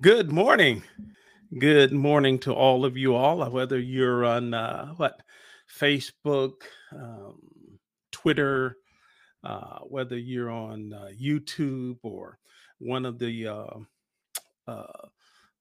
Good 0.00 0.32
morning. 0.32 0.82
Good 1.58 1.92
morning 1.92 2.38
to 2.40 2.54
all 2.54 2.86
of 2.86 2.96
you 2.96 3.14
all, 3.14 3.42
uh, 3.42 3.50
whether 3.50 3.78
you're 3.78 4.24
on 4.24 4.54
uh, 4.54 4.94
what 4.94 5.20
Facebook, 5.78 6.62
um, 6.90 7.38
Twitter, 8.10 8.78
uh, 9.44 9.80
whether 9.80 10.16
you're 10.16 10.48
on 10.48 10.94
uh, 10.94 11.08
YouTube 11.20 11.98
or 12.02 12.38
one 12.78 13.04
of 13.04 13.18
the 13.18 13.48
uh, 13.48 13.66
uh, 14.66 15.08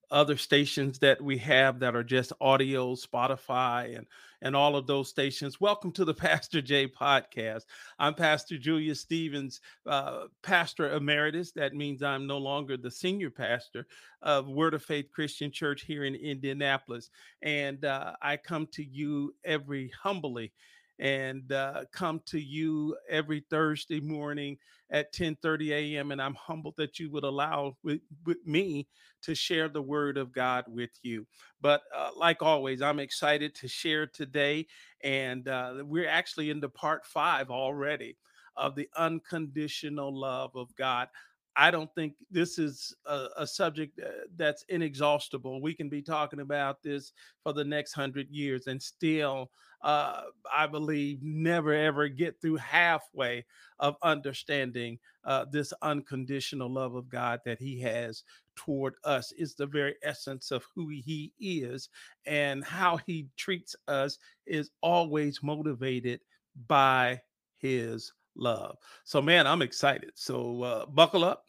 other 0.10 0.38
stations 0.38 1.00
that 1.00 1.22
we 1.22 1.38
have 1.40 1.80
that 1.80 1.94
are 1.94 2.04
just 2.04 2.32
audio, 2.40 2.96
Spotify, 2.96 3.98
and 3.98 4.08
and 4.42 4.56
all 4.56 4.76
of 4.76 4.88
those 4.88 5.10
stations. 5.10 5.60
Welcome 5.60 5.92
to 5.94 6.06
the 6.06 6.14
Pastor 6.30 6.62
J 6.62 6.88
podcast. 6.88 7.64
I'm 7.98 8.14
Pastor 8.14 8.58
Julia 8.58 8.96
Stevens, 8.96 9.62
uh, 9.86 10.26
Pastor 10.44 10.94
Emeritus. 10.94 11.52
That 11.52 11.74
means 11.74 12.04
I'm 12.04 12.28
no 12.28 12.38
longer 12.38 12.78
the 12.78 12.92
senior 12.92 13.30
pastor 13.30 13.88
of 14.22 14.48
Word 14.48 14.74
of 14.74 14.84
Faith 14.84 15.10
Christian 15.14 15.52
Church 15.52 15.84
here 15.84 16.06
in 16.06 16.16
Indianapolis, 16.16 17.10
and 17.42 17.84
uh, 17.86 18.14
I 18.22 18.38
come 18.38 18.68
to 18.74 18.84
you 18.84 19.34
every 19.44 19.92
humbly 20.02 20.54
and 21.00 21.52
uh, 21.52 21.86
come 21.92 22.22
to 22.28 22.40
you 22.40 22.96
every 23.10 23.44
Thursday 23.50 24.00
morning 24.00 24.58
at 24.92 25.14
10:30 25.14 25.72
a.m. 25.72 26.12
And 26.12 26.22
I'm 26.22 26.36
humbled 26.36 26.76
that 26.78 27.00
you 27.00 27.10
would 27.12 27.24
allow 27.24 27.78
with, 27.84 28.02
with, 28.26 28.38
me 28.46 28.88
to 29.22 29.36
share 29.36 29.70
the 29.70 29.82
word 29.82 30.18
of 30.18 30.32
God 30.32 30.66
with 30.68 30.92
you. 31.02 31.26
But 31.62 31.82
uh, 31.96 32.12
like 32.16 32.42
always, 32.42 32.82
I'm 32.82 33.00
excited 33.00 33.56
to 33.56 33.68
share 33.68 34.08
today, 34.08 34.68
and 35.04 35.48
uh, 35.48 35.84
we're 35.84 36.10
actually 36.10 36.50
into 36.50 36.70
part 36.70 37.06
five 37.06 37.50
already 37.50 38.18
of 38.58 38.76
the 38.76 38.90
unconditional 38.98 40.18
love 40.18 40.52
of 40.56 40.76
God. 40.76 41.08
I 41.56 41.72
don't 41.72 41.94
think 41.94 42.14
this 42.32 42.58
is 42.58 42.96
a, 43.06 43.28
a, 43.38 43.48
subject 43.48 44.00
that's 44.36 44.64
inexhaustible. 44.70 45.62
We 45.62 45.74
can 45.74 45.90
be 45.90 46.02
talking 46.02 46.40
about 46.40 46.82
this 46.84 47.12
for 47.44 47.54
the 47.54 47.64
next 47.64 47.94
hundred 47.94 48.30
years 48.30 48.68
and 48.68 48.82
still, 48.82 49.52
uh, 49.82 50.24
I 50.56 50.68
believe, 50.68 51.20
never 51.22 51.74
ever 51.74 52.08
get 52.08 52.40
through 52.40 52.58
halfway 52.58 53.46
of 53.80 53.96
understanding 54.04 55.00
uh, 55.26 55.46
this 55.52 55.74
unconditional 55.82 56.72
love 56.72 56.96
of 56.96 57.10
God 57.10 57.42
that 57.46 57.60
He 57.60 57.80
has 57.82 58.24
toward 58.56 58.94
us. 59.04 59.32
Is 59.34 59.56
the 59.56 59.68
very 59.68 59.96
essence 60.04 60.52
of 60.52 60.66
who 60.76 60.90
He 60.90 61.34
is 61.40 61.90
and 62.26 62.64
how 62.64 62.98
He 62.98 63.28
treats 63.38 63.76
us 63.88 64.18
is 64.46 64.72
always 64.82 65.44
motivated 65.44 66.22
by 66.68 67.22
His 67.58 68.14
love. 68.40 68.78
So, 69.04 69.22
man, 69.22 69.46
I'm 69.48 69.62
excited. 69.62 70.12
So, 70.16 70.64
uh, 70.64 70.86
buckle 70.88 71.24
up. 71.24 71.46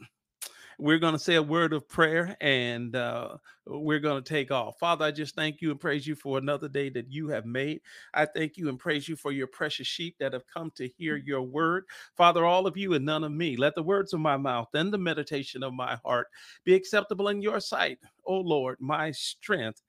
We're 0.79 0.99
going 0.99 1.13
to 1.13 1.19
say 1.19 1.35
a 1.35 1.43
word 1.43 1.75
of 1.75 1.87
prayer 1.87 2.35
and 2.41 2.97
uh, 2.97 3.37
we're 3.67 3.99
going 3.99 4.23
to 4.23 4.27
take 4.27 4.51
off. 4.51 4.79
Father, 4.79 5.05
I 5.05 5.11
just 5.11 5.35
thank 5.35 5.61
you 5.61 5.71
and 5.71 5.79
praise 5.79 6.07
you 6.07 6.15
for 6.15 6.39
another 6.39 6.69
day 6.69 6.89
that 6.89 7.13
you 7.13 7.29
have 7.29 7.45
made. 7.45 7.83
I 8.15 8.25
thank 8.25 8.57
you 8.57 8.71
and 8.71 8.79
praise 8.79 9.07
you 9.07 9.15
for 9.15 9.31
your 9.31 9.47
precious 9.47 9.87
sheep 9.87 10.17
that 10.21 10.33
have 10.33 10.47
come 10.47 10.71
to 10.77 10.89
hear 10.89 11.17
your 11.17 11.43
word. 11.43 11.85
Father, 12.17 12.47
all 12.47 12.67
of 12.67 12.79
you 12.79 12.95
and 12.95 13.05
none 13.05 13.25
of 13.25 13.33
me, 13.33 13.59
let 13.59 13.75
the 13.75 13.83
words 13.83 14.15
of 14.15 14.21
my 14.21 14.39
mouth 14.39 14.69
and 14.73 14.91
the 14.91 14.97
meditation 14.97 15.63
of 15.63 15.75
my 15.75 15.99
heart 16.03 16.29
be 16.65 16.75
acceptable 16.75 17.29
in 17.29 17.43
your 17.43 17.61
sight, 17.61 17.99
O 18.25 18.37
Lord, 18.37 18.79
my 18.81 19.11
strength 19.11 19.83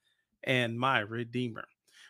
and 0.43 0.77
my 0.77 0.99
redeemer. 0.99 1.63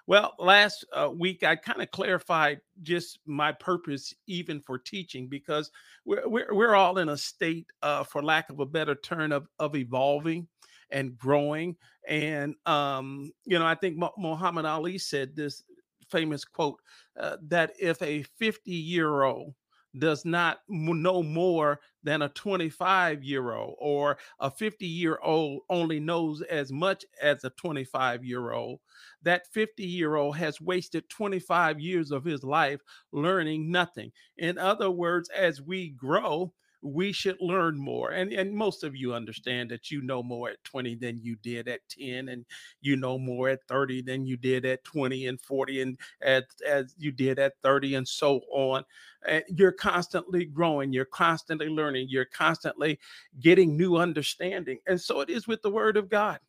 Well, 0.08 0.34
last 0.40 0.86
uh, 0.94 1.10
week 1.14 1.44
I 1.44 1.56
kind 1.56 1.82
of 1.82 1.92
clarified 1.92 2.62
just 2.82 3.20
my 3.26 3.52
purpose, 3.52 4.14
even 4.28 4.60
for 4.60 4.78
teaching, 4.78 5.28
because 5.28 5.72
we're 6.06 6.28
we're, 6.28 6.54
we're 6.54 6.76
all 6.76 6.98
in 6.98 7.10
a 7.10 7.18
state, 7.18 7.68
uh, 7.82 8.04
for 8.04 8.24
lack 8.24 8.50
of 8.50 8.60
a 8.60 8.66
better 8.66 8.96
term, 8.96 9.32
of 9.32 9.48
of 9.60 9.76
evolving 9.76 10.48
and 10.90 11.18
growing. 11.18 11.76
And 12.08 12.56
um, 12.66 13.32
you 13.46 13.60
know, 13.60 13.66
I 13.66 13.76
think 13.76 14.02
Muhammad 14.18 14.66
Ali 14.66 14.98
said 14.98 15.36
this 15.36 15.64
famous 16.10 16.44
quote 16.44 16.80
uh, 17.20 17.38
that 17.48 17.74
if 17.80 18.02
a 18.02 18.24
50 18.38 18.72
year 18.72 19.24
old 19.24 19.54
does 19.98 20.26
not 20.26 20.60
know 20.70 21.22
more 21.24 21.80
than 22.04 22.22
a 22.22 22.30
25 22.30 23.24
year 23.24 23.54
old, 23.54 23.76
or 23.80 24.18
a 24.40 24.50
50 24.50 24.88
year 24.88 25.20
old 25.22 25.62
only 25.70 26.00
knows 26.00 26.42
as 26.44 26.72
much 26.72 27.06
as 27.22 27.44
a 27.44 27.50
25 27.52 28.24
year 28.24 28.52
old. 28.52 28.80
That 29.24 29.48
50 29.52 29.86
year 29.86 30.16
old 30.16 30.38
has 30.38 30.62
wasted 30.62 31.10
25 31.10 31.80
years 31.80 32.12
of 32.12 32.24
his 32.24 32.44
life 32.44 32.82
learning 33.12 33.72
nothing. 33.72 34.12
In 34.38 34.58
other 34.58 34.90
words, 34.92 35.30
as 35.30 35.62
we 35.62 35.90
grow, 35.90 36.54
we 36.82 37.12
should 37.12 37.38
learn 37.40 37.78
more. 37.78 38.12
And 38.12 38.32
and 38.34 38.54
most 38.54 38.84
of 38.84 38.96
you 38.96 39.14
understand 39.14 39.72
that 39.72 39.92
you 39.92 40.02
know 40.02 40.24
more 40.24 40.50
at 40.50 40.64
20 40.64 40.96
than 40.96 41.20
you 41.22 41.36
did 41.38 41.68
at 41.68 41.82
10, 41.90 42.30
and 42.30 42.46
you 42.82 42.96
know 42.96 43.18
more 43.18 43.50
at 43.50 43.68
30 43.68 44.02
than 44.02 44.26
you 44.26 44.38
did 44.38 44.66
at 44.66 44.84
20 44.84 45.28
and 45.28 45.40
40, 45.42 45.82
and 45.82 46.00
as, 46.22 46.44
as 46.68 46.96
you 46.98 47.12
did 47.12 47.40
at 47.40 47.54
30, 47.64 47.96
and 47.96 48.08
so 48.08 48.42
on. 48.52 48.84
And 49.28 49.44
you're 49.48 49.72
constantly 49.72 50.46
growing, 50.46 50.94
you're 50.94 51.06
constantly 51.06 51.68
learning, 51.70 52.08
you're 52.10 52.26
constantly 52.26 53.00
getting 53.40 53.78
new 53.78 53.98
understanding. 53.98 54.80
And 54.88 55.00
so 55.00 55.22
it 55.22 55.30
is 55.30 55.48
with 55.48 55.62
the 55.62 55.70
word 55.70 55.98
of 55.98 56.10
God. 56.10 56.40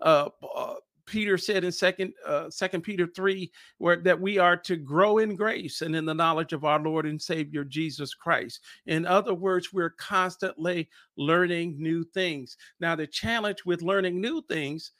Uh, 0.00 0.28
uh, 0.54 0.74
Peter 1.12 1.36
said 1.36 1.62
in 1.62 1.70
second 1.70 2.14
uh, 2.26 2.48
second 2.48 2.80
Peter 2.80 3.06
3 3.06 3.52
where 3.76 3.96
that 3.96 4.18
we 4.18 4.38
are 4.38 4.56
to 4.56 4.76
grow 4.76 5.18
in 5.18 5.36
grace 5.36 5.82
and 5.82 5.94
in 5.94 6.06
the 6.06 6.14
knowledge 6.14 6.54
of 6.54 6.64
our 6.64 6.80
Lord 6.80 7.04
and 7.04 7.20
Savior 7.20 7.64
Jesus 7.64 8.14
Christ. 8.14 8.60
In 8.86 9.04
other 9.04 9.34
words, 9.34 9.74
we're 9.74 9.90
constantly 9.90 10.88
learning 11.18 11.76
new 11.78 12.02
things. 12.02 12.56
Now 12.80 12.96
the 12.96 13.06
challenge 13.06 13.58
with 13.66 13.82
learning 13.82 14.22
new 14.22 14.42
things 14.48 14.92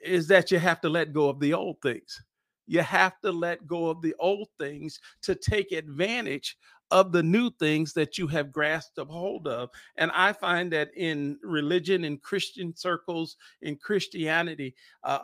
is 0.00 0.28
that 0.28 0.52
you 0.52 0.60
have 0.60 0.80
to 0.82 0.88
let 0.88 1.12
go 1.12 1.28
of 1.28 1.40
the 1.40 1.52
old 1.52 1.78
things. 1.82 2.22
You 2.68 2.82
have 2.82 3.20
to 3.22 3.32
let 3.32 3.66
go 3.66 3.88
of 3.88 4.00
the 4.00 4.14
old 4.20 4.46
things 4.60 5.00
to 5.22 5.34
take 5.34 5.72
advantage 5.72 6.56
of 6.92 7.10
the 7.10 7.22
new 7.22 7.50
things 7.50 7.94
that 7.94 8.18
you 8.18 8.26
have 8.26 8.52
grasped 8.52 8.98
a 8.98 9.04
hold 9.04 9.48
of. 9.48 9.70
And 9.96 10.10
I 10.12 10.32
find 10.34 10.70
that 10.72 10.90
in 10.94 11.38
religion, 11.42 12.04
in 12.04 12.18
Christian 12.18 12.76
circles, 12.76 13.36
in 13.62 13.76
Christianity, 13.76 14.74
uh, 15.02 15.20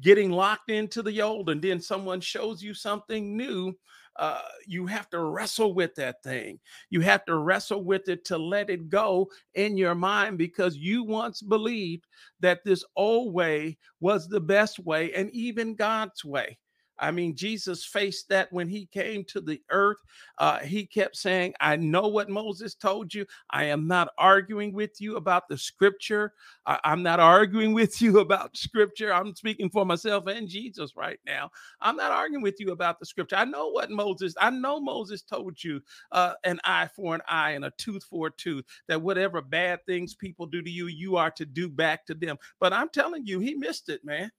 getting 0.00 0.30
locked 0.30 0.70
into 0.70 1.02
the 1.02 1.20
old 1.20 1.50
and 1.50 1.60
then 1.60 1.80
someone 1.80 2.20
shows 2.20 2.62
you 2.62 2.74
something 2.74 3.36
new 3.36 3.76
uh, 4.18 4.40
you 4.66 4.86
have 4.86 5.10
to 5.10 5.20
wrestle 5.20 5.74
with 5.74 5.94
that 5.94 6.22
thing. 6.22 6.58
You 6.88 7.00
have 7.02 7.24
to 7.26 7.36
wrestle 7.36 7.84
with 7.84 8.08
it 8.08 8.24
to 8.26 8.38
let 8.38 8.70
it 8.70 8.88
go 8.88 9.28
in 9.54 9.76
your 9.76 9.94
mind 9.94 10.38
because 10.38 10.76
you 10.76 11.04
once 11.04 11.42
believed 11.42 12.06
that 12.40 12.64
this 12.64 12.82
old 12.96 13.34
way 13.34 13.76
was 14.00 14.26
the 14.26 14.40
best 14.40 14.78
way 14.78 15.12
and 15.12 15.30
even 15.32 15.74
God's 15.74 16.24
way. 16.24 16.58
I 16.98 17.10
mean, 17.10 17.34
Jesus 17.34 17.84
faced 17.84 18.28
that 18.30 18.52
when 18.52 18.68
he 18.68 18.86
came 18.86 19.24
to 19.24 19.40
the 19.40 19.60
earth. 19.70 19.98
Uh, 20.38 20.58
he 20.60 20.86
kept 20.86 21.16
saying, 21.16 21.54
I 21.60 21.76
know 21.76 22.08
what 22.08 22.28
Moses 22.30 22.74
told 22.74 23.12
you. 23.12 23.26
I 23.50 23.64
am 23.64 23.86
not 23.86 24.08
arguing 24.18 24.72
with 24.72 25.00
you 25.00 25.16
about 25.16 25.48
the 25.48 25.58
scripture. 25.58 26.32
I, 26.64 26.78
am 26.84 27.02
not 27.02 27.20
arguing 27.20 27.74
with 27.74 28.00
you 28.00 28.20
about 28.20 28.56
scripture. 28.56 29.12
I'm 29.12 29.34
speaking 29.34 29.70
for 29.70 29.84
myself 29.84 30.26
and 30.26 30.48
Jesus 30.48 30.96
right 30.96 31.18
now. 31.26 31.50
I'm 31.80 31.96
not 31.96 32.12
arguing 32.12 32.42
with 32.42 32.60
you 32.60 32.72
about 32.72 32.98
the 32.98 33.06
scripture. 33.06 33.36
I 33.36 33.44
know 33.44 33.68
what 33.68 33.90
Moses, 33.90 34.34
I 34.40 34.50
know 34.50 34.80
Moses 34.80 35.22
told 35.22 35.62
you 35.62 35.80
uh, 36.12 36.34
an 36.44 36.60
eye 36.64 36.88
for 36.94 37.14
an 37.14 37.22
eye 37.28 37.52
and 37.52 37.64
a 37.64 37.72
tooth 37.78 38.04
for 38.04 38.28
a 38.28 38.32
tooth, 38.32 38.64
that 38.88 39.00
whatever 39.00 39.40
bad 39.40 39.84
things 39.86 40.14
people 40.14 40.46
do 40.46 40.62
to 40.62 40.70
you, 40.70 40.86
you 40.86 41.16
are 41.16 41.30
to 41.32 41.44
do 41.44 41.68
back 41.68 42.06
to 42.06 42.14
them. 42.14 42.36
But 42.60 42.72
I'm 42.72 42.88
telling 42.88 43.26
you, 43.26 43.40
he 43.40 43.54
missed 43.54 43.88
it, 43.88 44.04
man. 44.04 44.30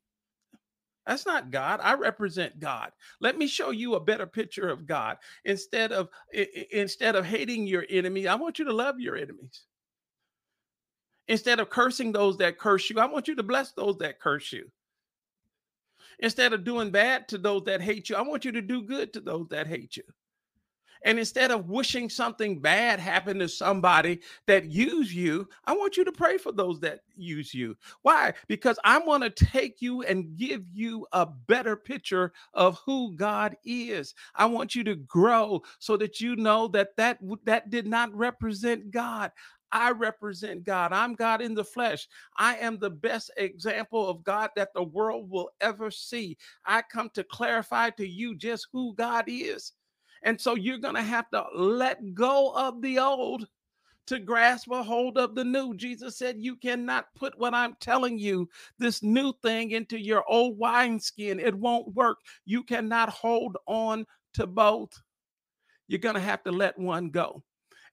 That's 1.07 1.25
not 1.25 1.51
God. 1.51 1.79
I 1.81 1.93
represent 1.93 2.59
God. 2.59 2.91
Let 3.21 3.37
me 3.37 3.47
show 3.47 3.71
you 3.71 3.95
a 3.95 3.99
better 3.99 4.27
picture 4.27 4.67
of 4.67 4.85
God. 4.85 5.17
Instead 5.45 5.93
of 5.93 6.09
instead 6.71 7.15
of 7.15 7.25
hating 7.25 7.65
your 7.65 7.85
enemy, 7.89 8.27
I 8.27 8.35
want 8.35 8.59
you 8.59 8.65
to 8.65 8.73
love 8.73 8.99
your 8.99 9.15
enemies. 9.15 9.63
Instead 11.29 11.61
of 11.61 11.69
cursing 11.69 12.11
those 12.11 12.37
that 12.37 12.59
curse 12.59 12.89
you, 12.89 12.99
I 12.99 13.05
want 13.05 13.29
you 13.29 13.35
to 13.35 13.43
bless 13.43 13.71
those 13.71 13.97
that 13.99 14.19
curse 14.19 14.51
you. 14.51 14.69
Instead 16.19 16.51
of 16.51 16.65
doing 16.65 16.91
bad 16.91 17.29
to 17.29 17.37
those 17.37 17.63
that 17.63 17.81
hate 17.81 18.09
you, 18.09 18.17
I 18.17 18.21
want 18.21 18.43
you 18.43 18.51
to 18.51 18.61
do 18.61 18.81
good 18.81 19.13
to 19.13 19.21
those 19.21 19.47
that 19.49 19.67
hate 19.67 19.95
you. 19.95 20.03
And 21.03 21.19
instead 21.19 21.51
of 21.51 21.69
wishing 21.69 22.09
something 22.09 22.59
bad 22.59 22.99
happened 22.99 23.39
to 23.39 23.49
somebody 23.49 24.21
that 24.45 24.65
use 24.65 25.13
you, 25.13 25.47
I 25.65 25.73
want 25.73 25.97
you 25.97 26.03
to 26.05 26.11
pray 26.11 26.37
for 26.37 26.51
those 26.51 26.79
that 26.81 27.01
use 27.15 27.53
you. 27.53 27.75
Why? 28.01 28.33
Because 28.47 28.79
I 28.83 28.99
want 28.99 29.23
to 29.23 29.29
take 29.45 29.81
you 29.81 30.03
and 30.03 30.35
give 30.35 30.67
you 30.73 31.07
a 31.11 31.25
better 31.25 31.75
picture 31.75 32.33
of 32.53 32.79
who 32.85 33.13
God 33.15 33.55
is. 33.63 34.13
I 34.35 34.45
want 34.45 34.75
you 34.75 34.83
to 34.85 34.95
grow 34.95 35.61
so 35.79 35.97
that 35.97 36.21
you 36.21 36.35
know 36.35 36.67
that 36.69 36.95
that 36.97 37.19
that 37.45 37.69
did 37.69 37.87
not 37.87 38.13
represent 38.15 38.91
God. 38.91 39.31
I 39.71 39.91
represent 39.91 40.63
God. 40.63 40.93
I'm 40.93 41.13
God 41.13 41.41
in 41.41 41.53
the 41.53 41.63
flesh. 41.63 42.07
I 42.37 42.55
am 42.57 42.77
the 42.77 42.89
best 42.89 43.31
example 43.37 44.07
of 44.09 44.23
God 44.23 44.49
that 44.55 44.73
the 44.73 44.83
world 44.83 45.29
will 45.29 45.49
ever 45.61 45.91
see. 45.91 46.37
I 46.65 46.81
come 46.81 47.09
to 47.15 47.23
clarify 47.23 47.89
to 47.91 48.07
you 48.07 48.35
just 48.35 48.67
who 48.71 48.95
God 48.95 49.25
is. 49.27 49.73
And 50.23 50.39
so 50.39 50.55
you're 50.55 50.77
going 50.77 50.95
to 50.95 51.01
have 51.01 51.29
to 51.31 51.45
let 51.55 52.13
go 52.13 52.51
of 52.55 52.81
the 52.81 52.99
old 52.99 53.47
to 54.07 54.19
grasp 54.19 54.71
a 54.71 54.81
hold 54.81 55.17
of 55.17 55.35
the 55.35 55.43
new. 55.43 55.75
Jesus 55.75 56.17
said, 56.17 56.37
You 56.39 56.55
cannot 56.55 57.13
put 57.15 57.37
what 57.37 57.53
I'm 57.53 57.75
telling 57.79 58.17
you, 58.17 58.49
this 58.79 59.03
new 59.03 59.33
thing, 59.43 59.71
into 59.71 59.99
your 59.99 60.23
old 60.27 60.57
wineskin. 60.57 61.39
It 61.39 61.55
won't 61.55 61.93
work. 61.93 62.17
You 62.45 62.63
cannot 62.63 63.09
hold 63.09 63.57
on 63.67 64.05
to 64.35 64.47
both. 64.47 64.91
You're 65.87 65.99
going 65.99 66.15
to 66.15 66.21
have 66.21 66.43
to 66.43 66.51
let 66.51 66.77
one 66.77 67.09
go. 67.09 67.43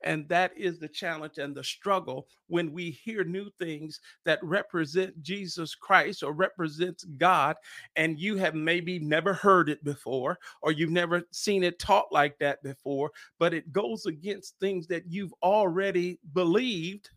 And 0.04 0.28
that 0.28 0.52
is 0.56 0.78
the 0.78 0.88
challenge 0.88 1.38
and 1.38 1.54
the 1.54 1.64
struggle 1.64 2.28
when 2.46 2.72
we 2.72 2.90
hear 2.90 3.24
new 3.24 3.48
things 3.58 4.00
that 4.24 4.38
represent 4.42 5.20
Jesus 5.22 5.74
Christ 5.74 6.22
or 6.22 6.32
represents 6.32 7.04
God, 7.16 7.56
and 7.96 8.20
you 8.20 8.36
have 8.36 8.54
maybe 8.54 8.98
never 8.98 9.32
heard 9.32 9.70
it 9.70 9.82
before, 9.82 10.38
or 10.60 10.72
you've 10.72 10.90
never 10.90 11.22
seen 11.32 11.64
it 11.64 11.78
taught 11.78 12.12
like 12.12 12.38
that 12.38 12.62
before, 12.62 13.10
but 13.38 13.54
it 13.54 13.72
goes 13.72 14.04
against 14.04 14.58
things 14.60 14.86
that 14.88 15.04
you've 15.08 15.34
already 15.42 16.18
believed. 16.34 17.08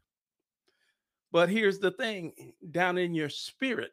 But 1.33 1.49
here's 1.49 1.79
the 1.79 1.91
thing 1.91 2.53
down 2.71 2.97
in 2.97 3.13
your 3.13 3.29
spirit, 3.29 3.91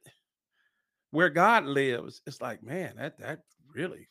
where 1.11 1.31
God 1.31 1.64
lives, 1.64 2.23
it's 2.26 2.41
like, 2.41 2.62
man, 2.62 2.94
that 2.96 3.19
that 3.19 3.41
really 3.75 4.06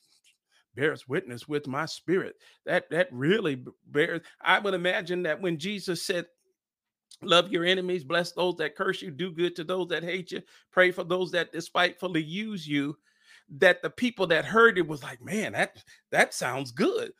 bears 0.75 1.07
witness 1.07 1.47
with 1.47 1.67
my 1.67 1.85
spirit. 1.85 2.35
That 2.65 2.89
that 2.89 3.09
really 3.11 3.63
bears. 3.87 4.21
I 4.41 4.59
would 4.59 4.73
imagine 4.73 5.23
that 5.23 5.41
when 5.41 5.57
Jesus 5.57 6.03
said, 6.03 6.25
Love 7.21 7.51
your 7.51 7.63
enemies, 7.63 8.03
bless 8.03 8.31
those 8.31 8.55
that 8.57 8.75
curse 8.75 9.01
you, 9.01 9.11
do 9.11 9.31
good 9.31 9.55
to 9.55 9.63
those 9.63 9.87
that 9.87 10.03
hate 10.03 10.31
you, 10.31 10.41
pray 10.71 10.91
for 10.91 11.03
those 11.03 11.31
that 11.31 11.51
despitefully 11.51 12.21
use 12.21 12.67
you. 12.67 12.97
That 13.57 13.81
the 13.81 13.89
people 13.89 14.25
that 14.27 14.45
heard 14.45 14.77
it 14.77 14.87
was 14.87 15.03
like, 15.03 15.21
man, 15.23 15.51
that 15.51 15.83
that 16.11 16.33
sounds 16.33 16.71
good. 16.71 17.11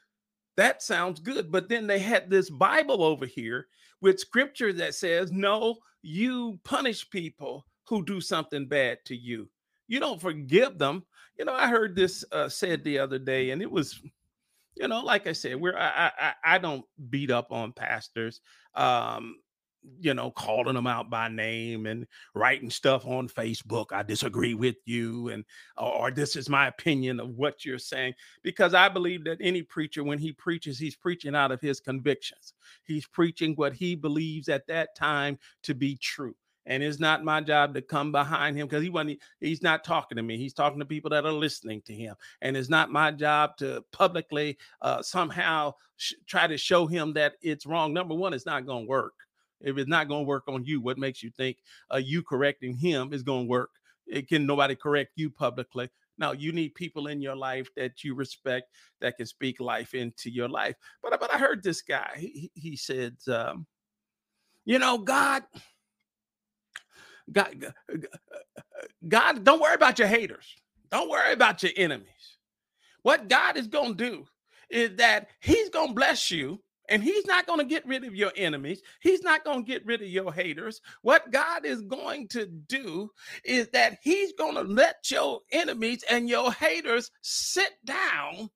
That 0.56 0.82
sounds 0.82 1.20
good. 1.20 1.52
But 1.52 1.70
then 1.70 1.88
they 1.88 2.00
had 2.00 2.30
this 2.30 2.50
Bible 2.50 3.04
over 3.04 3.26
here 3.26 3.68
with 4.02 4.20
scripture 4.20 4.74
that 4.74 4.96
says, 4.96 5.32
no, 5.32 5.78
you 6.02 6.60
punish 6.64 7.10
people 7.10 7.66
who 7.88 8.06
do 8.06 8.22
something 8.22 8.68
bad 8.68 9.00
to 9.06 9.16
you. 9.16 9.50
You 9.88 10.00
don't 10.00 10.22
forgive 10.22 10.78
them. 10.78 11.04
You 11.38 11.46
know, 11.46 11.54
I 11.54 11.68
heard 11.68 11.96
this 11.96 12.24
uh, 12.32 12.50
said 12.50 12.84
the 12.84 13.00
other 13.00 13.20
day, 13.20 13.52
and 13.52 13.62
it 13.62 13.72
was, 13.72 14.00
you 14.76 14.88
know, 14.88 15.02
like 15.02 15.28
I 15.28 15.34
said, 15.34 15.60
we're 15.60 15.78
I 15.78 16.12
I, 16.20 16.34
I 16.44 16.58
don't 16.58 16.86
beat 17.10 17.32
up 17.32 17.52
on 17.52 17.74
pastors. 17.74 18.42
Um, 18.76 19.38
you 20.00 20.14
know, 20.14 20.32
calling 20.32 20.76
them 20.76 20.88
out 20.88 21.10
by 21.10 21.28
name 21.28 21.86
and 21.86 22.08
writing 22.34 22.70
stuff 22.70 23.06
on 23.06 23.28
Facebook. 23.28 23.88
I 23.92 24.04
disagree 24.04 24.54
with 24.54 24.78
you, 24.86 25.30
and 25.30 25.44
or, 25.78 25.94
or, 25.94 26.12
this 26.12 26.36
is 26.36 26.50
my 26.50 26.68
opinion 26.68 27.20
of 27.20 27.30
what 27.30 27.66
you're 27.66 27.80
saying. 27.80 28.14
Because 28.44 28.74
I 28.74 28.90
believe 28.90 29.26
that 29.26 29.40
any 29.42 29.62
preacher, 29.62 30.04
when 30.04 30.20
he 30.20 30.32
preaches, 30.32 30.80
he's 30.80 30.96
preaching 30.96 31.36
out 31.36 31.52
of 31.52 31.62
his 31.62 31.80
convictions. 31.80 32.54
He's 32.86 33.06
preaching 33.06 33.54
what 33.56 33.74
he 33.74 33.96
believes 33.96 34.50
at 34.50 34.68
that 34.68 34.96
time 34.96 35.38
to 35.64 35.74
be 35.74 35.98
true 35.98 36.36
and 36.66 36.82
it's 36.82 37.00
not 37.00 37.24
my 37.24 37.42
job 37.42 37.74
to 37.74 37.82
come 37.82 38.12
behind 38.12 38.58
him 38.58 38.68
because 38.68 38.84
he 38.84 38.90
wasn't 38.90 39.20
he's 39.40 39.62
not 39.62 39.84
talking 39.84 40.16
to 40.16 40.24
me 40.24 40.38
he's 40.38 40.54
talking 40.54 40.80
to 40.80 40.86
people 40.86 41.10
that 41.10 41.26
are 41.26 41.32
listening 41.32 41.82
to 41.82 41.94
him 41.94 42.16
and 42.42 42.56
it's 42.56 42.70
not 42.70 42.92
my 42.92 43.12
job 43.12 43.56
to 43.58 43.84
publicly 43.92 44.58
uh, 44.82 45.02
somehow 45.02 45.74
sh- 45.98 46.14
try 46.28 46.48
to 46.48 46.58
show 46.58 46.86
him 46.86 47.14
that 47.14 47.34
it's 47.42 47.66
wrong. 47.66 47.94
Number 47.94 48.16
one 48.16 48.34
it's 48.34 48.46
not 48.46 48.66
going 48.66 48.86
to 48.86 48.90
work. 48.90 49.14
If 49.62 49.78
it's 49.78 49.90
not 49.90 50.08
going 50.08 50.24
to 50.24 50.28
work 50.28 50.44
on 50.48 50.66
you 50.66 50.82
what 50.82 50.98
makes 50.98 51.24
you 51.24 51.32
think 51.32 51.58
uh, 51.94 51.98
you 51.98 52.24
correcting 52.24 52.76
him 52.76 53.14
is 53.14 53.24
going 53.24 53.46
to 53.46 53.50
work? 53.50 53.72
It 54.06 54.28
can 54.28 54.46
nobody 54.46 54.76
correct 54.76 55.12
you 55.16 55.30
publicly? 55.30 55.90
Now 56.18 56.32
you 56.34 56.52
need 56.52 56.76
people 56.76 57.08
in 57.08 57.22
your 57.22 57.36
life 57.36 57.70
that 57.76 58.04
you 58.04 58.14
respect 58.14 58.70
that 59.02 59.18
can 59.18 59.26
speak 59.26 59.60
life 59.60 59.94
into 59.94 60.30
your 60.30 60.50
life. 60.50 60.76
But 61.02 61.20
but 61.20 61.34
i 61.34 61.38
heard 61.38 61.64
this 61.64 61.82
guy 61.82 62.12
he, 62.18 62.52
he 62.54 62.76
said 62.76 63.16
um, 63.28 63.66
you 64.66 64.78
know 64.78 64.98
god 64.98 65.44
God, 67.32 67.74
God, 69.08 69.44
don't 69.44 69.62
worry 69.62 69.76
about 69.76 70.00
your 70.00 70.08
haters. 70.08 70.56
Don't 70.92 71.10
worry 71.10 71.34
about 71.34 71.64
your 71.64 71.72
enemies. 71.76 72.08
What 73.02 73.28
God 73.28 73.58
is 73.58 73.68
going 73.68 73.98
to 73.98 74.10
do 74.10 74.26
is 74.70 74.98
that 74.98 75.28
He's 75.40 75.70
going 75.70 75.90
to 75.90 75.96
bless 75.96 76.32
you 76.32 76.60
and 76.90 77.04
he's 77.04 77.26
not 77.26 77.48
going 77.48 77.60
to 77.60 77.66
get 77.66 77.86
rid 77.86 78.04
of 78.04 78.16
your 78.16 78.32
enemies. 78.36 78.82
He's 79.02 79.22
not 79.22 79.44
going 79.44 79.64
to 79.64 79.72
get 79.72 79.86
rid 79.86 80.02
of 80.02 80.08
your 80.08 80.34
haters. 80.34 80.82
What 81.02 81.32
God 81.32 81.66
is 81.66 81.82
going 81.82 82.28
to 82.30 82.46
do 82.46 83.10
is 83.46 83.70
that 83.70 83.98
he's 84.02 84.34
going 84.34 84.56
to 84.56 84.62
let 84.64 85.10
your 85.10 85.40
enemies 85.52 86.04
and 86.10 86.28
your 86.28 86.52
haters 86.52 87.10
sit 87.22 87.72
down 87.86 88.50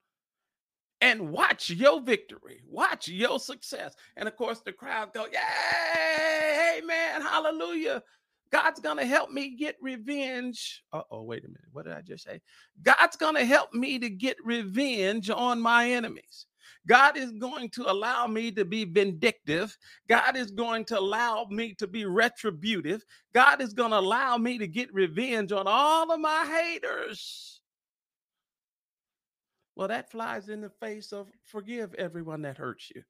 and 1.00 1.30
watch 1.30 1.70
your 1.70 2.02
victory, 2.02 2.62
watch 2.68 3.08
your 3.08 3.40
success. 3.40 3.94
And 4.18 4.28
of 4.28 4.36
course, 4.36 4.62
the 4.62 4.74
crowd 4.74 5.14
go, 5.14 5.26
Yay, 5.26 6.80
amen, 6.80 7.22
hallelujah. 7.22 8.04
God's 8.52 8.80
going 8.80 8.98
to 8.98 9.06
help 9.06 9.32
me 9.32 9.56
get 9.56 9.76
revenge. 9.82 10.84
Uh 10.94 11.02
oh, 11.12 11.24
wait 11.24 11.44
a 11.44 11.48
minute. 11.48 11.66
What 11.72 11.86
did 11.86 11.94
I 11.94 12.02
just 12.02 12.24
say? 12.24 12.42
God's 12.84 13.18
going 13.18 13.36
to 13.36 13.46
help 13.46 13.74
me 13.74 14.00
to 14.00 14.10
get 14.10 14.38
revenge 14.44 15.30
on 15.30 15.62
my 15.62 15.92
enemies. 15.92 16.46
God 16.88 17.18
is 17.18 17.32
going 17.34 17.70
to 17.72 17.90
allow 17.92 18.28
me 18.28 18.52
to 18.52 18.64
be 18.66 18.86
vindictive. 18.86 19.78
God 20.08 20.38
is 20.38 20.52
going 20.52 20.86
to 20.86 21.00
allow 21.00 21.46
me 21.50 21.74
to 21.76 21.88
be 21.88 22.06
retributive. 22.06 23.04
God 23.34 23.62
is 23.62 23.74
going 23.74 23.92
to 23.92 24.00
allow 24.00 24.38
me 24.38 24.58
to 24.58 24.68
get 24.68 24.94
revenge 24.94 25.52
on 25.52 25.66
all 25.68 26.12
of 26.12 26.20
my 26.20 26.46
haters. 26.46 27.62
Well, 29.76 29.90
that 29.90 30.12
flies 30.12 30.50
in 30.50 30.62
the 30.62 30.72
face 30.82 31.12
of 31.12 31.28
forgive 31.46 31.94
everyone 31.96 32.42
that 32.44 32.58
hurts 32.58 32.90
you. 32.96 33.04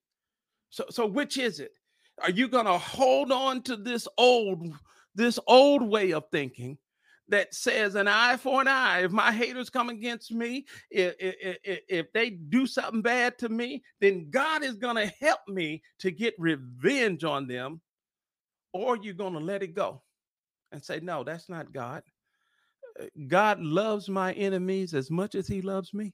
So, 0.70 0.86
so 0.90 1.06
which 1.06 1.38
is 1.38 1.60
it? 1.60 1.72
Are 2.22 2.32
you 2.32 2.48
going 2.48 2.66
to 2.66 2.78
hold 2.78 3.32
on 3.32 3.62
to 3.64 3.78
this 3.78 4.08
old 4.18 4.74
this 5.18 5.38
old 5.48 5.84
way 5.84 6.14
of 6.14 6.24
thinking 6.32 6.78
that 7.30 7.54
says 7.54 7.96
an 7.96 8.08
eye 8.08 8.38
for 8.38 8.62
an 8.62 8.68
eye. 8.68 9.04
If 9.04 9.12
my 9.12 9.32
haters 9.32 9.70
come 9.70 9.90
against 9.90 10.32
me, 10.32 10.66
if, 10.90 11.14
if, 11.20 11.80
if 11.90 12.14
they 12.14 12.30
do 12.30 12.66
something 12.66 13.02
bad 13.02 13.38
to 13.40 13.50
me, 13.50 13.84
then 14.00 14.30
God 14.30 14.64
is 14.64 14.78
going 14.78 14.96
to 14.96 15.14
help 15.20 15.42
me 15.48 15.82
to 16.00 16.12
get 16.12 16.36
revenge 16.38 17.26
on 17.26 17.48
them. 17.48 17.82
Or 18.74 18.96
you're 18.96 19.14
going 19.14 19.34
to 19.34 19.40
let 19.40 19.64
it 19.64 19.74
go 19.74 20.02
and 20.72 20.84
say, 20.84 21.00
no, 21.02 21.24
that's 21.24 21.50
not 21.50 21.74
God. 21.74 22.04
Uh, 23.00 23.06
God 23.28 23.60
loves 23.60 24.08
my 24.08 24.34
enemies 24.34 24.94
as 24.94 25.10
much 25.12 25.36
as 25.36 25.48
he 25.48 25.62
loves 25.62 25.94
me. 25.94 26.14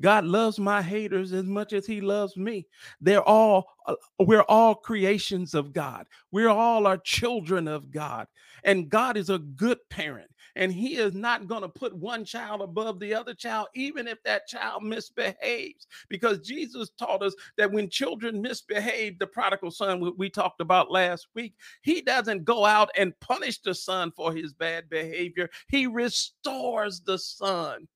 God 0.00 0.24
loves 0.24 0.58
my 0.58 0.82
haters 0.82 1.32
as 1.32 1.44
much 1.44 1.72
as 1.72 1.86
he 1.86 2.00
loves 2.00 2.36
me. 2.36 2.66
They're 3.00 3.22
all 3.22 3.66
uh, 3.86 3.94
we're 4.20 4.42
all 4.42 4.74
creations 4.74 5.54
of 5.54 5.72
God. 5.72 6.06
We're 6.30 6.48
all 6.48 6.86
our 6.86 6.98
children 6.98 7.66
of 7.68 7.90
God. 7.90 8.26
And 8.64 8.88
God 8.88 9.16
is 9.16 9.28
a 9.28 9.38
good 9.38 9.78
parent. 9.90 10.30
And 10.54 10.72
he 10.72 10.96
is 10.96 11.14
not 11.14 11.48
going 11.48 11.62
to 11.62 11.68
put 11.68 11.96
one 11.96 12.24
child 12.24 12.60
above 12.60 13.00
the 13.00 13.14
other 13.14 13.34
child 13.34 13.68
even 13.74 14.06
if 14.06 14.22
that 14.22 14.46
child 14.46 14.82
misbehaves 14.82 15.86
because 16.08 16.40
Jesus 16.40 16.90
taught 16.98 17.22
us 17.22 17.34
that 17.56 17.72
when 17.72 17.88
children 17.88 18.42
misbehave, 18.42 19.18
the 19.18 19.26
prodigal 19.26 19.70
son 19.70 20.12
we 20.16 20.28
talked 20.28 20.60
about 20.60 20.90
last 20.90 21.28
week, 21.34 21.54
he 21.82 22.02
doesn't 22.02 22.44
go 22.44 22.64
out 22.64 22.90
and 22.96 23.18
punish 23.20 23.60
the 23.60 23.74
son 23.74 24.12
for 24.14 24.32
his 24.32 24.52
bad 24.52 24.88
behavior. 24.90 25.48
He 25.68 25.86
restores 25.86 27.00
the 27.00 27.18
son 27.18 27.88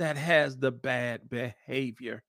that 0.00 0.16
has 0.16 0.56
the 0.56 0.72
bad 0.72 1.28
behavior. 1.28 2.22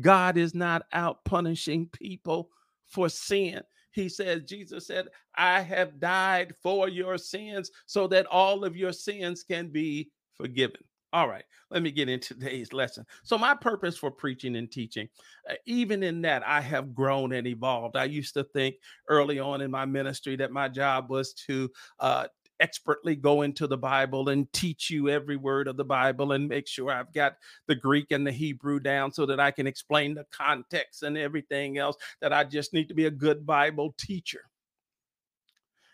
God 0.00 0.38
is 0.38 0.54
not 0.54 0.86
out 0.92 1.22
punishing 1.24 1.86
people 1.92 2.48
for 2.86 3.10
sin. 3.10 3.60
He 3.92 4.08
says, 4.08 4.44
Jesus 4.44 4.86
said, 4.86 5.08
I 5.36 5.60
have 5.60 6.00
died 6.00 6.54
for 6.62 6.88
your 6.88 7.18
sins 7.18 7.70
so 7.84 8.06
that 8.06 8.24
all 8.26 8.64
of 8.64 8.74
your 8.74 8.92
sins 8.92 9.42
can 9.42 9.68
be 9.68 10.10
forgiven. 10.38 10.80
All 11.12 11.28
right, 11.28 11.44
let 11.70 11.82
me 11.82 11.90
get 11.90 12.08
into 12.08 12.34
today's 12.38 12.72
lesson. 12.72 13.04
So, 13.22 13.36
my 13.36 13.54
purpose 13.54 13.98
for 13.98 14.10
preaching 14.10 14.56
and 14.56 14.70
teaching, 14.70 15.08
uh, 15.50 15.54
even 15.66 16.02
in 16.02 16.22
that, 16.22 16.46
I 16.46 16.62
have 16.62 16.94
grown 16.94 17.32
and 17.34 17.46
evolved. 17.46 17.96
I 17.96 18.04
used 18.04 18.32
to 18.34 18.44
think 18.44 18.76
early 19.08 19.38
on 19.38 19.60
in 19.60 19.70
my 19.70 19.84
ministry 19.84 20.36
that 20.36 20.52
my 20.52 20.68
job 20.68 21.10
was 21.10 21.34
to 21.48 21.70
uh, 21.98 22.28
expertly 22.60 23.16
go 23.16 23.42
into 23.42 23.66
the 23.66 23.78
Bible 23.78 24.28
and 24.28 24.52
teach 24.52 24.90
you 24.90 25.08
every 25.08 25.36
word 25.36 25.66
of 25.66 25.76
the 25.76 25.84
Bible 25.84 26.32
and 26.32 26.48
make 26.48 26.68
sure 26.68 26.90
I've 26.90 27.12
got 27.12 27.36
the 27.66 27.74
Greek 27.74 28.10
and 28.10 28.26
the 28.26 28.32
Hebrew 28.32 28.80
down 28.80 29.12
so 29.12 29.26
that 29.26 29.40
I 29.40 29.50
can 29.50 29.66
explain 29.66 30.14
the 30.14 30.26
context 30.30 31.02
and 31.02 31.16
everything 31.16 31.78
else, 31.78 31.96
that 32.20 32.32
I 32.32 32.44
just 32.44 32.72
need 32.72 32.88
to 32.88 32.94
be 32.94 33.06
a 33.06 33.10
good 33.10 33.46
Bible 33.46 33.94
teacher. 33.98 34.42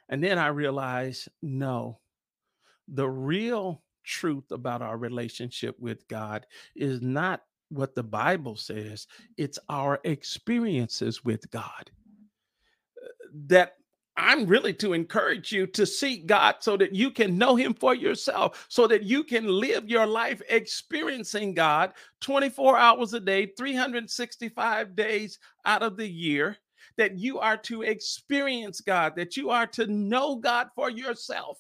And 0.08 0.23
then 0.23 0.38
I 0.38 0.49
realized 0.49 1.28
no, 1.42 2.00
the 2.88 3.08
real 3.08 3.82
truth 4.04 4.50
about 4.52 4.82
our 4.82 4.96
relationship 4.96 5.76
with 5.78 6.06
God 6.08 6.46
is 6.75 7.00
not 7.02 7.42
what 7.68 7.94
the 7.94 8.02
Bible 8.02 8.56
says, 8.56 9.08
it's 9.37 9.58
our 9.68 10.00
experiences 10.04 11.25
with 11.25 11.50
God. 11.50 11.90
Uh, 13.02 13.08
that 13.49 13.75
I'm 14.16 14.46
really 14.46 14.73
to 14.75 14.92
encourage 14.94 15.52
you 15.52 15.66
to 15.68 15.85
seek 15.87 16.26
God 16.26 16.56
so 16.61 16.76
that 16.78 16.94
you 16.94 17.11
can 17.11 17.37
know 17.37 17.56
Him 17.56 17.75
for 17.75 17.94
yourself, 17.94 18.66
so 18.68 18.87
that 18.87 19.02
you 19.02 19.25
can 19.25 19.46
live 19.46 19.88
your 19.88 20.06
life 20.06 20.40
experiencing 20.49 21.54
God 21.54 21.92
24 22.20 22.78
hours 22.78 23.12
a 23.12 23.20
day, 23.20 23.52
365 23.58 24.96
days 24.96 25.38
out 25.64 25.82
of 25.82 25.96
the 25.96 26.08
year. 26.08 26.56
That 26.96 27.18
you 27.18 27.40
are 27.40 27.58
to 27.58 27.82
experience 27.82 28.80
God, 28.80 29.16
that 29.16 29.37
you 29.37 29.50
are 29.50 29.66
to 29.68 29.87
know 29.87 30.37
God 30.37 30.68
for 30.75 30.88
yourself. 30.88 31.58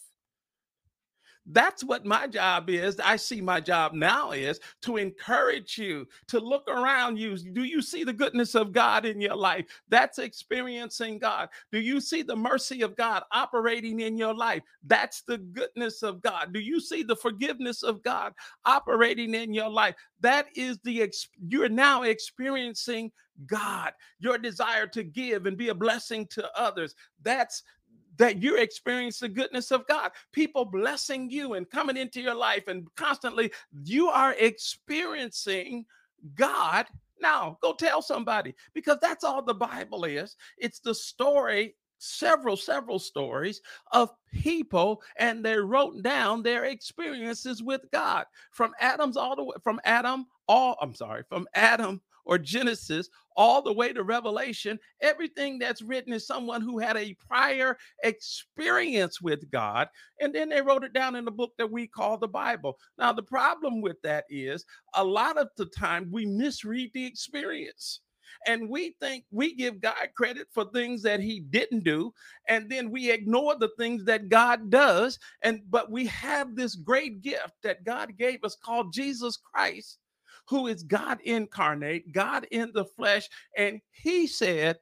That's 1.52 1.84
what 1.84 2.04
my 2.04 2.26
job 2.26 2.68
is. 2.68 2.98
I 2.98 3.16
see 3.16 3.40
my 3.40 3.60
job 3.60 3.92
now 3.92 4.32
is 4.32 4.58
to 4.82 4.96
encourage 4.96 5.78
you 5.78 6.06
to 6.28 6.40
look 6.40 6.68
around 6.68 7.18
you. 7.18 7.36
Do 7.36 7.62
you 7.64 7.80
see 7.80 8.02
the 8.04 8.12
goodness 8.12 8.54
of 8.54 8.72
God 8.72 9.06
in 9.06 9.20
your 9.20 9.36
life? 9.36 9.66
That's 9.88 10.18
experiencing 10.18 11.18
God. 11.18 11.48
Do 11.70 11.78
you 11.78 12.00
see 12.00 12.22
the 12.22 12.36
mercy 12.36 12.82
of 12.82 12.96
God 12.96 13.22
operating 13.32 14.00
in 14.00 14.18
your 14.18 14.34
life? 14.34 14.62
That's 14.84 15.22
the 15.22 15.38
goodness 15.38 16.02
of 16.02 16.20
God. 16.20 16.52
Do 16.52 16.60
you 16.60 16.80
see 16.80 17.02
the 17.02 17.16
forgiveness 17.16 17.82
of 17.82 18.02
God 18.02 18.32
operating 18.64 19.34
in 19.34 19.54
your 19.54 19.70
life? 19.70 19.94
That 20.20 20.46
is 20.56 20.78
the 20.82 21.12
you're 21.46 21.68
now 21.68 22.02
experiencing 22.02 23.12
God, 23.46 23.92
your 24.18 24.38
desire 24.38 24.86
to 24.88 25.04
give 25.04 25.46
and 25.46 25.56
be 25.56 25.68
a 25.68 25.74
blessing 25.74 26.26
to 26.28 26.50
others. 26.58 26.94
That's 27.22 27.62
that 28.18 28.42
you're 28.42 28.58
experiencing 28.58 29.28
the 29.28 29.34
goodness 29.34 29.70
of 29.70 29.86
God, 29.86 30.10
people 30.32 30.64
blessing 30.64 31.30
you 31.30 31.54
and 31.54 31.68
coming 31.70 31.96
into 31.96 32.20
your 32.20 32.34
life, 32.34 32.68
and 32.68 32.86
constantly 32.96 33.50
you 33.84 34.08
are 34.08 34.34
experiencing 34.38 35.84
God. 36.34 36.86
Now, 37.20 37.58
go 37.62 37.72
tell 37.72 38.02
somebody 38.02 38.54
because 38.74 38.98
that's 39.00 39.24
all 39.24 39.42
the 39.42 39.54
Bible 39.54 40.04
is. 40.04 40.36
It's 40.58 40.80
the 40.80 40.94
story 40.94 41.74
several 41.98 42.56
several 42.56 42.98
stories 42.98 43.60
of 43.92 44.10
people 44.32 45.00
and 45.18 45.44
they 45.44 45.56
wrote 45.56 46.02
down 46.02 46.42
their 46.42 46.64
experiences 46.66 47.62
with 47.62 47.80
god 47.90 48.26
from 48.50 48.72
adam's 48.80 49.16
all 49.16 49.34
the 49.34 49.42
way 49.42 49.54
from 49.62 49.80
adam 49.84 50.26
all 50.46 50.76
i'm 50.82 50.94
sorry 50.94 51.22
from 51.28 51.46
adam 51.54 52.00
or 52.26 52.38
Genesis 52.38 53.08
all 53.36 53.62
the 53.62 53.72
way 53.72 53.92
to 53.92 54.02
Revelation, 54.02 54.78
everything 55.00 55.58
that's 55.58 55.82
written 55.82 56.12
is 56.12 56.26
someone 56.26 56.60
who 56.60 56.78
had 56.78 56.96
a 56.96 57.14
prior 57.26 57.76
experience 58.02 59.20
with 59.20 59.50
God. 59.50 59.88
And 60.20 60.34
then 60.34 60.48
they 60.48 60.62
wrote 60.62 60.84
it 60.84 60.92
down 60.92 61.16
in 61.16 61.24
the 61.24 61.30
book 61.30 61.52
that 61.58 61.70
we 61.70 61.86
call 61.86 62.18
the 62.18 62.28
Bible. 62.28 62.78
Now, 62.98 63.12
the 63.12 63.22
problem 63.22 63.80
with 63.80 64.00
that 64.02 64.24
is 64.28 64.64
a 64.94 65.04
lot 65.04 65.38
of 65.38 65.48
the 65.56 65.66
time 65.66 66.08
we 66.10 66.26
misread 66.26 66.90
the 66.94 67.06
experience 67.06 68.00
and 68.46 68.68
we 68.68 68.94
think 69.00 69.24
we 69.30 69.54
give 69.54 69.80
God 69.80 69.94
credit 70.16 70.46
for 70.52 70.64
things 70.66 71.02
that 71.02 71.20
he 71.20 71.40
didn't 71.40 71.84
do 71.84 72.12
and 72.48 72.70
then 72.70 72.90
we 72.90 73.10
ignore 73.10 73.56
the 73.56 73.70
things 73.78 74.04
that 74.04 74.28
God 74.28 74.70
does 74.70 75.18
and 75.42 75.62
but 75.70 75.90
we 75.90 76.06
have 76.06 76.54
this 76.54 76.74
great 76.74 77.22
gift 77.22 77.54
that 77.62 77.84
God 77.84 78.16
gave 78.18 78.44
us 78.44 78.56
called 78.62 78.92
Jesus 78.92 79.36
Christ 79.36 79.98
who 80.48 80.66
is 80.66 80.82
God 80.82 81.20
incarnate, 81.22 82.12
God 82.12 82.46
in 82.50 82.70
the 82.72 82.84
flesh. 82.84 83.28
And 83.56 83.80
he 83.90 84.26
said, 84.26 84.78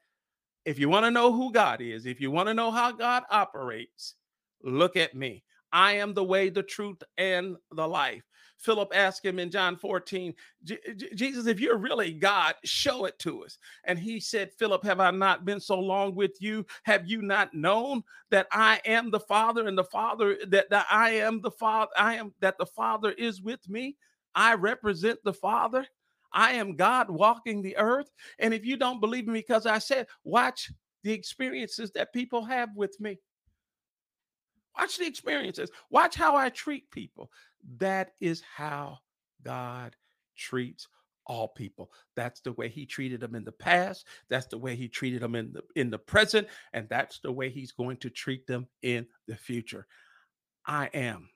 if 0.64 0.78
you 0.78 0.88
want 0.88 1.04
to 1.04 1.11
know 1.11 1.33
who 1.33 1.52
God 1.52 1.80
is, 1.80 2.06
if 2.06 2.21
you 2.21 2.30
want 2.30 2.49
to 2.49 2.54
know 2.54 2.71
how 2.71 2.92
God 2.92 3.25
operates, 3.30 4.14
look 4.62 4.97
at 4.97 5.14
me. 5.14 5.42
I 5.73 5.92
am 5.92 6.14
the 6.14 6.25
way, 6.25 6.50
the 6.50 6.62
truth, 6.62 7.02
and 7.18 7.56
the 7.73 7.87
life. 7.87 8.23
Philip 8.59 8.92
asked 8.94 9.25
him 9.25 9.38
in 9.38 9.50
John 9.50 9.76
14, 9.76 10.33
Jesus, 11.14 11.47
if 11.47 11.61
you're 11.61 11.76
really 11.76 12.12
God, 12.12 12.54
show 12.64 13.04
it 13.04 13.18
to 13.18 13.44
us. 13.44 13.59
And 13.85 13.99
he 13.99 14.21
said, 14.21 14.54
Philip, 14.54 14.83
have 14.85 15.00
I 15.00 15.11
not 15.11 15.44
been 15.44 15.61
so 15.61 15.78
long 15.78 16.14
with 16.14 16.40
you? 16.40 16.64
Have 16.85 17.06
you 17.06 17.21
not 17.21 17.52
known 17.52 18.04
that 18.30 18.47
I 18.52 18.80
am 18.87 19.11
the 19.11 19.21
Father 19.21 19.66
and 19.66 19.76
the 19.76 19.85
Father, 19.85 20.38
that, 20.47 20.71
that 20.71 20.87
I 20.90 21.11
am 21.11 21.42
the 21.42 21.50
Father, 21.50 21.90
I 21.99 22.14
am 22.14 22.33
that 22.40 22.56
the 22.56 22.66
Father 22.66 23.11
is 23.12 23.42
with 23.42 23.68
me? 23.68 23.97
I 24.35 24.55
represent 24.55 25.19
the 25.25 25.33
Father. 25.33 25.87
I 26.33 26.53
am 26.53 26.76
God 26.76 27.11
walking 27.11 27.62
the 27.62 27.76
earth. 27.76 28.11
And 28.38 28.53
if 28.53 28.64
you 28.64 28.76
don't 28.76 29.00
believe 29.00 29.26
me, 29.26 29.35
because 29.35 29.67
I 29.67 29.79
said, 29.79 30.07
watch 30.25 30.73
the 31.05 31.12
experiences 31.12 31.93
that 31.93 32.12
people 32.12 32.45
have 32.45 32.71
with 32.75 32.99
me. 33.00 33.19
Watch 34.76 34.99
the 34.99 35.07
experiences. 35.07 35.71
Watch 35.91 36.17
how 36.17 36.35
I 36.35 36.49
treat 36.49 36.91
people. 36.91 37.31
That 37.79 38.12
is 38.21 38.43
how 38.57 38.99
God 39.45 39.95
treats 40.37 40.88
all 41.26 41.49
people. 41.49 41.93
That's 42.17 42.41
the 42.41 42.53
way 42.53 42.69
he 42.69 42.85
treated 42.85 43.21
them 43.21 43.35
in 43.35 43.45
the 43.45 43.53
past. 43.53 44.07
That's 44.29 44.47
the 44.47 44.59
way 44.59 44.75
he 44.75 44.88
treated 44.88 45.23
them 45.23 45.35
in 45.35 45.53
the 45.53 45.62
in 45.76 45.91
the 45.91 45.99
present, 45.99 46.49
and 46.73 46.88
that's 46.88 47.21
the 47.21 47.33
way 47.33 47.49
he's 47.50 47.73
going 47.73 47.99
to 47.99 48.11
treat 48.11 48.47
them 48.47 48.67
in 48.83 49.07
the 49.26 49.37
future. 49.37 49.87
I 50.66 50.87
am. 50.94 51.28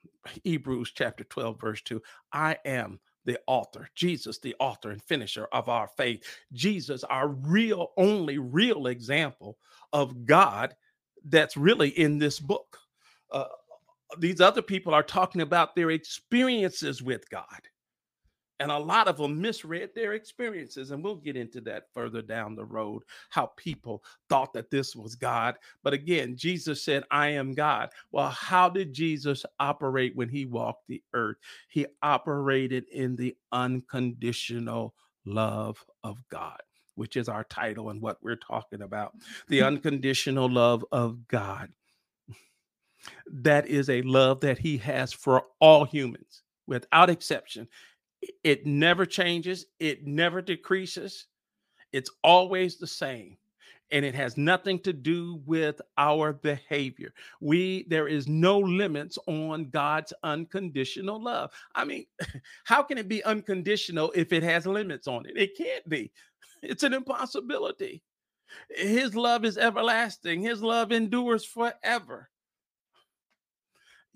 Hebrews 0.43 0.91
chapter 0.93 1.23
12, 1.23 1.59
verse 1.59 1.81
2. 1.83 2.01
I 2.33 2.57
am 2.65 2.99
the 3.25 3.39
author, 3.47 3.89
Jesus, 3.95 4.39
the 4.39 4.55
author 4.59 4.91
and 4.91 5.01
finisher 5.03 5.47
of 5.51 5.69
our 5.69 5.87
faith. 5.97 6.23
Jesus, 6.53 7.03
our 7.03 7.27
real, 7.27 7.91
only 7.97 8.37
real 8.37 8.87
example 8.87 9.57
of 9.93 10.25
God 10.25 10.75
that's 11.25 11.57
really 11.57 11.89
in 11.89 12.17
this 12.17 12.39
book. 12.39 12.79
Uh, 13.31 13.45
these 14.17 14.41
other 14.41 14.61
people 14.61 14.93
are 14.93 15.03
talking 15.03 15.41
about 15.41 15.75
their 15.75 15.91
experiences 15.91 17.01
with 17.01 17.29
God. 17.29 17.45
And 18.59 18.71
a 18.71 18.77
lot 18.77 19.07
of 19.07 19.17
them 19.17 19.41
misread 19.41 19.91
their 19.95 20.13
experiences. 20.13 20.91
And 20.91 21.03
we'll 21.03 21.15
get 21.15 21.37
into 21.37 21.61
that 21.61 21.85
further 21.93 22.21
down 22.21 22.55
the 22.55 22.65
road, 22.65 23.03
how 23.29 23.51
people 23.57 24.03
thought 24.27 24.53
that 24.53 24.69
this 24.69 24.95
was 24.95 25.15
God. 25.15 25.55
But 25.83 25.93
again, 25.93 26.35
Jesus 26.35 26.83
said, 26.83 27.03
I 27.09 27.29
am 27.29 27.53
God. 27.53 27.89
Well, 28.11 28.29
how 28.29 28.69
did 28.69 28.93
Jesus 28.93 29.45
operate 29.59 30.15
when 30.15 30.29
he 30.29 30.45
walked 30.45 30.87
the 30.87 31.01
earth? 31.13 31.37
He 31.69 31.85
operated 32.01 32.85
in 32.91 33.15
the 33.15 33.35
unconditional 33.51 34.93
love 35.25 35.83
of 36.03 36.17
God 36.29 36.59
which 36.99 37.15
is 37.15 37.29
our 37.29 37.45
title 37.45 37.91
and 37.91 38.01
what 38.01 38.17
we're 38.21 38.35
talking 38.35 38.81
about 38.81 39.13
the 39.47 39.61
unconditional 39.63 40.49
love 40.49 40.83
of 40.91 41.25
God. 41.29 41.69
That 43.31 43.67
is 43.67 43.89
a 43.89 44.01
love 44.01 44.41
that 44.41 44.57
He 44.57 44.77
has 44.79 45.13
for 45.13 45.43
all 45.61 45.85
humans 45.85 46.43
without 46.67 47.09
exception 47.09 47.67
it 48.43 48.65
never 48.65 49.05
changes, 49.05 49.65
it 49.79 50.05
never 50.05 50.41
decreases. 50.41 51.27
It's 51.91 52.11
always 52.23 52.77
the 52.77 52.87
same. 52.87 53.37
And 53.91 54.05
it 54.05 54.13
has 54.13 54.37
nothing 54.37 54.77
to 54.81 54.93
do 54.93 55.41
with 55.47 55.81
our 55.97 56.31
behavior. 56.31 57.11
We 57.41 57.85
there 57.89 58.07
is 58.07 58.27
no 58.27 58.59
limits 58.59 59.17
on 59.25 59.69
God's 59.71 60.13
unconditional 60.21 61.21
love. 61.21 61.51
I 61.73 61.85
mean, 61.85 62.05
how 62.65 62.83
can 62.83 62.99
it 62.99 63.07
be 63.07 63.23
unconditional 63.23 64.11
if 64.15 64.31
it 64.31 64.43
has 64.43 64.67
limits 64.67 65.07
on 65.07 65.25
it? 65.25 65.35
It 65.35 65.57
can't 65.57 65.87
be. 65.89 66.11
It's 66.61 66.83
an 66.83 66.93
impossibility. 66.93 68.03
His 68.69 69.15
love 69.15 69.45
is 69.45 69.57
everlasting. 69.57 70.41
His 70.41 70.61
love 70.61 70.91
endures 70.91 71.45
forever 71.45 72.29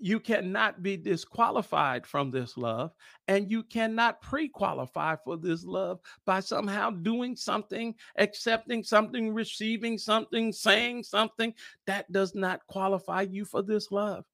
you 0.04 0.20
cannot 0.20 0.82
be 0.82 0.98
disqualified 0.98 2.06
from 2.06 2.30
this 2.30 2.58
love 2.58 2.92
and 3.26 3.50
you 3.50 3.62
cannot 3.62 4.20
pre-qualify 4.20 5.16
for 5.24 5.38
this 5.38 5.64
love 5.64 5.98
by 6.26 6.40
somehow 6.40 6.90
doing 6.90 7.34
something 7.34 7.94
accepting 8.18 8.84
something 8.84 9.32
receiving 9.32 9.96
something 9.96 10.52
saying 10.52 11.02
something 11.02 11.54
that 11.86 12.04
does 12.12 12.34
not 12.34 12.60
qualify 12.66 13.22
you 13.22 13.46
for 13.46 13.62
this 13.62 13.90
love. 13.90 14.26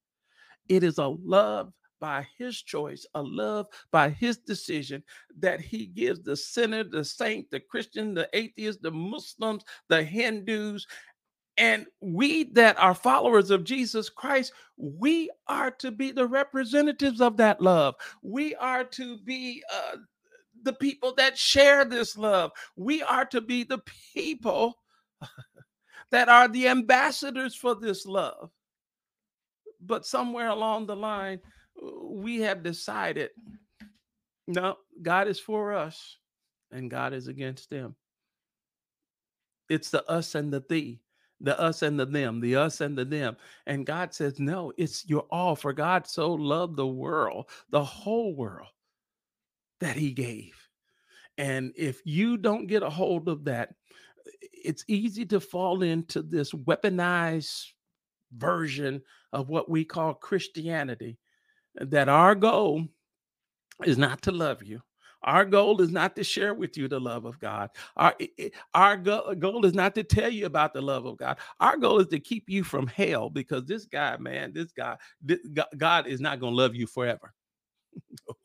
It 0.69 0.83
is 0.83 0.99
a 0.99 1.07
love 1.07 1.73
by 2.01 2.27
his 2.37 2.61
choice, 2.61 3.07
a 3.15 3.23
love 3.23 3.67
by 3.93 4.09
his 4.09 4.39
decision 4.39 5.05
that 5.39 5.61
he 5.61 5.87
gives 5.87 6.21
the 6.21 6.35
sinner, 6.35 6.83
the 6.83 7.05
saint, 7.05 7.49
the 7.51 7.61
Christian, 7.61 8.13
the 8.15 8.29
atheist, 8.33 8.83
the 8.83 8.91
Muslims, 8.91 9.63
the 9.89 10.03
Hindus, 10.03 10.85
and 11.61 11.85
we 12.01 12.45
that 12.55 12.79
are 12.79 12.95
followers 12.95 13.51
of 13.51 13.65
Jesus 13.65 14.09
Christ, 14.09 14.55
we 14.79 15.31
are 15.47 15.71
to 15.73 15.91
be 15.91 16.11
the 16.11 16.27
representatives 16.27 17.21
of 17.21 17.37
that 17.37 17.61
love. 17.61 17.97
We 18.23 18.55
are 18.55 18.83
to 18.85 19.19
be 19.19 19.63
uh, 19.71 19.97
the 20.63 20.73
people 20.73 21.15
that 21.19 21.37
share 21.37 21.85
this 21.85 22.17
love. 22.17 22.53
We 22.77 23.03
are 23.03 23.27
to 23.27 23.43
be 23.43 23.65
the 23.65 23.83
people 24.15 24.79
that 26.11 26.31
are 26.31 26.49
the 26.49 26.69
ambassadors 26.69 27.55
for 27.55 27.75
this 27.75 28.07
love. 28.07 28.51
But 29.83 30.07
somewhere 30.07 30.49
along 30.49 30.87
the 30.87 30.97
line, 30.97 31.41
we 32.03 32.41
have 32.41 32.63
decided 32.63 33.31
no, 34.47 34.79
God 35.03 35.29
is 35.29 35.39
for 35.39 35.75
us 35.75 36.17
and 36.73 36.91
God 36.91 37.13
is 37.13 37.29
against 37.29 37.69
them. 37.69 37.97
It's 39.69 39.91
the 39.91 40.11
us 40.11 40.35
and 40.35 40.51
the 40.51 40.65
thee 40.67 41.01
the 41.41 41.59
us 41.59 41.83
and 41.83 41.99
the 41.99 42.07
them, 42.07 42.41
the 42.41 42.57
us 42.57 42.81
and 42.81 42.97
the 42.97 43.05
them. 43.05 43.37
And 43.67 43.87
God 43.87 44.15
says, 44.15 44.39
No, 44.39 44.73
it's 44.77 45.09
your 45.09 45.27
all. 45.31 45.57
For 45.57 45.73
God 45.73 46.07
so 46.07 46.33
loved 46.33 46.77
the 46.77 46.87
world, 46.87 47.47
the 47.71 47.83
whole 47.83 48.35
world, 48.35 48.69
that 49.81 49.97
he 49.97 50.13
gave. 50.13 50.55
And 51.39 51.73
if 51.77 52.03
you 52.05 52.37
don't 52.37 52.67
get 52.67 52.83
a 52.83 52.91
hold 52.91 53.29
of 53.29 53.45
that, 53.45 53.75
it's 54.53 54.85
easy 54.89 55.25
to 55.27 55.41
fall 55.41 55.83
into 55.83 56.23
this 56.23 56.53
weaponized 56.53 57.69
version 58.37 59.03
of 59.33 59.49
what 59.49 59.71
we 59.71 59.85
call 59.85 60.15
Christianity, 60.15 61.19
that 61.77 62.09
our 62.09 62.35
goal 62.35 62.87
is 63.85 63.97
not 63.97 64.23
to 64.23 64.33
love 64.33 64.63
you. 64.63 64.83
Our 65.23 65.45
goal 65.45 65.81
is 65.83 65.91
not 65.91 66.17
to 66.17 66.25
share 66.25 66.55
with 66.55 66.77
you 66.77 66.89
the 66.89 67.01
love 67.01 67.25
of 67.25 67.39
God. 67.39 67.71
Our, 67.97 68.17
our 68.75 68.97
goal 68.97 69.65
is 69.67 69.75
not 69.75 69.95
to 69.97 70.03
tell 70.03 70.31
you 70.31 70.47
about 70.47 70.73
the 70.73 70.81
love 70.81 71.05
of 71.05 71.19
God. 71.19 71.39
Our 71.61 71.77
goal 71.77 72.01
is 72.01 72.09
to 72.09 72.19
keep 72.19 72.49
you 72.49 72.65
from 72.65 72.87
hell 72.87 73.29
because 73.29 73.67
this 73.67 73.85
guy, 73.85 74.17
man, 74.17 74.53
this 74.53 74.73
guy, 74.73 74.97
this, 75.23 75.41
God 75.77 76.07
is 76.07 76.21
not 76.21 76.41
going 76.41 76.53
to 76.53 76.57
love 76.57 76.75
you 76.75 76.87
forever. 76.87 77.35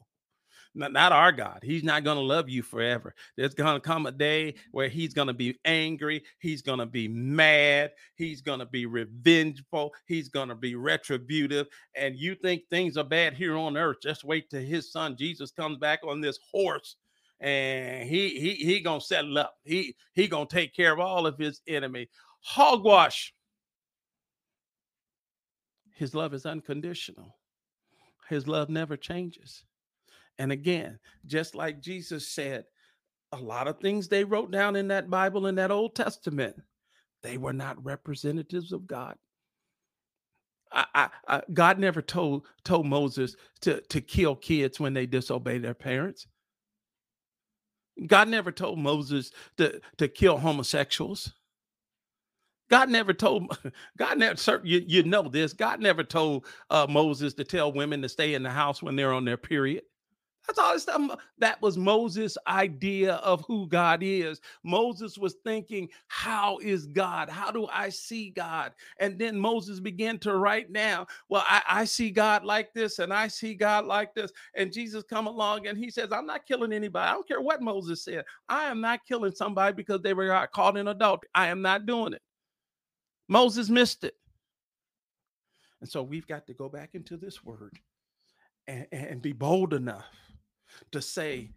not, 0.76 0.92
not 0.94 1.12
our 1.12 1.32
God. 1.32 1.60
He's 1.64 1.84
not 1.84 2.04
going 2.04 2.18
to 2.18 2.24
love 2.24 2.50
you 2.50 2.62
forever. 2.62 3.16
There's 3.38 3.54
going 3.54 3.76
to 3.76 3.80
come 3.80 4.06
a 4.06 4.12
day 4.12 4.56
where 4.72 4.90
he's 4.90 5.14
going 5.14 5.28
to 5.28 5.34
be 5.34 5.58
angry. 5.66 6.24
He's 6.40 6.62
going 6.62 6.80
to 6.80 6.86
be 6.86 7.08
mad. 7.08 7.92
He's 8.16 8.42
going 8.42 8.60
to 8.60 8.66
be 8.66 8.86
revengeful. 8.86 9.94
He's 10.06 10.30
going 10.30 10.50
to 10.50 10.56
be 10.56 10.76
retributive. 10.76 11.68
And 11.96 12.16
you 12.16 12.36
think 12.36 12.64
things 12.70 12.98
are 12.98 13.04
bad 13.04 13.34
here 13.34 13.58
on 13.58 13.78
earth. 13.78 13.98
Just 14.02 14.24
wait 14.24 14.50
till 14.50 14.62
his 14.62 14.92
son 14.92 15.16
Jesus 15.18 15.52
comes 15.52 15.78
back 15.78 16.02
on 16.06 16.22
this 16.22 16.40
horse 16.52 16.98
and 17.40 18.08
he 18.08 18.30
he 18.30 18.54
he 18.54 18.80
gonna 18.80 19.02
settle 19.02 19.38
up. 19.38 19.56
He 19.64 19.96
he 20.14 20.28
gonna 20.28 20.46
take 20.46 20.74
care 20.74 20.94
of 20.94 21.00
all 21.00 21.28
of 21.28 21.38
his 21.38 21.62
enemy. 21.68 22.08
Hogwash. 22.42 23.34
His 25.96 26.14
love 26.14 26.34
is 26.34 26.46
unconditional. 26.46 27.36
His 28.30 28.48
love 28.48 28.70
never 28.70 28.98
changes. 28.98 29.64
And 30.40 30.52
again, 30.52 31.00
just 31.26 31.56
like 31.56 31.82
Jesus 31.82 32.28
said, 32.28 32.66
a 33.32 33.38
lot 33.38 33.68
of 33.68 33.80
things 33.80 34.08
they 34.08 34.24
wrote 34.24 34.52
down 34.52 34.76
in 34.76 34.90
that 34.90 35.10
Bible 35.10 35.48
in 35.48 35.56
that 35.56 35.72
Old 35.72 35.96
Testament, 35.96 36.56
they 37.24 37.38
were 37.38 37.54
not 37.54 37.84
representatives 37.84 38.72
of 38.72 38.88
God. 38.88 39.16
I, 40.72 40.86
I, 40.96 41.10
I, 41.28 41.42
God 41.54 41.80
never 41.80 42.02
told 42.02 42.48
told 42.64 42.86
Moses 42.88 43.36
to 43.62 43.82
to 43.82 44.02
kill 44.02 44.36
kids 44.36 44.80
when 44.80 44.94
they 44.94 45.06
disobey 45.06 45.58
their 45.58 45.74
parents. 45.74 46.28
God 48.08 48.28
never 48.30 48.52
told 48.52 48.80
Moses 48.80 49.32
to 49.58 49.80
to 49.98 50.08
kill 50.08 50.38
homosexuals. 50.38 51.34
God 52.70 52.90
never 52.90 53.14
told 53.14 53.58
God 53.98 54.18
never 54.18 54.36
you, 54.64 54.84
you 54.88 55.04
know 55.04 55.24
this. 55.30 55.54
God 55.54 55.80
never 55.82 56.04
told 56.04 56.46
uh, 56.70 56.88
Moses 56.90 57.34
to 57.36 57.44
tell 57.44 57.72
women 57.72 58.02
to 58.02 58.10
stay 58.10 58.34
in 58.34 58.44
the 58.44 58.50
house 58.50 58.82
when 58.82 58.96
they're 58.96 59.14
on 59.14 59.26
their 59.26 59.38
period. 59.38 59.84
That's 60.48 60.60
all 60.60 60.78
stuff. 60.80 61.02
Uh, 61.10 61.16
that 61.40 61.62
was 61.62 61.78
Moses' 61.78 62.38
idea 62.48 63.16
of 63.16 63.44
who 63.48 63.68
God 63.68 64.00
is. 64.04 64.42
Moses 64.64 65.18
was 65.18 65.36
thinking, 65.44 65.90
How 66.08 66.58
is 66.60 66.86
God? 66.86 67.30
How 67.30 67.52
do 67.52 67.68
I 67.72 67.90
see 67.90 68.30
God? 68.30 68.74
And 69.00 69.18
then 69.18 69.40
Moses 69.40 69.80
began 69.80 70.20
to 70.20 70.36
write 70.38 70.72
down, 70.72 71.06
Well, 71.30 71.44
I, 71.48 71.62
I 71.68 71.86
see 71.86 72.12
God 72.12 72.44
like 72.44 72.74
this, 72.74 73.00
and 73.00 73.14
I 73.14 73.28
see 73.28 73.56
God 73.56 73.86
like 73.86 74.14
this. 74.14 74.32
And 74.56 74.72
Jesus 74.72 75.04
come 75.04 75.28
along 75.28 75.68
and 75.68 75.78
he 75.78 75.90
says, 75.90 76.12
I'm 76.12 76.26
not 76.26 76.46
killing 76.46 76.74
anybody. 76.74 77.10
I 77.10 77.14
don't 77.14 77.28
care 77.28 77.42
what 77.42 77.62
Moses 77.62 78.04
said. 78.04 78.26
I 78.48 78.66
am 78.66 78.82
not 78.82 79.06
killing 79.08 79.34
somebody 79.34 79.74
because 79.74 80.02
they 80.02 80.14
were 80.14 80.32
uh, 80.32 80.48
caught 80.48 80.78
in 80.78 80.88
adultery. 80.88 81.30
I 81.34 81.48
am 81.48 81.62
not 81.62 81.86
doing 81.86 82.14
it. 82.14 82.22
Moses 83.28 83.70
missed 83.70 84.04
it. 84.04 84.16
And 85.82 85.90
so 85.90 86.04
we've 86.04 86.28
got 86.28 86.48
to 86.48 86.54
go 86.54 86.70
back 86.70 86.92
into 86.94 87.18
this 87.18 87.44
word 87.44 87.78
and, 88.68 88.88
and 88.92 89.22
be 89.22 89.34
bold 89.34 89.74
enough 89.74 90.06
to 90.92 91.02
say, 91.02 91.50
mm-hmm. 91.50 91.54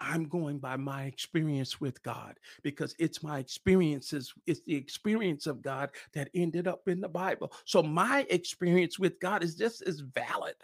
I'm 0.00 0.24
going 0.24 0.58
by 0.58 0.76
my 0.76 1.04
experience 1.04 1.80
with 1.80 2.02
God 2.02 2.38
because 2.62 2.94
it's 2.98 3.22
my 3.22 3.38
experiences, 3.38 4.32
it's 4.46 4.62
the 4.62 4.74
experience 4.74 5.46
of 5.46 5.62
God 5.62 5.90
that 6.14 6.30
ended 6.34 6.66
up 6.66 6.88
in 6.88 7.00
the 7.00 7.08
Bible. 7.08 7.52
So 7.66 7.82
my 7.82 8.26
experience 8.30 8.98
with 8.98 9.20
God 9.20 9.44
is 9.44 9.54
just 9.54 9.82
as 9.82 10.00
valid 10.00 10.56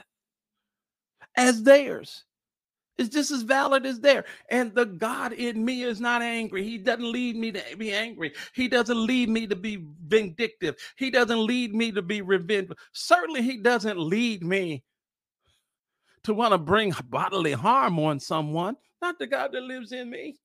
as 1.36 1.62
theirs. 1.62 2.24
It's 2.98 3.10
just 3.10 3.30
as 3.30 3.42
valid 3.42 3.84
as 3.84 4.00
there. 4.00 4.24
And 4.50 4.74
the 4.74 4.86
God 4.86 5.34
in 5.34 5.62
me 5.62 5.82
is 5.82 6.00
not 6.00 6.22
angry. 6.22 6.64
He 6.64 6.78
doesn't 6.78 7.12
lead 7.12 7.36
me 7.36 7.52
to 7.52 7.62
be 7.76 7.92
angry. 7.92 8.32
He 8.54 8.68
doesn't 8.68 9.06
lead 9.06 9.28
me 9.28 9.46
to 9.46 9.56
be 9.56 9.84
vindictive. 10.06 10.76
He 10.96 11.10
doesn't 11.10 11.44
lead 11.46 11.74
me 11.74 11.92
to 11.92 12.00
be 12.00 12.22
revengeful. 12.22 12.76
Certainly, 12.92 13.42
He 13.42 13.58
doesn't 13.58 13.98
lead 13.98 14.42
me 14.42 14.82
to 16.26 16.34
want 16.34 16.52
to 16.52 16.58
bring 16.58 16.92
bodily 17.08 17.52
harm 17.52 17.98
on 17.98 18.20
someone, 18.20 18.76
not 19.00 19.18
the 19.18 19.26
God 19.26 19.52
that 19.52 19.62
lives 19.62 19.92
in 19.92 20.10
me. 20.10 20.36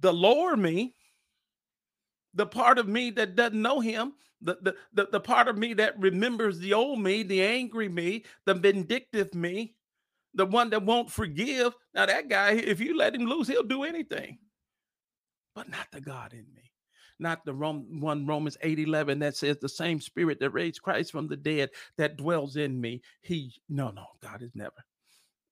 The 0.00 0.12
lower 0.12 0.56
me, 0.56 0.94
the 2.34 2.46
part 2.46 2.78
of 2.78 2.88
me 2.88 3.10
that 3.10 3.36
doesn't 3.36 3.60
know 3.60 3.80
him, 3.80 4.12
the, 4.40 4.58
the, 4.62 4.76
the, 4.92 5.08
the 5.12 5.20
part 5.20 5.48
of 5.48 5.58
me 5.58 5.74
that 5.74 5.98
remembers 5.98 6.58
the 6.58 6.74
old 6.74 7.00
me, 7.00 7.22
the 7.22 7.42
angry 7.42 7.88
me, 7.88 8.24
the 8.46 8.54
vindictive 8.54 9.34
me, 9.34 9.74
the 10.34 10.46
one 10.46 10.70
that 10.70 10.84
won't 10.84 11.10
forgive. 11.10 11.74
Now, 11.94 12.06
that 12.06 12.28
guy, 12.28 12.52
if 12.52 12.80
you 12.80 12.96
let 12.96 13.14
him 13.14 13.26
loose, 13.26 13.48
he'll 13.48 13.62
do 13.62 13.84
anything, 13.84 14.38
but 15.54 15.68
not 15.68 15.86
the 15.90 16.00
God 16.00 16.32
in 16.32 16.46
me 16.54 16.69
not 17.20 17.44
the 17.44 17.54
Rome, 17.54 18.00
one 18.00 18.26
Romans 18.26 18.56
8 18.62 18.78
11 18.78 19.18
that 19.20 19.36
says 19.36 19.58
the 19.58 19.68
same 19.68 20.00
spirit 20.00 20.40
that 20.40 20.50
raised 20.50 20.82
Christ 20.82 21.12
from 21.12 21.28
the 21.28 21.36
dead 21.36 21.70
that 21.96 22.16
dwells 22.16 22.56
in 22.56 22.80
me. 22.80 23.02
He, 23.20 23.54
no, 23.68 23.90
no, 23.90 24.06
God 24.20 24.42
is 24.42 24.50
never. 24.54 24.84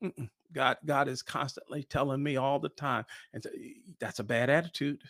Mm-mm. 0.02 0.28
God, 0.52 0.78
God 0.84 1.08
is 1.08 1.22
constantly 1.22 1.82
telling 1.82 2.22
me 2.22 2.36
all 2.36 2.58
the 2.58 2.70
time. 2.70 3.04
And 3.32 3.42
so, 3.42 3.50
that's 4.00 4.18
a 4.18 4.24
bad 4.24 4.48
attitude. 4.50 5.02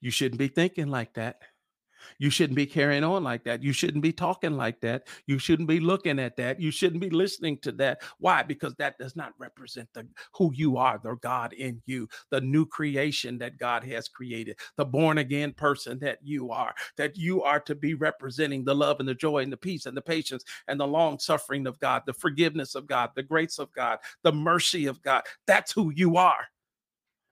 You 0.00 0.10
shouldn't 0.10 0.38
be 0.38 0.48
thinking 0.48 0.88
like 0.88 1.14
that. 1.14 1.40
You 2.18 2.30
shouldn't 2.30 2.56
be 2.56 2.66
carrying 2.66 3.04
on 3.04 3.24
like 3.24 3.44
that. 3.44 3.62
You 3.62 3.72
shouldn't 3.72 4.02
be 4.02 4.12
talking 4.12 4.56
like 4.56 4.80
that. 4.80 5.08
You 5.26 5.38
shouldn't 5.38 5.68
be 5.68 5.80
looking 5.80 6.18
at 6.18 6.36
that. 6.36 6.60
You 6.60 6.70
shouldn't 6.70 7.00
be 7.00 7.10
listening 7.10 7.58
to 7.58 7.72
that. 7.72 8.02
Why? 8.18 8.42
Because 8.42 8.74
that 8.76 8.98
does 8.98 9.16
not 9.16 9.32
represent 9.38 9.88
the 9.94 10.06
who 10.34 10.52
you 10.54 10.76
are, 10.76 11.00
the 11.02 11.16
God 11.16 11.52
in 11.52 11.80
you, 11.86 12.08
the 12.30 12.40
new 12.40 12.66
creation 12.66 13.38
that 13.38 13.58
God 13.58 13.84
has 13.84 14.08
created, 14.08 14.58
the 14.76 14.84
born 14.84 15.18
again 15.18 15.52
person 15.52 15.98
that 16.00 16.18
you 16.22 16.50
are, 16.50 16.74
that 16.96 17.16
you 17.16 17.42
are 17.42 17.60
to 17.60 17.74
be 17.74 17.94
representing 17.94 18.64
the 18.64 18.74
love 18.74 19.00
and 19.00 19.08
the 19.08 19.14
joy 19.14 19.38
and 19.38 19.52
the 19.52 19.56
peace 19.56 19.86
and 19.86 19.96
the 19.96 20.02
patience 20.02 20.44
and 20.68 20.78
the 20.78 20.86
long 20.86 21.18
suffering 21.18 21.66
of 21.66 21.78
God, 21.80 22.02
the 22.06 22.12
forgiveness 22.12 22.74
of 22.74 22.86
God, 22.86 23.10
the 23.14 23.22
grace 23.22 23.58
of 23.58 23.72
God, 23.72 23.98
the 24.22 24.32
mercy 24.32 24.86
of 24.86 25.02
God. 25.02 25.22
That's 25.46 25.72
who 25.72 25.92
you 25.94 26.16
are. 26.16 26.46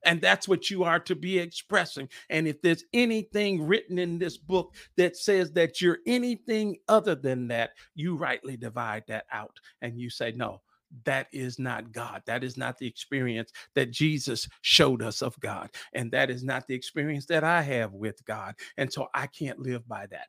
And 0.04 0.20
that's 0.20 0.46
what 0.46 0.70
you 0.70 0.84
are 0.84 1.00
to 1.00 1.14
be 1.14 1.38
expressing. 1.38 2.08
And 2.30 2.46
if 2.46 2.62
there's 2.62 2.84
anything 2.92 3.66
written 3.66 3.98
in 3.98 4.18
this 4.18 4.36
book 4.36 4.74
that 4.96 5.16
says 5.16 5.52
that 5.52 5.80
you're 5.80 5.98
anything 6.06 6.76
other 6.88 7.14
than 7.14 7.48
that, 7.48 7.70
you 7.94 8.16
rightly 8.16 8.56
divide 8.56 9.04
that 9.08 9.26
out 9.32 9.58
and 9.82 9.98
you 9.98 10.10
say, 10.10 10.32
no, 10.32 10.60
that 11.04 11.26
is 11.32 11.58
not 11.58 11.92
God. 11.92 12.22
That 12.26 12.44
is 12.44 12.56
not 12.56 12.78
the 12.78 12.86
experience 12.86 13.52
that 13.74 13.90
Jesus 13.90 14.48
showed 14.62 15.02
us 15.02 15.22
of 15.22 15.38
God. 15.40 15.70
And 15.92 16.10
that 16.12 16.30
is 16.30 16.44
not 16.44 16.66
the 16.66 16.74
experience 16.74 17.26
that 17.26 17.44
I 17.44 17.62
have 17.62 17.92
with 17.92 18.24
God. 18.24 18.54
And 18.76 18.92
so 18.92 19.08
I 19.14 19.26
can't 19.26 19.58
live 19.58 19.86
by 19.88 20.06
that. 20.06 20.28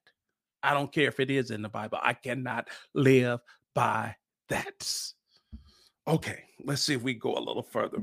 I 0.64 0.74
don't 0.74 0.92
care 0.92 1.08
if 1.08 1.20
it 1.20 1.30
is 1.30 1.52
in 1.52 1.62
the 1.62 1.70
Bible. 1.70 2.00
I 2.02 2.14
cannot 2.14 2.68
live 2.94 3.40
by 3.76 4.16
that. 4.50 4.92
Okay, 6.08 6.44
let's 6.64 6.82
see 6.82 6.96
if 6.96 7.04
we 7.04 7.14
go 7.14 7.38
a 7.38 7.40
little 7.40 7.64
further 7.64 8.00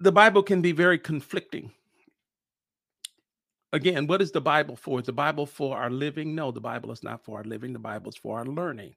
the 0.00 0.12
Bible 0.12 0.42
can 0.42 0.62
be 0.62 0.72
very 0.72 0.98
conflicting. 0.98 1.72
Again, 3.72 4.06
what 4.06 4.22
is 4.22 4.32
the 4.32 4.40
Bible 4.40 4.76
for? 4.76 5.00
Is 5.00 5.06
the 5.06 5.12
Bible 5.12 5.44
for 5.44 5.76
our 5.76 5.90
living? 5.90 6.34
No, 6.34 6.50
the 6.50 6.60
Bible 6.60 6.90
is 6.90 7.02
not 7.02 7.24
for 7.24 7.38
our 7.38 7.44
living. 7.44 7.72
The 7.72 7.78
Bible 7.78 8.10
is 8.10 8.16
for 8.16 8.38
our 8.38 8.46
learning. 8.46 8.94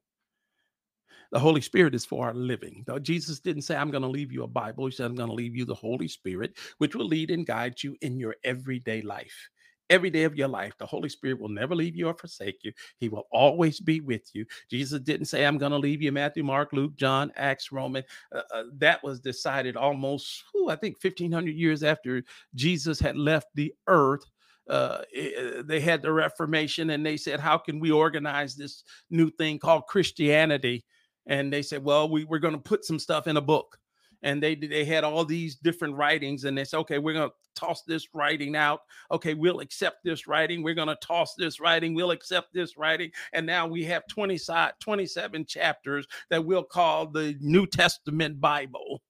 The 1.31 1.39
Holy 1.39 1.61
Spirit 1.61 1.95
is 1.95 2.05
for 2.05 2.27
our 2.27 2.33
living. 2.33 2.83
Though 2.87 2.99
Jesus 2.99 3.39
didn't 3.39 3.63
say, 3.63 3.75
I'm 3.75 3.91
going 3.91 4.03
to 4.03 4.07
leave 4.07 4.31
you 4.31 4.43
a 4.43 4.47
Bible. 4.47 4.85
He 4.85 4.91
said, 4.91 5.05
I'm 5.05 5.15
going 5.15 5.29
to 5.29 5.35
leave 5.35 5.55
you 5.55 5.65
the 5.65 5.75
Holy 5.75 6.07
Spirit, 6.07 6.57
which 6.77 6.95
will 6.95 7.07
lead 7.07 7.31
and 7.31 7.45
guide 7.45 7.81
you 7.83 7.95
in 8.01 8.17
your 8.17 8.35
everyday 8.43 9.01
life 9.01 9.49
every 9.91 10.09
day 10.09 10.23
of 10.23 10.35
your 10.35 10.47
life. 10.47 10.73
The 10.79 10.85
Holy 10.85 11.09
Spirit 11.09 11.39
will 11.39 11.49
never 11.49 11.75
leave 11.75 11.95
you 11.95 12.07
or 12.07 12.15
forsake 12.15 12.63
you. 12.63 12.71
He 12.97 13.09
will 13.09 13.27
always 13.31 13.79
be 13.79 13.99
with 13.99 14.33
you. 14.33 14.45
Jesus 14.69 15.01
didn't 15.01 15.27
say, 15.27 15.45
I'm 15.45 15.57
going 15.57 15.73
to 15.73 15.77
leave 15.77 16.01
you 16.01 16.11
Matthew, 16.11 16.43
Mark, 16.43 16.71
Luke, 16.71 16.95
John, 16.95 17.31
Acts, 17.35 17.71
Roman. 17.71 18.03
Uh, 18.33 18.41
uh, 18.53 18.63
that 18.77 19.03
was 19.03 19.19
decided 19.19 19.75
almost, 19.75 20.45
whew, 20.53 20.69
I 20.69 20.77
think, 20.77 20.95
1500 21.03 21.53
years 21.53 21.83
after 21.83 22.23
Jesus 22.55 22.99
had 22.99 23.17
left 23.17 23.47
the 23.53 23.73
earth. 23.87 24.25
Uh, 24.69 25.01
eh, 25.13 25.61
they 25.65 25.81
had 25.81 26.01
the 26.01 26.11
Reformation 26.11 26.91
and 26.91 27.05
they 27.05 27.17
said, 27.17 27.39
How 27.41 27.57
can 27.57 27.79
we 27.79 27.91
organize 27.91 28.55
this 28.55 28.83
new 29.09 29.29
thing 29.29 29.59
called 29.59 29.87
Christianity? 29.87 30.85
And 31.27 31.51
they 31.51 31.61
said, 31.61 31.83
Well, 31.83 32.09
we, 32.09 32.23
we're 32.23 32.39
going 32.39 32.53
to 32.53 32.59
put 32.59 32.85
some 32.85 32.99
stuff 32.99 33.27
in 33.27 33.35
a 33.37 33.41
book 33.41 33.77
and 34.23 34.41
they 34.41 34.55
they 34.55 34.85
had 34.85 35.03
all 35.03 35.25
these 35.25 35.55
different 35.55 35.95
writings 35.95 36.43
and 36.43 36.57
they 36.57 36.63
said 36.63 36.77
okay 36.77 36.99
we're 36.99 37.13
going 37.13 37.29
to 37.29 37.35
toss 37.53 37.83
this 37.83 38.07
writing 38.13 38.55
out 38.55 38.81
okay 39.11 39.33
we'll 39.33 39.59
accept 39.59 39.97
this 40.03 40.27
writing 40.27 40.63
we're 40.63 40.73
going 40.73 40.87
to 40.87 40.97
toss 41.01 41.35
this 41.35 41.59
writing 41.59 41.93
we'll 41.93 42.11
accept 42.11 42.53
this 42.53 42.77
writing 42.77 43.11
and 43.33 43.45
now 43.45 43.67
we 43.67 43.83
have 43.83 44.07
20 44.07 44.37
side 44.37 44.71
27 44.79 45.45
chapters 45.45 46.07
that 46.29 46.43
we'll 46.45 46.63
call 46.63 47.07
the 47.07 47.35
new 47.41 47.67
testament 47.67 48.39
bible 48.39 49.01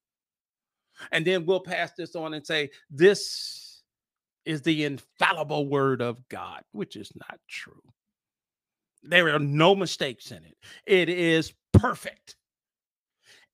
and 1.12 1.26
then 1.26 1.45
we'll 1.45 1.60
pass 1.60 1.91
this 1.93 2.15
on 2.15 2.34
and 2.34 2.45
say 2.45 2.69
this 2.89 3.71
is 4.45 4.62
the 4.62 4.86
infallible 4.86 5.67
word 5.67 6.02
of 6.02 6.28
God, 6.30 6.63
which 6.71 6.95
is 6.95 7.12
not 7.15 7.39
true. 7.47 7.82
There 9.04 9.34
are 9.34 9.39
no 9.39 9.76
mistakes 9.76 10.32
in 10.32 10.43
it. 10.43 10.58
It 10.86 11.10
is 11.10 11.54
perfect. 11.74 12.36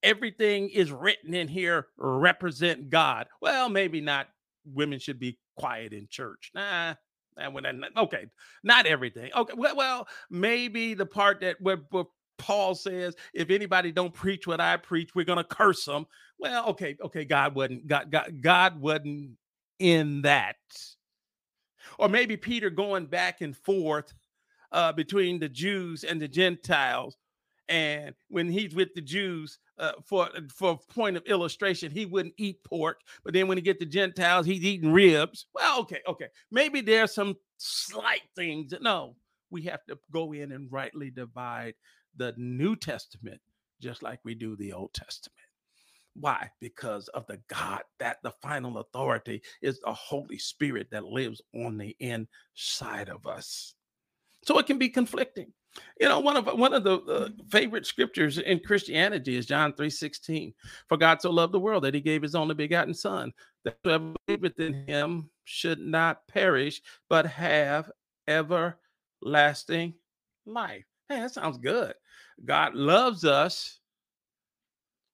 Everything 0.07 0.69
is 0.69 0.91
written 0.91 1.33
in 1.33 1.47
here 1.47 1.87
represent 1.97 2.89
God. 2.89 3.27
Well, 3.41 3.69
maybe 3.69 3.99
not 3.99 4.27
women 4.65 4.99
should 4.99 5.19
be 5.19 5.37
quiet 5.57 5.91
in 5.91 6.07
church. 6.09 6.51
Nah, 6.55 6.93
that 7.35 7.51
would 7.53 7.65
okay, 7.97 8.27
not 8.63 8.85
everything. 8.85 9.31
Okay, 9.35 9.53
well, 9.55 9.75
well 9.75 10.07
maybe 10.29 10.93
the 10.93 11.05
part 11.05 11.41
that 11.41 11.57
where, 11.59 11.81
where 11.91 12.05
Paul 12.37 12.75
says, 12.75 13.15
if 13.33 13.49
anybody 13.49 13.91
don't 13.91 14.13
preach 14.13 14.47
what 14.47 14.61
I 14.61 14.77
preach, 14.77 15.11
we're 15.13 15.25
gonna 15.25 15.43
curse 15.43 15.83
them. 15.85 16.05
Well, 16.39 16.67
okay, 16.69 16.95
okay, 17.03 17.25
God 17.25 17.55
wasn't 17.55 17.87
God, 17.87 18.11
God, 18.11 18.41
God 18.41 18.79
wasn't 18.79 19.31
in 19.79 20.21
that. 20.21 20.55
Or 21.99 22.07
maybe 22.07 22.37
Peter 22.37 22.69
going 22.69 23.07
back 23.07 23.41
and 23.41 23.55
forth 23.55 24.13
uh, 24.71 24.93
between 24.93 25.39
the 25.39 25.49
Jews 25.49 26.03
and 26.03 26.21
the 26.21 26.27
Gentiles. 26.27 27.17
And 27.69 28.15
when 28.29 28.49
he's 28.49 28.73
with 28.73 28.93
the 28.95 29.01
Jews, 29.01 29.59
uh, 29.77 29.93
for 30.05 30.29
for 30.53 30.79
point 30.93 31.17
of 31.17 31.25
illustration, 31.25 31.91
he 31.91 32.05
wouldn't 32.05 32.35
eat 32.37 32.63
pork, 32.63 33.01
but 33.23 33.33
then 33.33 33.47
when 33.47 33.57
he 33.57 33.61
get 33.61 33.79
the 33.79 33.85
Gentiles, 33.85 34.45
he's 34.45 34.63
eating 34.63 34.93
ribs. 34.93 35.47
Well, 35.53 35.81
okay, 35.81 35.99
okay, 36.07 36.27
maybe 36.49 36.81
there's 36.81 37.13
some 37.13 37.35
slight 37.57 38.23
things. 38.35 38.73
No, 38.81 39.15
we 39.49 39.63
have 39.63 39.83
to 39.85 39.99
go 40.11 40.33
in 40.33 40.51
and 40.53 40.71
rightly 40.71 41.09
divide 41.09 41.73
the 42.15 42.33
New 42.37 42.75
Testament 42.75 43.41
just 43.81 44.01
like 44.01 44.19
we 44.23 44.33
do 44.33 44.55
the 44.55 44.73
Old 44.73 44.93
Testament. 44.93 45.35
Why? 46.15 46.49
Because 46.59 47.09
of 47.09 47.27
the 47.27 47.39
God 47.47 47.83
that 47.99 48.17
the 48.23 48.31
final 48.41 48.79
authority 48.79 49.43
is 49.61 49.79
the 49.79 49.93
Holy 49.93 50.39
Spirit 50.39 50.87
that 50.91 51.05
lives 51.05 51.41
on 51.53 51.77
the 51.77 51.95
inside 51.99 53.09
of 53.09 53.27
us. 53.27 53.75
So 54.43 54.57
it 54.57 54.65
can 54.65 54.79
be 54.79 54.89
conflicting. 54.89 55.53
You 55.99 56.07
know, 56.07 56.19
one 56.19 56.37
of 56.37 56.45
one 56.47 56.73
of 56.73 56.83
the 56.83 56.97
uh, 56.99 57.29
favorite 57.49 57.85
scriptures 57.85 58.37
in 58.37 58.59
Christianity 58.59 59.35
is 59.35 59.45
John 59.45 59.73
3:16. 59.73 60.53
For 60.87 60.97
God 60.97 61.21
so 61.21 61.31
loved 61.31 61.53
the 61.53 61.59
world 61.59 61.83
that 61.83 61.93
he 61.93 62.01
gave 62.01 62.21
his 62.21 62.35
only 62.35 62.55
begotten 62.55 62.93
son, 62.93 63.33
that 63.63 63.77
whoever 63.83 64.13
believeth 64.25 64.59
in 64.59 64.73
him 64.87 65.29
should 65.43 65.79
not 65.79 66.27
perish, 66.27 66.81
but 67.09 67.25
have 67.25 67.91
everlasting 68.27 69.93
life. 70.45 70.85
Hey, 71.09 71.19
that 71.21 71.33
sounds 71.33 71.57
good. 71.57 71.93
God 72.45 72.75
loves 72.75 73.25
us, 73.25 73.79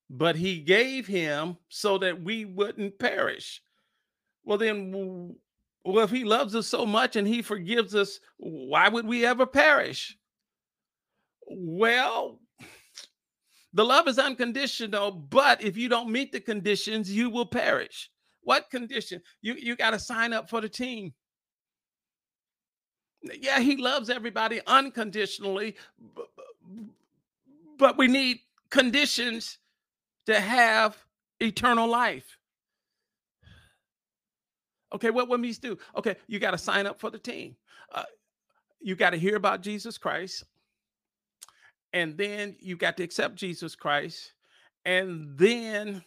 but 0.10 0.36
he 0.36 0.60
gave 0.60 1.08
him 1.08 1.58
so 1.70 1.98
that 2.00 2.22
we 2.22 2.46
wouldn't 2.46 3.00
perish. 3.00 3.62
Well, 4.44 4.58
then 4.58 5.36
well, 5.86 6.04
if 6.04 6.12
he 6.12 6.24
loves 6.24 6.56
us 6.56 6.68
so 6.68 6.86
much 6.86 7.16
and 7.16 7.28
he 7.28 7.42
forgives 7.42 7.94
us, 7.94 8.20
why 8.38 8.88
would 8.88 9.06
we 9.06 9.26
ever 9.26 9.46
perish? 9.46 10.18
Well, 11.48 12.40
the 13.74 13.84
love 13.84 14.08
is 14.08 14.20
unconditional, 14.20 15.12
but 15.12 15.64
if 15.64 15.78
you 15.78 15.90
don't 15.90 16.12
meet 16.12 16.32
the 16.32 16.40
conditions, 16.40 17.12
you 17.12 17.30
will 17.30 17.46
perish. 17.46 18.10
What 18.42 18.70
condition? 18.70 19.22
You 19.42 19.56
you 19.56 19.76
got 19.76 19.92
to 19.92 20.00
sign 20.00 20.34
up 20.34 20.50
for 20.50 20.62
the 20.62 20.70
team. 20.70 21.14
Yeah, 23.40 23.60
he 23.60 23.78
loves 23.78 24.10
everybody 24.10 24.60
unconditionally, 24.68 25.76
but, 27.78 27.98
we 27.98 28.08
need 28.08 28.40
conditions 28.70 29.60
to 30.26 30.40
have 30.40 30.98
eternal 31.40 31.88
life. 31.88 32.38
Okay, 34.94 35.10
what 35.10 35.30
would 35.30 35.42
these 35.42 35.58
do? 35.58 35.78
Okay, 35.98 36.16
you 36.28 36.40
got 36.40 36.52
to 36.52 36.58
sign 36.58 36.86
up 36.86 37.00
for 37.00 37.10
the 37.10 37.18
team. 37.18 37.56
Uh, 37.94 38.04
you 38.82 38.96
got 38.96 39.12
to 39.12 39.18
hear 39.18 39.36
about 39.38 39.62
Jesus 39.62 39.98
Christ. 39.98 40.44
And 41.94 42.18
then 42.18 42.56
you 42.60 42.76
got 42.76 42.98
to 42.98 43.04
accept 43.04 43.36
Jesus 43.36 43.76
Christ. 43.76 44.34
And 44.86 45.38
then 45.38 46.04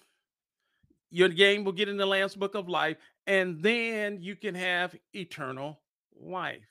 your 1.11 1.29
game 1.29 1.65
will 1.65 1.73
get 1.73 1.89
in 1.89 1.97
the 1.97 2.07
Lamb's 2.07 2.35
Book 2.35 2.55
of 2.55 2.69
Life. 2.69 2.97
And 3.27 3.63
then 3.63 4.21
you 4.21 4.37
can 4.37 4.55
have 4.55 4.95
eternal 5.15 5.81
life. 6.21 6.67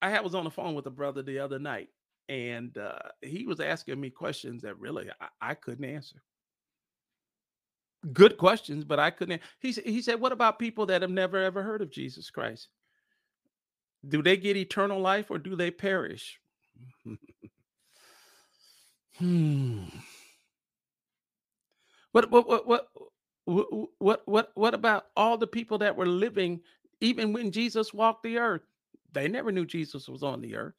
I 0.00 0.20
was 0.20 0.34
on 0.34 0.44
the 0.44 0.50
phone 0.50 0.74
with 0.74 0.86
a 0.86 0.90
brother 0.90 1.22
the 1.22 1.40
other 1.40 1.58
night, 1.58 1.88
and 2.28 2.76
uh, 2.78 2.98
he 3.20 3.46
was 3.46 3.58
asking 3.58 4.00
me 4.00 4.10
questions 4.10 4.62
that 4.62 4.78
really 4.78 5.10
I, 5.20 5.50
I 5.50 5.54
couldn't 5.54 5.84
answer 5.84 6.22
good 8.12 8.36
questions, 8.38 8.84
but 8.84 8.98
I 8.98 9.10
couldn't. 9.10 9.42
He 9.60 9.72
he 9.72 10.02
said, 10.02 10.20
"What 10.20 10.32
about 10.32 10.58
people 10.58 10.86
that 10.86 11.02
have 11.02 11.10
never 11.10 11.42
ever 11.42 11.62
heard 11.62 11.82
of 11.82 11.90
Jesus 11.90 12.30
Christ? 12.30 12.68
Do 14.06 14.22
they 14.22 14.36
get 14.36 14.56
eternal 14.56 15.00
life 15.00 15.30
or 15.30 15.38
do 15.38 15.56
they 15.56 15.70
perish?" 15.70 16.40
Hmm. 19.18 19.84
What 22.12 22.30
what 22.30 22.48
what 22.48 22.66
what 22.66 22.88
what 23.98 24.22
what 24.26 24.52
what 24.54 24.74
about 24.74 25.06
all 25.16 25.38
the 25.38 25.46
people 25.46 25.78
that 25.78 25.96
were 25.96 26.06
living 26.06 26.60
even 27.00 27.32
when 27.32 27.52
Jesus 27.52 27.94
walked 27.94 28.24
the 28.24 28.38
earth? 28.38 28.62
They 29.12 29.28
never 29.28 29.52
knew 29.52 29.66
Jesus 29.66 30.08
was 30.08 30.22
on 30.22 30.40
the 30.42 30.56
earth. 30.56 30.74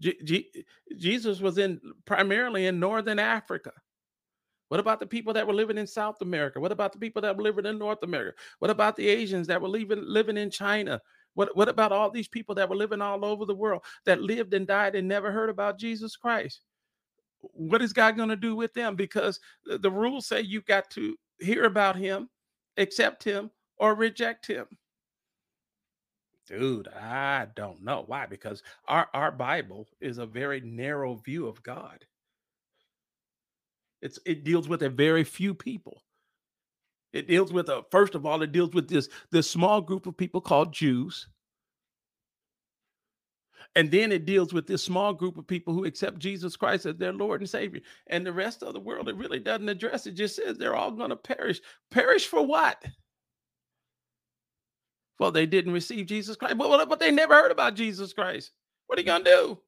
G- 0.00 0.18
G- 0.24 0.64
Jesus 0.98 1.40
was 1.40 1.58
in 1.58 1.80
primarily 2.06 2.66
in 2.66 2.80
northern 2.80 3.18
Africa. 3.18 3.72
What 4.68 4.80
about 4.80 5.00
the 5.00 5.06
people 5.06 5.34
that 5.34 5.46
were 5.46 5.54
living 5.54 5.78
in 5.78 5.86
South 5.86 6.22
America? 6.22 6.60
What 6.60 6.72
about 6.72 6.92
the 6.92 6.98
people 6.98 7.22
that 7.22 7.36
were 7.36 7.44
living 7.44 7.66
in 7.66 7.78
North 7.78 8.02
America? 8.02 8.38
What 8.60 8.70
about 8.70 8.96
the 8.96 9.08
Asians 9.08 9.46
that 9.48 9.62
were 9.62 9.68
living 9.68 10.02
living 10.04 10.36
in 10.38 10.50
China? 10.50 11.00
What, 11.40 11.56
what 11.56 11.70
about 11.70 11.90
all 11.90 12.10
these 12.10 12.28
people 12.28 12.54
that 12.56 12.68
were 12.68 12.76
living 12.76 13.00
all 13.00 13.24
over 13.24 13.46
the 13.46 13.54
world 13.54 13.82
that 14.04 14.20
lived 14.20 14.52
and 14.52 14.66
died 14.66 14.94
and 14.94 15.08
never 15.08 15.32
heard 15.32 15.48
about 15.48 15.78
Jesus 15.78 16.14
Christ? 16.14 16.60
What 17.40 17.80
is 17.80 17.94
God 17.94 18.18
going 18.18 18.28
to 18.28 18.36
do 18.36 18.54
with 18.54 18.74
them? 18.74 18.94
Because 18.94 19.40
the, 19.64 19.78
the 19.78 19.90
rules 19.90 20.26
say 20.26 20.42
you've 20.42 20.66
got 20.66 20.90
to 20.90 21.16
hear 21.38 21.64
about 21.64 21.96
him, 21.96 22.28
accept 22.76 23.24
him, 23.24 23.50
or 23.78 23.94
reject 23.94 24.46
him. 24.46 24.66
Dude, 26.46 26.88
I 26.88 27.46
don't 27.56 27.82
know. 27.82 28.04
Why? 28.06 28.26
Because 28.26 28.62
our, 28.86 29.08
our 29.14 29.32
Bible 29.32 29.88
is 29.98 30.18
a 30.18 30.26
very 30.26 30.60
narrow 30.60 31.14
view 31.14 31.46
of 31.46 31.62
God. 31.62 32.04
It's 34.02 34.18
it 34.26 34.44
deals 34.44 34.68
with 34.68 34.82
a 34.82 34.90
very 34.90 35.24
few 35.24 35.54
people. 35.54 36.02
It 37.12 37.26
deals 37.26 37.52
with 37.52 37.68
a 37.68 37.84
first 37.90 38.14
of 38.14 38.24
all, 38.24 38.42
it 38.42 38.52
deals 38.52 38.72
with 38.72 38.88
this 38.88 39.08
this 39.30 39.50
small 39.50 39.80
group 39.80 40.06
of 40.06 40.16
people 40.16 40.40
called 40.40 40.72
Jews. 40.72 41.28
And 43.76 43.90
then 43.90 44.10
it 44.10 44.26
deals 44.26 44.52
with 44.52 44.66
this 44.66 44.82
small 44.82 45.12
group 45.12 45.38
of 45.38 45.46
people 45.46 45.72
who 45.72 45.84
accept 45.84 46.18
Jesus 46.18 46.56
Christ 46.56 46.86
as 46.86 46.96
their 46.96 47.12
Lord 47.12 47.40
and 47.40 47.48
Savior. 47.48 47.80
And 48.08 48.26
the 48.26 48.32
rest 48.32 48.64
of 48.64 48.74
the 48.74 48.80
world, 48.80 49.08
it 49.08 49.16
really 49.16 49.38
doesn't 49.38 49.68
address 49.68 50.06
it. 50.06 50.12
Just 50.12 50.36
says 50.36 50.58
they're 50.58 50.74
all 50.74 50.90
going 50.90 51.10
to 51.10 51.16
perish. 51.16 51.60
Perish 51.90 52.26
for 52.26 52.44
what? 52.44 52.84
Well, 55.20 55.30
they 55.30 55.46
didn't 55.46 55.72
receive 55.72 56.06
Jesus 56.06 56.34
Christ. 56.34 56.58
But, 56.58 56.88
but 56.88 56.98
they 56.98 57.12
never 57.12 57.34
heard 57.34 57.52
about 57.52 57.76
Jesus 57.76 58.12
Christ. 58.12 58.50
What 58.86 58.98
are 58.98 59.02
you 59.02 59.06
going 59.06 59.24
to 59.24 59.30
do? 59.30 59.58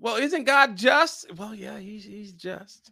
Well, 0.00 0.16
isn't 0.16 0.44
God 0.44 0.76
just? 0.76 1.32
Well, 1.34 1.54
yeah, 1.54 1.78
he's 1.78 2.04
he's 2.04 2.32
just. 2.32 2.90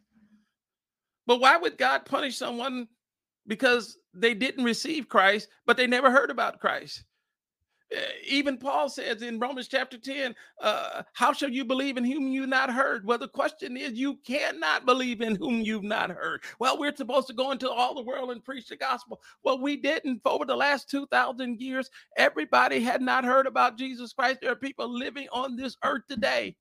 But 1.26 1.40
why 1.40 1.56
would 1.56 1.78
God 1.78 2.04
punish 2.04 2.36
someone 2.36 2.88
because 3.46 3.98
they 4.14 4.34
didn't 4.34 4.64
receive 4.64 5.08
Christ, 5.08 5.48
but 5.66 5.76
they 5.76 5.86
never 5.86 6.10
heard 6.10 6.30
about 6.30 6.60
Christ? 6.60 7.04
Eh, 7.92 8.00
even 8.26 8.58
Paul 8.58 8.88
says 8.88 9.22
in 9.22 9.38
Romans 9.38 9.68
chapter 9.68 9.96
10, 9.96 10.34
uh, 10.60 11.02
how 11.12 11.32
shall 11.32 11.50
you 11.50 11.64
believe 11.64 11.96
in 11.96 12.04
whom 12.04 12.28
you've 12.28 12.48
not 12.48 12.72
heard? 12.72 13.06
Well, 13.06 13.18
the 13.18 13.28
question 13.28 13.76
is, 13.76 13.92
you 13.92 14.18
cannot 14.26 14.86
believe 14.86 15.20
in 15.20 15.36
whom 15.36 15.60
you've 15.60 15.84
not 15.84 16.10
heard. 16.10 16.42
Well, 16.58 16.78
we're 16.78 16.96
supposed 16.96 17.28
to 17.28 17.32
go 17.32 17.52
into 17.52 17.70
all 17.70 17.94
the 17.94 18.02
world 18.02 18.30
and 18.32 18.44
preach 18.44 18.68
the 18.68 18.76
gospel. 18.76 19.20
Well, 19.44 19.60
we 19.60 19.76
didn't. 19.76 20.22
For 20.22 20.32
over 20.32 20.44
the 20.44 20.56
last 20.56 20.90
2,000 20.90 21.60
years, 21.60 21.88
everybody 22.16 22.80
had 22.80 23.02
not 23.02 23.24
heard 23.24 23.46
about 23.46 23.78
Jesus 23.78 24.12
Christ. 24.12 24.40
There 24.42 24.50
are 24.50 24.56
people 24.56 24.92
living 24.92 25.28
on 25.30 25.54
this 25.56 25.76
earth 25.84 26.02
today 26.08 26.56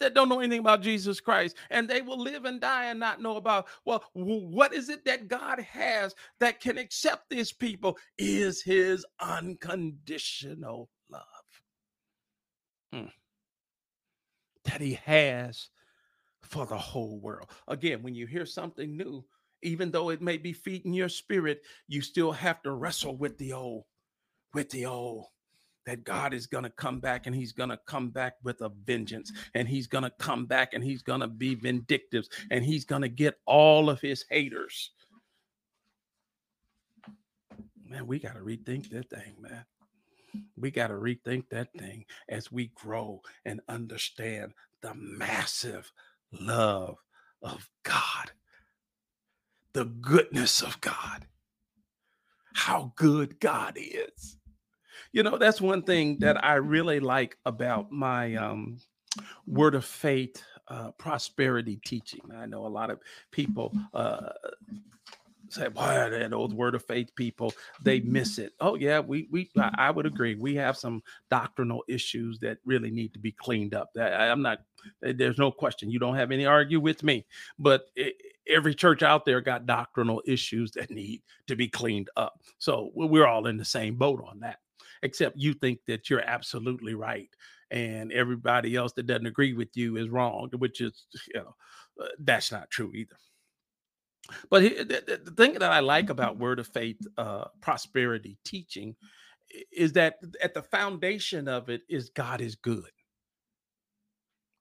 that 0.00 0.14
don't 0.14 0.28
know 0.28 0.40
anything 0.40 0.60
about 0.60 0.82
Jesus 0.82 1.20
Christ, 1.20 1.56
and 1.70 1.88
they 1.88 2.02
will 2.02 2.20
live 2.20 2.44
and 2.44 2.60
die 2.60 2.86
and 2.86 3.00
not 3.00 3.20
know 3.20 3.36
about, 3.36 3.66
well, 3.84 4.04
what 4.12 4.72
is 4.72 4.88
it 4.88 5.04
that 5.04 5.28
God 5.28 5.60
has 5.60 6.14
that 6.40 6.60
can 6.60 6.78
accept 6.78 7.28
these 7.30 7.52
people? 7.52 7.96
Is 8.18 8.62
his 8.62 9.04
unconditional 9.20 10.88
love 11.10 11.22
hmm. 12.92 13.06
that 14.64 14.80
he 14.80 14.94
has 15.04 15.70
for 16.42 16.66
the 16.66 16.78
whole 16.78 17.18
world. 17.18 17.48
Again, 17.68 18.02
when 18.02 18.14
you 18.14 18.26
hear 18.26 18.46
something 18.46 18.96
new, 18.96 19.24
even 19.62 19.90
though 19.90 20.10
it 20.10 20.22
may 20.22 20.36
be 20.36 20.52
feeding 20.52 20.92
your 20.92 21.08
spirit, 21.08 21.62
you 21.88 22.00
still 22.00 22.32
have 22.32 22.62
to 22.62 22.72
wrestle 22.72 23.16
with 23.16 23.36
the 23.38 23.52
old, 23.52 23.84
with 24.54 24.70
the 24.70 24.86
old 24.86 25.26
that 25.86 26.04
God 26.04 26.34
is 26.34 26.46
going 26.46 26.64
to 26.64 26.70
come 26.70 26.98
back 27.00 27.26
and 27.26 27.34
he's 27.34 27.52
going 27.52 27.70
to 27.70 27.78
come 27.86 28.10
back 28.10 28.34
with 28.42 28.60
a 28.60 28.70
vengeance 28.84 29.30
mm-hmm. 29.30 29.58
and 29.58 29.68
he's 29.68 29.86
going 29.86 30.04
to 30.04 30.12
come 30.18 30.44
back 30.44 30.74
and 30.74 30.84
he's 30.84 31.02
going 31.02 31.20
to 31.20 31.28
be 31.28 31.54
vindictive 31.54 32.26
and 32.50 32.64
he's 32.64 32.84
going 32.84 33.02
to 33.02 33.08
get 33.08 33.38
all 33.46 33.88
of 33.88 34.00
his 34.00 34.24
haters. 34.28 34.90
Man, 37.88 38.06
we 38.06 38.18
got 38.18 38.34
to 38.34 38.40
rethink 38.40 38.90
that 38.90 39.08
thing, 39.08 39.36
man. 39.40 39.64
We 40.56 40.70
got 40.70 40.88
to 40.88 40.94
rethink 40.94 41.48
that 41.50 41.72
thing 41.72 42.04
as 42.28 42.50
we 42.50 42.72
grow 42.74 43.22
and 43.44 43.60
understand 43.68 44.52
the 44.82 44.92
massive 44.94 45.90
love 46.32 46.96
of 47.40 47.70
God, 47.84 48.32
the 49.72 49.84
goodness 49.84 50.62
of 50.62 50.80
God, 50.80 51.26
how 52.54 52.92
good 52.96 53.38
God 53.38 53.78
is. 53.78 54.36
You 55.12 55.22
know, 55.22 55.38
that's 55.38 55.60
one 55.60 55.82
thing 55.82 56.18
that 56.20 56.44
I 56.44 56.54
really 56.54 57.00
like 57.00 57.36
about 57.44 57.92
my 57.92 58.34
um, 58.34 58.78
word 59.46 59.74
of 59.74 59.84
faith 59.84 60.42
uh, 60.68 60.90
prosperity 60.92 61.78
teaching. 61.84 62.20
I 62.36 62.46
know 62.46 62.66
a 62.66 62.68
lot 62.68 62.90
of 62.90 63.00
people 63.30 63.72
uh, 63.94 64.30
say, 65.48 65.68
"Boy, 65.68 66.28
old 66.32 66.52
word 66.52 66.74
of 66.74 66.84
faith 66.84 67.14
people, 67.14 67.52
they 67.82 68.00
miss 68.00 68.38
it." 68.38 68.52
Oh 68.60 68.74
yeah, 68.74 69.00
we 69.00 69.28
we 69.30 69.50
I 69.56 69.90
would 69.90 70.06
agree. 70.06 70.34
We 70.34 70.56
have 70.56 70.76
some 70.76 71.02
doctrinal 71.30 71.84
issues 71.88 72.38
that 72.40 72.58
really 72.64 72.90
need 72.90 73.12
to 73.14 73.18
be 73.18 73.32
cleaned 73.32 73.74
up. 73.74 73.90
I'm 73.98 74.42
not. 74.42 74.58
Eh, 75.04 75.12
there's 75.16 75.38
no 75.38 75.50
question. 75.50 75.90
You 75.90 75.98
don't 75.98 76.16
have 76.16 76.32
any 76.32 76.46
argue 76.46 76.80
with 76.80 77.02
me, 77.02 77.26
but 77.58 77.86
it, 77.94 78.16
every 78.48 78.74
church 78.74 79.02
out 79.02 79.24
there 79.24 79.40
got 79.40 79.66
doctrinal 79.66 80.22
issues 80.26 80.72
that 80.72 80.90
need 80.90 81.22
to 81.46 81.56
be 81.56 81.68
cleaned 81.68 82.10
up. 82.16 82.40
So 82.58 82.90
we're 82.94 83.26
all 83.26 83.46
in 83.46 83.56
the 83.56 83.64
same 83.64 83.96
boat 83.96 84.22
on 84.26 84.40
that. 84.40 84.58
Except 85.02 85.36
you 85.36 85.54
think 85.54 85.80
that 85.86 86.08
you're 86.08 86.20
absolutely 86.20 86.94
right, 86.94 87.30
and 87.70 88.12
everybody 88.12 88.76
else 88.76 88.92
that 88.92 89.06
doesn't 89.06 89.26
agree 89.26 89.54
with 89.54 89.68
you 89.74 89.96
is 89.96 90.08
wrong, 90.08 90.50
which 90.58 90.80
is 90.80 91.06
you 91.34 91.40
know 91.40 91.54
uh, 92.02 92.08
that's 92.20 92.52
not 92.52 92.70
true 92.70 92.92
either. 92.94 93.16
But 94.50 94.62
the, 94.62 95.20
the 95.24 95.30
thing 95.32 95.54
that 95.54 95.70
I 95.70 95.80
like 95.80 96.10
about 96.10 96.38
Word 96.38 96.58
of 96.58 96.66
Faith 96.68 96.98
uh, 97.16 97.44
prosperity 97.60 98.38
teaching 98.44 98.96
is 99.72 99.92
that 99.92 100.16
at 100.42 100.54
the 100.54 100.62
foundation 100.62 101.48
of 101.48 101.68
it 101.68 101.82
is 101.88 102.10
God 102.10 102.40
is 102.40 102.56
good. 102.56 102.90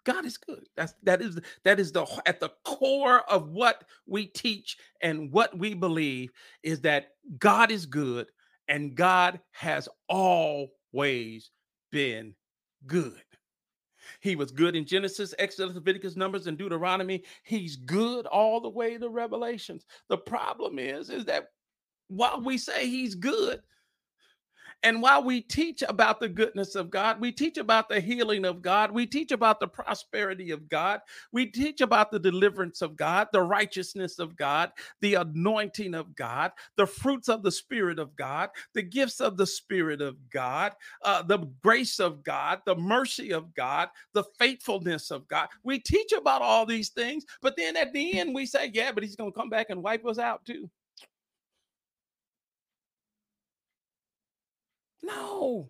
God 0.03 0.23
is 0.23 0.37
good. 0.37 0.67
That's 0.77 0.93
that 1.03 1.21
is 1.21 1.39
that 1.63 1.79
is 1.79 1.91
the 1.91 2.05
at 2.27 2.39
the 2.39 2.51
core 2.63 3.21
of 3.29 3.49
what 3.49 3.83
we 4.05 4.27
teach 4.27 4.77
and 5.01 5.31
what 5.31 5.57
we 5.57 5.73
believe 5.73 6.31
is 6.61 6.79
that 6.81 7.07
God 7.39 7.71
is 7.71 7.87
good 7.87 8.27
and 8.67 8.95
God 8.95 9.39
has 9.51 9.89
always 10.07 11.51
been 11.91 12.35
good. 12.85 13.21
He 14.21 14.35
was 14.35 14.51
good 14.51 14.75
in 14.75 14.85
Genesis, 14.85 15.33
Exodus, 15.39 15.75
Leviticus, 15.75 16.15
Numbers, 16.15 16.47
and 16.47 16.57
Deuteronomy. 16.57 17.23
He's 17.43 17.75
good 17.75 18.25
all 18.27 18.61
the 18.61 18.69
way 18.69 18.97
to 18.97 19.09
Revelations. 19.09 19.85
The 20.09 20.17
problem 20.17 20.79
is, 20.79 21.09
is 21.09 21.25
that 21.25 21.47
while 22.07 22.41
we 22.41 22.57
say 22.57 22.87
he's 22.87 23.15
good, 23.15 23.61
and 24.83 25.01
while 25.01 25.23
we 25.23 25.41
teach 25.41 25.83
about 25.87 26.19
the 26.19 26.29
goodness 26.29 26.75
of 26.75 26.89
God, 26.89 27.19
we 27.19 27.31
teach 27.31 27.57
about 27.57 27.89
the 27.89 27.99
healing 27.99 28.45
of 28.45 28.61
God, 28.61 28.91
we 28.91 29.05
teach 29.05 29.31
about 29.31 29.59
the 29.59 29.67
prosperity 29.67 30.51
of 30.51 30.69
God, 30.69 31.01
we 31.31 31.47
teach 31.47 31.81
about 31.81 32.11
the 32.11 32.19
deliverance 32.19 32.81
of 32.81 32.95
God, 32.95 33.27
the 33.33 33.41
righteousness 33.41 34.19
of 34.19 34.35
God, 34.35 34.71
the 35.01 35.15
anointing 35.15 35.95
of 35.95 36.15
God, 36.15 36.51
the 36.77 36.85
fruits 36.85 37.29
of 37.29 37.41
the 37.41 37.51
Spirit 37.51 37.99
of 37.99 38.15
God, 38.15 38.49
the 38.73 38.83
gifts 38.83 39.21
of 39.21 39.37
the 39.37 39.47
Spirit 39.47 40.01
of 40.01 40.17
God, 40.29 40.73
uh, 41.03 41.23
the 41.23 41.39
grace 41.63 41.99
of 41.99 42.23
God, 42.23 42.61
the 42.65 42.75
mercy 42.75 43.31
of 43.31 43.53
God, 43.55 43.89
the 44.13 44.23
faithfulness 44.37 45.11
of 45.11 45.27
God. 45.27 45.47
We 45.63 45.79
teach 45.79 46.11
about 46.11 46.41
all 46.41 46.65
these 46.65 46.89
things, 46.89 47.25
but 47.41 47.55
then 47.57 47.75
at 47.77 47.93
the 47.93 48.19
end 48.19 48.35
we 48.35 48.45
say, 48.45 48.71
yeah, 48.73 48.91
but 48.91 49.03
he's 49.03 49.15
going 49.15 49.31
to 49.31 49.37
come 49.37 49.49
back 49.49 49.69
and 49.69 49.81
wipe 49.81 50.05
us 50.05 50.19
out 50.19 50.45
too. 50.45 50.69
No, 55.05 55.69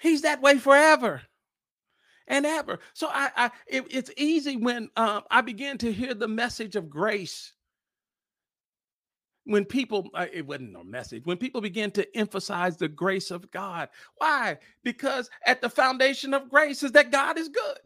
he's 0.00 0.22
that 0.22 0.42
way 0.42 0.58
forever 0.58 1.22
and 2.28 2.46
ever. 2.46 2.78
So 2.94 3.08
I, 3.10 3.30
I 3.36 3.50
it, 3.66 3.86
it's 3.90 4.10
easy 4.16 4.56
when 4.56 4.90
um, 4.96 5.22
I 5.30 5.40
begin 5.40 5.78
to 5.78 5.92
hear 5.92 6.14
the 6.14 6.28
message 6.28 6.76
of 6.76 6.90
grace. 6.90 7.52
When 9.44 9.64
people, 9.64 10.08
uh, 10.12 10.26
it 10.30 10.46
wasn't 10.46 10.72
no 10.72 10.84
message. 10.84 11.22
When 11.24 11.38
people 11.38 11.62
begin 11.62 11.90
to 11.92 12.16
emphasize 12.16 12.76
the 12.76 12.88
grace 12.88 13.30
of 13.30 13.50
God, 13.50 13.88
why? 14.18 14.58
Because 14.84 15.30
at 15.46 15.62
the 15.62 15.70
foundation 15.70 16.34
of 16.34 16.50
grace 16.50 16.82
is 16.82 16.92
that 16.92 17.10
God 17.10 17.38
is 17.38 17.48
good. 17.48 17.78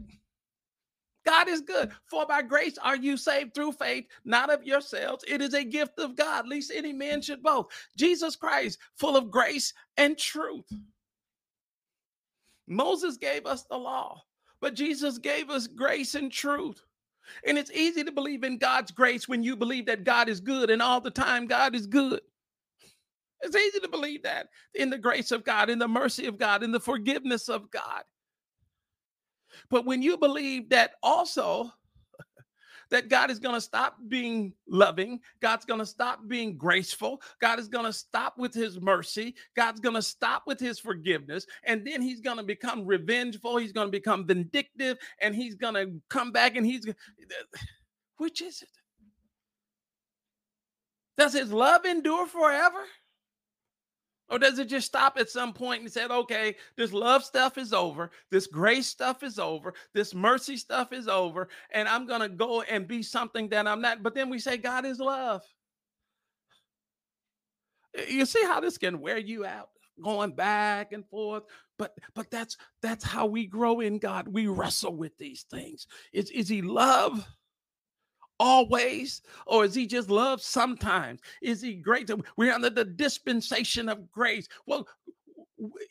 God 1.24 1.48
is 1.48 1.60
good. 1.60 1.92
For 2.10 2.26
by 2.26 2.42
grace 2.42 2.78
are 2.78 2.96
you 2.96 3.16
saved 3.16 3.54
through 3.54 3.72
faith, 3.72 4.06
not 4.24 4.52
of 4.52 4.64
yourselves. 4.64 5.24
It 5.26 5.40
is 5.40 5.54
a 5.54 5.64
gift 5.64 5.98
of 5.98 6.16
God, 6.16 6.46
least 6.46 6.72
any 6.74 6.92
man 6.92 7.22
should 7.22 7.42
boast. 7.42 7.70
Jesus 7.96 8.36
Christ, 8.36 8.78
full 8.96 9.16
of 9.16 9.30
grace 9.30 9.72
and 9.96 10.18
truth. 10.18 10.70
Moses 12.66 13.16
gave 13.16 13.46
us 13.46 13.64
the 13.64 13.76
law, 13.76 14.22
but 14.60 14.74
Jesus 14.74 15.18
gave 15.18 15.50
us 15.50 15.66
grace 15.66 16.14
and 16.14 16.30
truth. 16.30 16.82
And 17.46 17.56
it's 17.56 17.70
easy 17.70 18.02
to 18.04 18.12
believe 18.12 18.44
in 18.44 18.58
God's 18.58 18.90
grace 18.90 19.28
when 19.28 19.42
you 19.42 19.56
believe 19.56 19.86
that 19.86 20.04
God 20.04 20.28
is 20.28 20.40
good 20.40 20.70
and 20.70 20.82
all 20.82 21.00
the 21.00 21.10
time 21.10 21.46
God 21.46 21.74
is 21.74 21.86
good. 21.86 22.20
It's 23.42 23.56
easy 23.56 23.80
to 23.80 23.88
believe 23.88 24.22
that 24.22 24.48
in 24.74 24.90
the 24.90 24.98
grace 24.98 25.32
of 25.32 25.44
God, 25.44 25.68
in 25.68 25.78
the 25.78 25.88
mercy 25.88 26.26
of 26.26 26.38
God, 26.38 26.62
in 26.62 26.72
the 26.72 26.80
forgiveness 26.80 27.48
of 27.48 27.70
God. 27.70 28.04
But 29.70 29.84
when 29.86 30.02
you 30.02 30.16
believe 30.16 30.68
that 30.70 30.92
also 31.02 31.72
that 32.92 33.08
God 33.08 33.30
is 33.30 33.38
going 33.38 33.54
to 33.54 33.60
stop 33.60 33.96
being 34.08 34.52
loving, 34.68 35.18
God's 35.40 35.64
going 35.64 35.80
to 35.80 35.86
stop 35.86 36.20
being 36.28 36.58
graceful, 36.58 37.22
God 37.40 37.58
is 37.58 37.68
going 37.68 37.86
to 37.86 37.92
stop 37.92 38.36
with 38.36 38.52
his 38.52 38.80
mercy, 38.80 39.34
God's 39.56 39.80
going 39.80 39.94
to 39.94 40.02
stop 40.02 40.42
with 40.46 40.60
his 40.60 40.78
forgiveness, 40.78 41.46
and 41.64 41.86
then 41.86 42.02
he's 42.02 42.20
going 42.20 42.36
to 42.36 42.42
become 42.42 42.84
revengeful, 42.84 43.56
he's 43.56 43.72
going 43.72 43.86
to 43.86 43.90
become 43.90 44.26
vindictive, 44.26 44.98
and 45.22 45.34
he's 45.34 45.54
going 45.54 45.74
to 45.74 45.90
come 46.10 46.32
back 46.32 46.54
and 46.54 46.66
he's 46.66 46.86
which 48.18 48.42
is 48.42 48.62
it? 48.62 48.68
Does 51.16 51.32
his 51.32 51.52
love 51.52 51.84
endure 51.86 52.26
forever? 52.26 52.84
Or 54.28 54.38
does 54.38 54.58
it 54.58 54.68
just 54.68 54.86
stop 54.86 55.18
at 55.18 55.28
some 55.28 55.52
point 55.52 55.82
and 55.82 55.92
said, 55.92 56.10
okay, 56.10 56.56
this 56.76 56.92
love 56.92 57.22
stuff 57.22 57.58
is 57.58 57.72
over, 57.72 58.10
this 58.30 58.46
grace 58.46 58.86
stuff 58.86 59.22
is 59.22 59.38
over, 59.38 59.74
this 59.92 60.14
mercy 60.14 60.56
stuff 60.56 60.92
is 60.92 61.06
over, 61.06 61.48
and 61.70 61.86
I'm 61.86 62.06
gonna 62.06 62.28
go 62.30 62.62
and 62.62 62.88
be 62.88 63.02
something 63.02 63.48
that 63.50 63.66
I'm 63.66 63.82
not. 63.82 64.02
But 64.02 64.14
then 64.14 64.30
we 64.30 64.38
say 64.38 64.56
God 64.56 64.86
is 64.86 64.98
love. 64.98 65.42
You 68.08 68.24
see 68.24 68.42
how 68.44 68.60
this 68.60 68.78
can 68.78 69.00
wear 69.00 69.18
you 69.18 69.44
out, 69.44 69.68
going 70.02 70.32
back 70.32 70.92
and 70.92 71.06
forth. 71.08 71.42
But 71.78 71.94
but 72.14 72.30
that's 72.30 72.56
that's 72.80 73.04
how 73.04 73.26
we 73.26 73.46
grow 73.46 73.80
in 73.80 73.98
God. 73.98 74.28
We 74.28 74.46
wrestle 74.46 74.96
with 74.96 75.16
these 75.18 75.42
things. 75.50 75.86
Is 76.12 76.30
is 76.30 76.48
he 76.48 76.62
love? 76.62 77.26
Always 78.38 79.22
or 79.46 79.64
is 79.64 79.74
he 79.74 79.86
just 79.86 80.10
love 80.10 80.42
sometimes? 80.42 81.20
Is 81.40 81.62
he 81.62 81.74
great 81.74 82.10
we're 82.36 82.52
under 82.52 82.70
the 82.70 82.84
dispensation 82.84 83.88
of 83.88 84.10
grace? 84.10 84.48
Well 84.66 84.88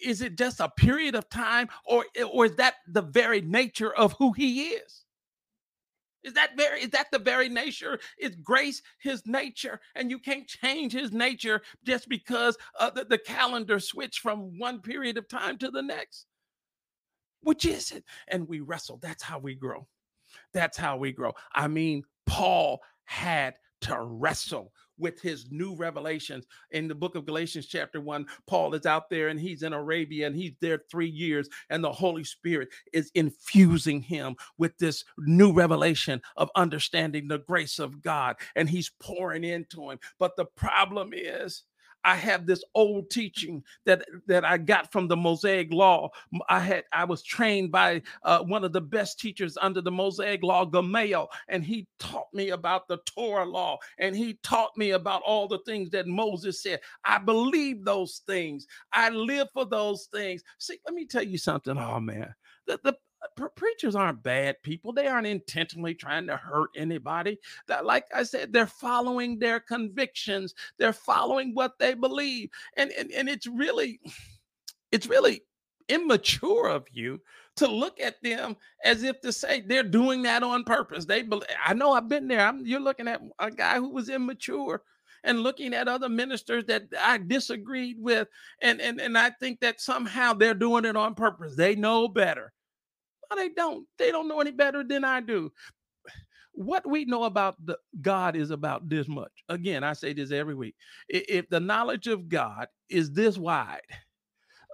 is 0.03 0.21
it 0.21 0.37
just 0.37 0.59
a 0.59 0.69
period 0.69 1.15
of 1.15 1.29
time 1.29 1.69
or 1.85 2.05
or 2.31 2.45
is 2.45 2.55
that 2.55 2.75
the 2.87 3.01
very 3.01 3.41
nature 3.41 3.93
of 3.93 4.13
who 4.13 4.31
he 4.33 4.69
is? 4.69 5.05
Is 6.23 6.33
that 6.33 6.55
very 6.55 6.81
is 6.83 6.89
that 6.91 7.07
the 7.11 7.19
very 7.19 7.49
nature? 7.49 7.99
Is 8.19 8.35
grace 8.35 8.81
his 8.99 9.25
nature? 9.25 9.79
And 9.95 10.11
you 10.11 10.19
can't 10.19 10.47
change 10.47 10.93
his 10.93 11.11
nature 11.11 11.61
just 11.83 12.09
because 12.09 12.57
uh, 12.79 12.89
the, 12.91 13.05
the 13.05 13.17
calendar 13.17 13.79
switched 13.79 14.19
from 14.19 14.59
one 14.59 14.81
period 14.81 15.17
of 15.17 15.27
time 15.27 15.57
to 15.59 15.71
the 15.71 15.81
next. 15.81 16.25
Which 17.41 17.65
is 17.65 17.91
it? 17.91 18.03
And 18.27 18.47
we 18.47 18.59
wrestle. 18.59 18.99
That's 19.01 19.23
how 19.23 19.39
we 19.39 19.55
grow. 19.55 19.87
That's 20.53 20.77
how 20.77 20.97
we 20.97 21.11
grow. 21.11 21.33
I 21.53 21.67
mean 21.67 22.03
Paul 22.25 22.81
had 23.05 23.55
to 23.81 23.99
wrestle 23.99 24.71
with 24.97 25.19
his 25.19 25.51
new 25.51 25.75
revelations 25.75 26.45
in 26.69 26.87
the 26.87 26.93
book 26.93 27.15
of 27.15 27.25
Galatians, 27.25 27.65
chapter 27.65 27.99
one. 27.99 28.27
Paul 28.45 28.75
is 28.75 28.85
out 28.85 29.09
there 29.09 29.29
and 29.29 29.39
he's 29.39 29.63
in 29.63 29.73
Arabia 29.73 30.27
and 30.27 30.35
he's 30.35 30.53
there 30.61 30.83
three 30.89 31.09
years, 31.09 31.49
and 31.71 31.83
the 31.83 31.91
Holy 31.91 32.23
Spirit 32.23 32.69
is 32.93 33.11
infusing 33.15 34.01
him 34.01 34.35
with 34.59 34.77
this 34.77 35.03
new 35.17 35.51
revelation 35.51 36.21
of 36.37 36.51
understanding 36.55 37.27
the 37.27 37.39
grace 37.39 37.79
of 37.79 38.01
God, 38.01 38.35
and 38.55 38.69
he's 38.69 38.91
pouring 39.01 39.43
into 39.43 39.89
him. 39.89 39.99
But 40.19 40.35
the 40.35 40.45
problem 40.45 41.11
is, 41.13 41.63
I 42.03 42.15
have 42.15 42.45
this 42.45 42.63
old 42.75 43.09
teaching 43.09 43.63
that 43.85 44.05
that 44.27 44.45
I 44.45 44.57
got 44.57 44.91
from 44.91 45.07
the 45.07 45.17
Mosaic 45.17 45.71
Law. 45.71 46.09
I 46.49 46.59
had 46.59 46.83
I 46.91 47.05
was 47.05 47.23
trained 47.23 47.71
by 47.71 48.01
uh, 48.23 48.39
one 48.39 48.63
of 48.63 48.73
the 48.73 48.81
best 48.81 49.19
teachers 49.19 49.57
under 49.61 49.81
the 49.81 49.91
Mosaic 49.91 50.43
Law, 50.43 50.65
Gamaliel, 50.65 51.29
and 51.47 51.63
he 51.63 51.87
taught 51.99 52.27
me 52.33 52.49
about 52.49 52.87
the 52.87 52.97
Torah 53.05 53.45
law, 53.45 53.77
and 53.99 54.15
he 54.15 54.39
taught 54.43 54.75
me 54.77 54.91
about 54.91 55.21
all 55.23 55.47
the 55.47 55.59
things 55.65 55.89
that 55.91 56.07
Moses 56.07 56.61
said. 56.63 56.79
I 57.05 57.17
believe 57.17 57.83
those 57.83 58.21
things. 58.25 58.65
I 58.93 59.09
live 59.09 59.47
for 59.53 59.65
those 59.65 60.07
things. 60.13 60.43
See, 60.59 60.79
let 60.85 60.93
me 60.93 61.05
tell 61.05 61.23
you 61.23 61.37
something. 61.37 61.77
Oh 61.77 61.99
man, 61.99 62.33
the, 62.67 62.79
the 62.83 62.95
pre- 63.35 63.49
preachers 63.55 63.95
aren't 63.95 64.23
bad 64.23 64.61
people. 64.63 64.93
They 64.93 65.07
aren't 65.07 65.27
intentionally 65.27 65.93
trying 65.93 66.27
to 66.27 66.37
hurt 66.37 66.69
anybody. 66.75 67.39
That, 67.67 67.85
like 67.85 68.05
I 68.13 68.23
said, 68.23 68.53
they're 68.53 68.67
following 68.67 69.39
their 69.39 69.59
convictions. 69.59 70.53
They're 70.77 70.93
following 70.93 71.53
what 71.53 71.79
they 71.79 71.93
believe, 71.93 72.49
and 72.77 72.91
and, 72.91 73.11
and 73.11 73.29
it's 73.29 73.47
really, 73.47 73.99
it's 74.91 75.07
really 75.07 75.43
immature 75.89 76.69
of 76.69 76.85
you 76.91 77.19
to 77.57 77.67
look 77.67 77.99
at 77.99 78.21
them 78.23 78.55
as 78.83 79.03
if 79.03 79.19
to 79.21 79.31
say 79.31 79.61
they're 79.61 79.83
doing 79.83 80.21
that 80.23 80.41
on 80.41 80.63
purpose. 80.63 81.05
They, 81.05 81.21
believe, 81.21 81.49
I 81.65 81.73
know 81.73 81.91
I've 81.91 82.07
been 82.07 82.27
there. 82.27 82.47
I'm, 82.47 82.65
you're 82.65 82.79
looking 82.79 83.09
at 83.09 83.21
a 83.39 83.51
guy 83.51 83.75
who 83.75 83.89
was 83.89 84.09
immature 84.09 84.83
and 85.23 85.41
looking 85.41 85.73
at 85.73 85.87
other 85.87 86.09
ministers 86.09 86.65
that 86.65 86.83
I 86.99 87.17
disagreed 87.19 87.97
with, 87.99 88.27
and 88.61 88.81
and 88.81 88.99
and 88.99 89.17
I 89.17 89.29
think 89.31 89.59
that 89.59 89.81
somehow 89.81 90.33
they're 90.33 90.53
doing 90.53 90.85
it 90.85 90.95
on 90.95 91.13
purpose. 91.13 91.55
They 91.55 91.75
know 91.75 92.07
better. 92.07 92.53
No, 93.31 93.37
they 93.37 93.49
don't. 93.49 93.87
They 93.97 94.11
don't 94.11 94.29
know 94.29 94.41
any 94.41 94.51
better 94.51 94.83
than 94.83 95.05
I 95.05 95.21
do. 95.21 95.51
What 96.53 96.87
we 96.89 97.05
know 97.05 97.25
about 97.25 97.55
the 97.65 97.77
God 98.01 98.35
is 98.35 98.51
about 98.51 98.89
this 98.89 99.07
much. 99.07 99.31
Again, 99.49 99.83
I 99.85 99.93
say 99.93 100.13
this 100.13 100.31
every 100.31 100.55
week. 100.55 100.75
If 101.09 101.49
the 101.49 101.61
knowledge 101.61 102.07
of 102.07 102.29
God 102.29 102.67
is 102.89 103.11
this 103.13 103.37
wide, 103.37 103.81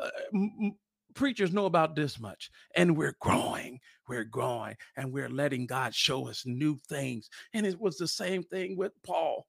uh, 0.02 0.10
m- 0.34 0.76
preachers 1.14 1.54
know 1.54 1.66
about 1.66 1.96
this 1.96 2.20
much 2.20 2.52
and 2.76 2.96
we're 2.96 3.16
growing 3.22 3.80
we're 4.08 4.24
growing 4.24 4.76
and 4.98 5.12
we're 5.12 5.30
letting 5.30 5.66
god 5.66 5.96
show 5.96 6.28
us 6.28 6.44
new 6.46 6.78
things 6.90 7.30
and 7.54 7.66
it 7.66 7.80
was 7.80 7.98
the 7.98 8.08
same 8.08 8.44
thing 8.44 8.78
with 8.78 8.92
paul 9.04 9.48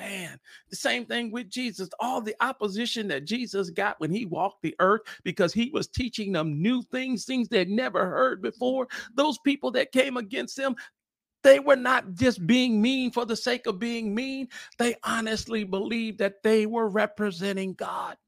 man 0.00 0.38
the 0.70 0.76
same 0.76 1.04
thing 1.04 1.30
with 1.30 1.48
jesus 1.48 1.88
all 2.00 2.20
the 2.20 2.34
opposition 2.40 3.06
that 3.08 3.24
jesus 3.24 3.70
got 3.70 4.00
when 4.00 4.10
he 4.10 4.24
walked 4.24 4.62
the 4.62 4.74
earth 4.78 5.02
because 5.24 5.52
he 5.52 5.70
was 5.70 5.86
teaching 5.86 6.32
them 6.32 6.60
new 6.60 6.82
things 6.82 7.24
things 7.24 7.48
they'd 7.48 7.70
never 7.70 8.06
heard 8.06 8.42
before. 8.42 8.88
Those 9.14 9.38
people 9.38 9.70
that 9.72 9.92
came 9.92 10.16
against 10.16 10.58
him 10.58 10.76
they 11.42 11.58
were 11.58 11.76
not 11.76 12.14
just 12.14 12.46
being 12.46 12.82
mean 12.82 13.10
for 13.10 13.24
the 13.24 13.36
sake 13.36 13.66
of 13.66 13.78
being 13.78 14.14
mean. 14.14 14.48
They 14.78 14.96
honestly 15.04 15.64
believed 15.64 16.18
that 16.18 16.42
they 16.42 16.66
were 16.66 16.88
representing 16.88 17.72
god. 17.74 18.18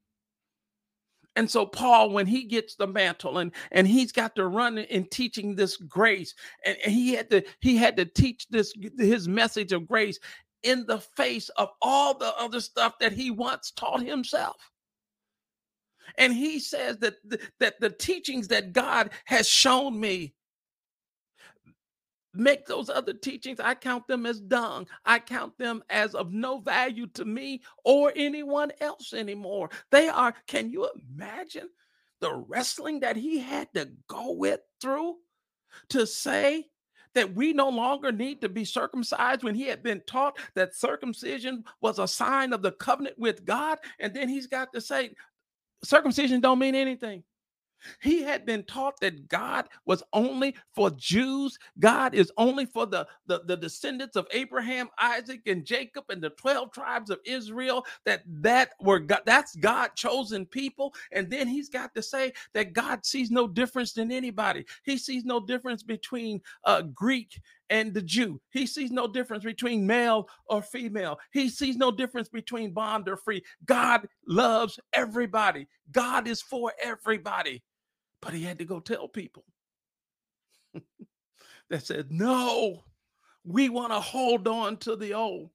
And 1.35 1.49
so 1.49 1.65
Paul, 1.65 2.09
when 2.09 2.25
he 2.25 2.43
gets 2.43 2.75
the 2.75 2.87
mantle 2.87 3.39
and 3.39 3.51
and 3.71 3.87
he's 3.87 4.11
got 4.11 4.35
to 4.35 4.47
run 4.47 4.77
in 4.79 5.05
teaching 5.05 5.55
this 5.55 5.77
grace, 5.77 6.33
and, 6.65 6.77
and 6.83 6.93
he 6.93 7.13
had 7.13 7.29
to 7.31 7.43
he 7.59 7.75
had 7.75 7.97
to 7.97 8.05
teach 8.05 8.47
this 8.49 8.73
his 8.97 9.27
message 9.27 9.73
of 9.73 9.87
grace 9.87 10.19
in 10.63 10.85
the 10.85 10.99
face 10.99 11.49
of 11.49 11.69
all 11.81 12.13
the 12.13 12.33
other 12.37 12.61
stuff 12.61 12.97
that 12.99 13.11
he 13.11 13.31
once 13.31 13.71
taught 13.71 14.01
himself. 14.01 14.57
And 16.17 16.33
he 16.33 16.59
says 16.59 16.97
that 16.99 17.15
the, 17.23 17.39
that 17.59 17.79
the 17.79 17.89
teachings 17.89 18.47
that 18.49 18.73
God 18.73 19.11
has 19.25 19.47
shown 19.47 19.99
me 19.99 20.33
make 22.33 22.65
those 22.65 22.89
other 22.89 23.13
teachings, 23.13 23.59
I 23.59 23.75
count 23.75 24.07
them 24.07 24.25
as 24.25 24.39
dung. 24.39 24.87
I 25.05 25.19
count 25.19 25.57
them 25.57 25.83
as 25.89 26.15
of 26.15 26.33
no 26.33 26.59
value 26.59 27.07
to 27.13 27.25
me 27.25 27.61
or 27.83 28.11
anyone 28.15 28.71
else 28.81 29.13
anymore. 29.13 29.69
They 29.91 30.07
are, 30.07 30.33
can 30.47 30.71
you 30.71 30.89
imagine 31.15 31.69
the 32.21 32.33
wrestling 32.33 33.01
that 33.01 33.17
he 33.17 33.39
had 33.39 33.67
to 33.75 33.91
go 34.07 34.31
with 34.31 34.61
through 34.81 35.15
to 35.89 36.07
say 36.07 36.65
that 37.15 37.33
we 37.35 37.53
no 37.53 37.69
longer 37.69 38.11
need 38.11 38.41
to 38.41 38.49
be 38.49 38.65
circumcised 38.65 39.43
when 39.43 39.55
he 39.55 39.63
had 39.63 39.83
been 39.83 40.01
taught 40.07 40.37
that 40.55 40.75
circumcision 40.75 41.63
was 41.81 41.99
a 41.99 42.07
sign 42.07 42.53
of 42.53 42.61
the 42.61 42.71
covenant 42.71 43.17
with 43.17 43.45
God? 43.45 43.79
And 43.99 44.13
then 44.13 44.29
he's 44.29 44.47
got 44.47 44.73
to 44.73 44.81
say, 44.81 45.13
circumcision 45.83 46.41
don't 46.41 46.59
mean 46.59 46.75
anything. 46.75 47.23
He 48.01 48.21
had 48.21 48.45
been 48.45 48.63
taught 48.63 48.99
that 49.01 49.27
God 49.27 49.67
was 49.85 50.03
only 50.13 50.55
for 50.73 50.91
Jews. 50.91 51.57
God 51.79 52.13
is 52.15 52.31
only 52.37 52.65
for 52.65 52.85
the, 52.85 53.07
the, 53.27 53.41
the, 53.45 53.57
descendants 53.57 54.15
of 54.15 54.27
Abraham, 54.31 54.89
Isaac, 54.99 55.41
and 55.47 55.65
Jacob, 55.65 56.05
and 56.09 56.21
the 56.21 56.31
12 56.31 56.71
tribes 56.71 57.09
of 57.09 57.19
Israel. 57.25 57.85
That 58.05 58.23
that 58.27 58.71
were 58.81 58.99
God, 58.99 59.21
that's 59.25 59.55
God 59.55 59.91
chosen 59.95 60.45
people. 60.45 60.93
And 61.11 61.29
then 61.29 61.47
he's 61.47 61.69
got 61.69 61.93
to 61.95 62.01
say 62.01 62.33
that 62.53 62.73
God 62.73 63.05
sees 63.05 63.31
no 63.31 63.47
difference 63.47 63.97
in 63.97 64.11
anybody. 64.11 64.65
He 64.83 64.97
sees 64.97 65.25
no 65.25 65.39
difference 65.39 65.83
between 65.83 66.41
uh, 66.65 66.83
Greek 66.83 67.39
and 67.69 67.93
the 67.93 68.01
Jew. 68.01 68.39
He 68.51 68.67
sees 68.67 68.91
no 68.91 69.07
difference 69.07 69.43
between 69.43 69.87
male 69.87 70.27
or 70.45 70.61
female. 70.61 71.19
He 71.31 71.49
sees 71.49 71.77
no 71.77 71.91
difference 71.91 72.29
between 72.29 72.73
bond 72.73 73.09
or 73.09 73.17
free. 73.17 73.43
God 73.65 74.07
loves 74.27 74.79
everybody. 74.93 75.67
God 75.91 76.27
is 76.27 76.41
for 76.41 76.73
everybody. 76.81 77.63
But 78.23 78.33
he 78.33 78.43
had 78.43 78.59
to 78.59 78.65
go 78.65 78.79
tell 78.79 79.07
people 79.07 79.43
that 81.69 81.85
said, 81.85 82.11
no, 82.11 82.83
we 83.43 83.67
want 83.69 83.91
to 83.91 83.99
hold 83.99 84.47
on 84.47 84.77
to 84.77 84.95
the 84.95 85.13
old. 85.13 85.49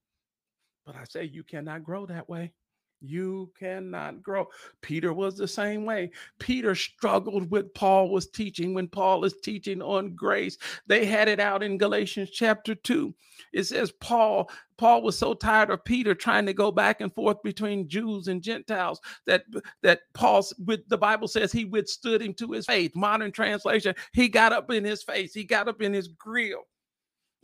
But 0.85 0.97
I 0.97 1.05
say, 1.05 1.25
you 1.25 1.43
cannot 1.43 1.85
grow 1.85 2.07
that 2.07 2.29
way. 2.29 2.53
You 3.01 3.53
cannot 3.57 4.23
grow. 4.23 4.49
Peter 4.83 5.13
was 5.13 5.37
the 5.37 5.47
same 5.47 5.85
way. 5.85 6.11
Peter 6.41 6.75
struggled 6.75 7.49
with 7.51 7.73
Paul 7.73 8.11
was 8.11 8.27
teaching 8.29 8.75
when 8.75 8.89
Paul 8.89 9.25
is 9.25 9.35
teaching 9.41 9.81
on 9.81 10.17
grace. 10.17 10.59
They 10.89 11.07
had 11.07 11.29
it 11.29 11.39
out 11.39 11.63
in 11.63 11.79
Galatians 11.79 12.31
chapter 12.31 12.75
2. 12.75 13.15
It 13.53 13.65
says 13.65 13.93
Paul 14.01 14.51
Paul 14.79 15.03
was 15.03 15.17
so 15.19 15.35
tired 15.35 15.71
of 15.71 15.85
Peter 15.85 16.15
trying 16.15 16.47
to 16.47 16.53
go 16.53 16.73
back 16.73 17.01
and 17.01 17.15
forth 17.15 17.43
between 17.45 17.89
Jews 17.89 18.27
and 18.27 18.43
Gentiles 18.43 19.01
that 19.27 19.45
that 19.83 20.01
Paul 20.15 20.45
with 20.67 20.89
the 20.89 20.99
Bible 20.99 21.29
says 21.29 21.53
he 21.53 21.65
withstood 21.65 22.21
him 22.21 22.35
to 22.35 22.51
his 22.53 22.67
faith. 22.67 22.97
Modern 22.97 23.31
translation, 23.31 23.95
he 24.13 24.29
got 24.29 24.53
up 24.53 24.73
in 24.73 24.85
his 24.85 25.05
face. 25.05 25.33
He 25.35 25.45
got 25.45 25.69
up 25.69 25.83
in 25.83 25.93
his 25.93 26.09
grill. 26.09 26.63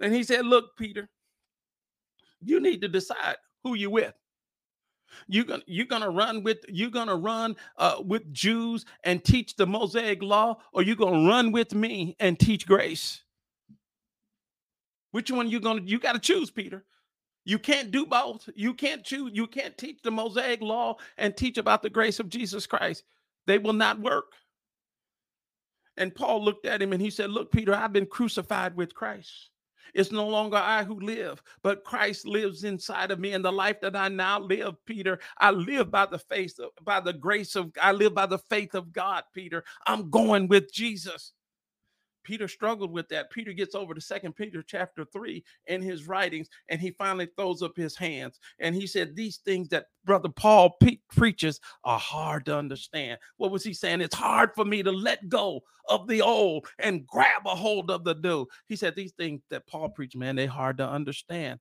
And 0.01 0.13
he 0.13 0.25
said, 0.25 0.47
"Look, 0.47 0.77
Peter, 0.77 1.09
you 2.41 2.59
need 2.59 2.81
to 2.83 2.89
decide 2.89 3.37
who 3.63 3.75
you 3.75 3.91
with 3.91 4.15
you're 5.29 5.45
gonna 5.45 5.63
you're 5.67 5.87
gonna 5.87 6.11
run 6.11 6.43
with 6.43 6.59
you're 6.69 6.91
gonna 6.91 7.17
run 7.17 7.57
uh, 7.77 7.97
with 8.05 8.33
Jews 8.33 8.85
and 9.05 9.23
teach 9.25 9.57
the 9.57 9.67
Mosaic 9.67 10.23
law, 10.23 10.59
or 10.73 10.83
you're 10.83 10.97
gonna 10.97 11.29
run 11.29 11.53
with 11.53 11.75
me 11.75 12.17
and 12.21 12.39
teach 12.39 12.67
grace. 12.67 13.23
Which 15.13 15.31
one 15.31 15.49
you 15.49 15.61
gonna 15.61 15.83
you 15.85 15.99
got 15.99 16.13
to 16.13 16.19
choose, 16.19 16.51
Peter? 16.51 16.85
You 17.45 17.59
can't 17.59 17.91
do 17.91 18.07
both. 18.07 18.49
You 18.55 18.75
can't 18.75 19.05
choose. 19.05 19.33
You 19.35 19.47
can't 19.47 19.77
teach 19.77 20.01
the 20.03 20.11
Mosaic 20.11 20.63
law 20.63 20.97
and 21.19 21.37
teach 21.37 21.59
about 21.59 21.83
the 21.83 21.91
grace 21.91 22.19
of 22.19 22.29
Jesus 22.31 22.67
Christ. 22.67 23.05
They 23.47 23.59
will 23.59 23.75
not 23.75 24.01
work. 24.01 24.33
And 25.97 26.15
Paul 26.15 26.45
looked 26.45 26.67
at 26.67 26.83
him 26.83 26.93
and 26.93 27.01
he 27.03 27.11
said, 27.11 27.31
Look, 27.31 27.53
Peter, 27.53 27.75
I've 27.75 27.93
been 27.93 28.07
crucified 28.07 28.75
with 28.77 28.95
Christ. 28.95 29.51
It's 29.95 30.13
no 30.13 30.27
longer 30.29 30.57
I 30.57 30.85
who 30.85 31.01
live, 31.01 31.43
but 31.63 31.85
Christ 31.85 32.27
lives 32.27 32.65
inside 32.65 33.11
of 33.11 33.21
me. 33.21 33.33
And 33.33 33.45
the 33.45 33.53
life 33.53 33.81
that 33.83 33.97
I 33.97 34.09
now 34.09 34.41
live, 34.41 34.77
Peter, 34.87 35.19
I 35.39 35.51
live 35.51 35.91
by 35.91 36.07
the 36.07 36.19
faith 36.19 36.59
of, 36.61 36.71
by 36.85 37.01
the 37.01 37.13
grace 37.13 37.57
of 37.57 37.73
I 37.81 37.93
live 37.93 38.15
by 38.15 38.27
the 38.27 38.39
faith 38.39 38.75
of 38.75 38.93
God, 38.93 39.25
Peter. 39.35 39.65
I'm 39.87 40.11
going 40.11 40.49
with 40.49 40.73
Jesus. 40.73 41.33
Peter 42.25 42.49
struggled 42.49 42.91
with 42.91 43.09
that. 43.11 43.31
Peter 43.31 43.53
gets 43.53 43.75
over 43.75 43.95
to 43.95 44.01
Second 44.01 44.35
Peter 44.35 44.63
chapter 44.63 45.05
3 45.05 45.45
in 45.67 45.83
his 45.83 46.09
writings, 46.09 46.49
and 46.69 46.81
he 46.81 46.91
finally 46.91 47.29
throws 47.37 47.63
up 47.63 47.77
his 47.77 47.97
hands. 47.97 48.41
And 48.59 48.75
he 48.75 48.87
said, 48.87 49.15
These 49.15 49.39
things 49.39 49.69
that 49.69 49.87
Brother 50.05 50.31
Paul 50.31 50.77
pe- 50.81 50.99
preaches 51.15 51.61
are 51.85 51.99
hard 51.99 52.47
to 52.47 52.57
understand. 52.57 53.19
What 53.37 53.51
was 53.51 53.63
he 53.63 53.75
saying? 53.75 54.01
It's 54.01 54.15
hard 54.15 54.51
for 54.55 54.65
me 54.65 54.83
to 54.83 54.91
let 54.93 55.29
go 55.29 55.61
of 55.89 56.09
the 56.09 56.23
old 56.23 56.67
and 56.79 57.07
grab 57.07 57.43
a 57.47 57.55
hold 57.55 57.91
of 57.91 58.05
the 58.05 58.15
new. 58.15 58.47
He 58.67 58.77
said, 58.77 58.97
These 58.97 59.13
things 59.13 59.43
that 59.51 59.67
Paul 59.67 59.91
preached, 59.91 60.17
man, 60.17 60.37
they're 60.37 60.49
hard 60.49 60.79
to 60.79 60.89
understand. 60.89 61.61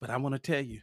But 0.00 0.10
I 0.10 0.16
want 0.16 0.34
to 0.34 0.38
tell 0.38 0.62
you, 0.62 0.80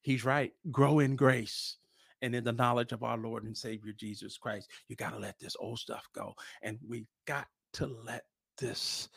he's 0.00 0.24
right. 0.24 0.52
Grow 0.70 1.00
in 1.00 1.16
grace 1.16 1.76
and 2.22 2.34
in 2.34 2.44
the 2.44 2.52
knowledge 2.52 2.92
of 2.92 3.02
our 3.02 3.18
Lord 3.18 3.44
and 3.44 3.56
Savior 3.56 3.92
Jesus 3.92 4.38
Christ. 4.38 4.70
You 4.88 4.96
got 4.96 5.10
to 5.10 5.18
let 5.18 5.38
this 5.38 5.56
old 5.58 5.78
stuff 5.78 6.08
go. 6.14 6.34
And 6.62 6.78
we 6.88 7.06
got 7.26 7.46
to 7.74 7.86
let 8.04 8.24
this 8.58 9.08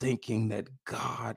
thinking 0.00 0.48
that 0.48 0.68
God 0.84 1.36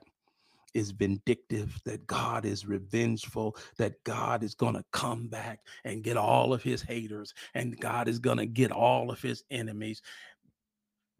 is 0.74 0.92
vindictive, 0.92 1.80
that 1.84 2.06
God 2.06 2.44
is 2.44 2.66
revengeful, 2.66 3.56
that 3.76 4.02
God 4.04 4.42
is 4.42 4.54
going 4.54 4.74
to 4.74 4.84
come 4.92 5.26
back 5.26 5.60
and 5.84 6.04
get 6.04 6.16
all 6.16 6.52
of 6.52 6.62
his 6.62 6.82
haters, 6.82 7.34
and 7.54 7.78
God 7.80 8.08
is 8.08 8.18
going 8.18 8.38
to 8.38 8.46
get 8.46 8.70
all 8.70 9.10
of 9.10 9.20
his 9.20 9.42
enemies. 9.50 10.02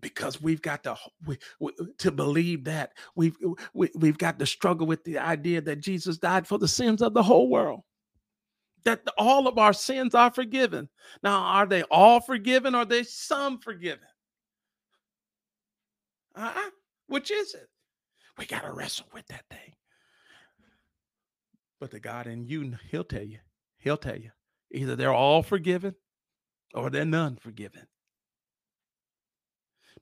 Because 0.00 0.40
we've 0.40 0.62
got 0.62 0.82
to 0.84 0.96
we, 1.26 1.36
we, 1.58 1.72
to 1.98 2.10
believe 2.10 2.64
that 2.64 2.92
we've 3.16 3.36
we, 3.74 3.90
we've 3.94 4.16
got 4.16 4.38
to 4.38 4.46
struggle 4.46 4.86
with 4.86 5.04
the 5.04 5.18
idea 5.18 5.60
that 5.60 5.80
Jesus 5.80 6.16
died 6.16 6.46
for 6.46 6.58
the 6.58 6.68
sins 6.68 7.02
of 7.02 7.12
the 7.12 7.22
whole 7.22 7.50
world 7.50 7.82
that 8.84 9.02
all 9.18 9.46
of 9.46 9.58
our 9.58 9.72
sins 9.72 10.14
are 10.14 10.30
forgiven. 10.30 10.88
Now, 11.22 11.38
are 11.40 11.66
they 11.66 11.82
all 11.84 12.20
forgiven 12.20 12.74
or 12.74 12.78
are 12.78 12.84
they 12.84 13.02
some 13.02 13.58
forgiven? 13.58 14.06
Uh-uh. 16.34 16.70
Which 17.06 17.30
is 17.30 17.54
it? 17.54 17.68
We 18.38 18.46
got 18.46 18.62
to 18.62 18.72
wrestle 18.72 19.06
with 19.12 19.26
that 19.28 19.44
thing. 19.50 19.74
But 21.80 21.90
the 21.90 22.00
God 22.00 22.26
in 22.26 22.44
you, 22.44 22.76
he'll 22.90 23.04
tell 23.04 23.22
you. 23.22 23.38
He'll 23.78 23.96
tell 23.96 24.16
you. 24.16 24.30
Either 24.70 24.96
they're 24.96 25.12
all 25.12 25.42
forgiven 25.42 25.94
or 26.74 26.90
they're 26.90 27.04
none 27.04 27.36
forgiven. 27.36 27.86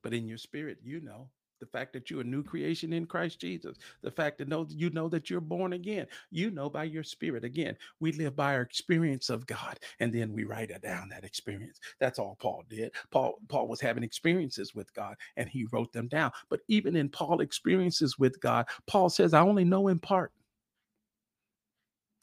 but 0.02 0.12
in 0.14 0.26
your 0.26 0.38
spirit, 0.38 0.78
you 0.82 1.00
know 1.00 1.30
the 1.60 1.66
fact 1.66 1.92
that 1.92 2.10
you're 2.10 2.20
a 2.20 2.24
new 2.24 2.42
creation 2.42 2.92
in 2.92 3.06
Christ 3.06 3.40
Jesus, 3.40 3.76
the 4.02 4.10
fact 4.10 4.38
that 4.38 4.48
know 4.48 4.66
you 4.70 4.90
know 4.90 5.08
that 5.08 5.30
you're 5.30 5.40
born 5.40 5.72
again, 5.72 6.06
you 6.30 6.50
know 6.50 6.70
by 6.70 6.84
your 6.84 7.02
spirit. 7.02 7.44
Again, 7.44 7.76
we 8.00 8.12
live 8.12 8.36
by 8.36 8.54
our 8.54 8.62
experience 8.62 9.30
of 9.30 9.46
God, 9.46 9.78
and 10.00 10.12
then 10.12 10.32
we 10.32 10.44
write 10.44 10.70
it 10.70 10.82
down 10.82 11.08
that 11.08 11.24
experience. 11.24 11.78
That's 12.00 12.18
all 12.18 12.36
Paul 12.40 12.64
did. 12.68 12.92
Paul 13.10 13.38
Paul 13.48 13.68
was 13.68 13.80
having 13.80 14.02
experiences 14.02 14.74
with 14.74 14.92
God, 14.94 15.16
and 15.36 15.48
he 15.48 15.66
wrote 15.72 15.92
them 15.92 16.08
down. 16.08 16.32
But 16.48 16.60
even 16.68 16.96
in 16.96 17.08
Paul 17.08 17.40
experiences 17.40 18.18
with 18.18 18.40
God, 18.40 18.66
Paul 18.86 19.10
says, 19.10 19.34
"I 19.34 19.40
only 19.40 19.64
know 19.64 19.88
in 19.88 19.98
part." 19.98 20.32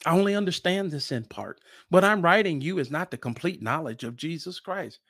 I 0.04 0.16
only 0.16 0.36
understand 0.36 0.92
this 0.92 1.10
in 1.10 1.24
part. 1.24 1.60
What 1.88 2.04
I'm 2.04 2.22
writing 2.22 2.60
you 2.60 2.78
is 2.78 2.92
not 2.92 3.10
the 3.10 3.18
complete 3.18 3.60
knowledge 3.60 4.04
of 4.04 4.16
Jesus 4.16 4.60
Christ. 4.60 5.00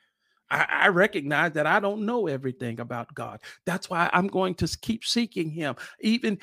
I, 0.49 0.65
I, 0.69 0.87
recognize 0.89 1.53
that 1.53 1.67
I 1.67 1.79
don't 1.79 2.05
know 2.05 2.27
everything 2.27 2.79
about 2.79 3.13
God. 3.13 3.41
That's 3.65 3.89
why 3.89 4.09
I'm 4.13 4.27
going 4.27 4.55
to 4.55 4.77
keep 4.81 5.03
seeking 5.05 5.49
Him. 5.49 5.75
Even 6.01 6.39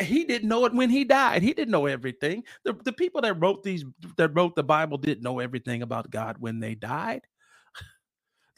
He 0.00 0.24
didn't 0.24 0.48
know 0.48 0.64
it 0.66 0.74
when 0.74 0.90
He 0.90 1.04
died. 1.04 1.42
He 1.42 1.52
didn't 1.52 1.72
know 1.72 1.86
everything. 1.86 2.44
The, 2.64 2.74
the 2.84 2.92
people 2.92 3.20
that 3.22 3.40
wrote 3.40 3.62
these, 3.62 3.84
that 4.16 4.34
wrote 4.34 4.54
the 4.54 4.62
Bible, 4.62 4.98
didn't 4.98 5.24
know 5.24 5.40
everything 5.40 5.82
about 5.82 6.10
God 6.10 6.36
when 6.38 6.60
they 6.60 6.74
died. 6.74 7.22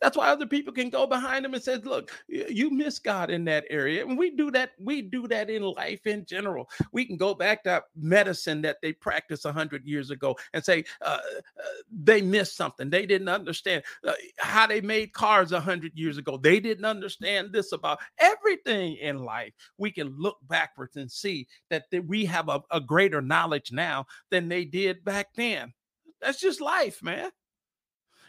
That's 0.00 0.16
why 0.16 0.28
other 0.28 0.46
people 0.46 0.72
can 0.72 0.90
go 0.90 1.06
behind 1.06 1.44
them 1.44 1.54
and 1.54 1.62
say, 1.62 1.76
"Look, 1.76 2.12
you 2.28 2.70
miss 2.70 2.98
God 2.98 3.30
in 3.30 3.44
that 3.46 3.64
area." 3.70 4.06
And 4.06 4.18
we 4.18 4.30
do 4.30 4.50
that. 4.50 4.72
We 4.78 5.02
do 5.02 5.26
that 5.28 5.48
in 5.48 5.62
life 5.62 6.06
in 6.06 6.24
general. 6.26 6.68
We 6.92 7.04
can 7.04 7.16
go 7.16 7.34
back 7.34 7.64
to 7.64 7.82
medicine 7.96 8.62
that 8.62 8.76
they 8.82 8.92
practiced 8.92 9.46
hundred 9.46 9.86
years 9.86 10.10
ago 10.10 10.36
and 10.52 10.64
say 10.64 10.84
uh, 11.02 11.18
uh, 11.18 11.68
they 11.90 12.20
missed 12.20 12.56
something. 12.56 12.90
They 12.90 13.06
didn't 13.06 13.28
understand 13.28 13.84
uh, 14.06 14.12
how 14.38 14.66
they 14.66 14.80
made 14.80 15.12
cars 15.12 15.52
hundred 15.52 15.92
years 15.94 16.18
ago. 16.18 16.36
They 16.36 16.60
didn't 16.60 16.84
understand 16.84 17.52
this 17.52 17.72
about 17.72 17.98
everything 18.18 18.96
in 18.96 19.24
life. 19.24 19.54
We 19.78 19.90
can 19.90 20.14
look 20.18 20.36
backwards 20.48 20.96
and 20.96 21.10
see 21.10 21.46
that 21.70 21.84
we 22.06 22.24
have 22.26 22.48
a, 22.48 22.62
a 22.70 22.80
greater 22.80 23.22
knowledge 23.22 23.72
now 23.72 24.06
than 24.30 24.48
they 24.48 24.64
did 24.64 25.04
back 25.04 25.28
then. 25.34 25.72
That's 26.20 26.40
just 26.40 26.60
life, 26.60 27.02
man. 27.02 27.30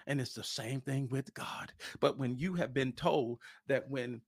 And 0.07 0.19
it's 0.19 0.33
the 0.33 0.43
same 0.43 0.81
thing 0.81 1.07
with 1.11 1.33
God. 1.33 1.71
But 1.99 2.17
when 2.17 2.37
you 2.37 2.53
have 2.55 2.73
been 2.73 2.93
told 2.93 3.39
that 3.67 3.87
when 3.89 4.21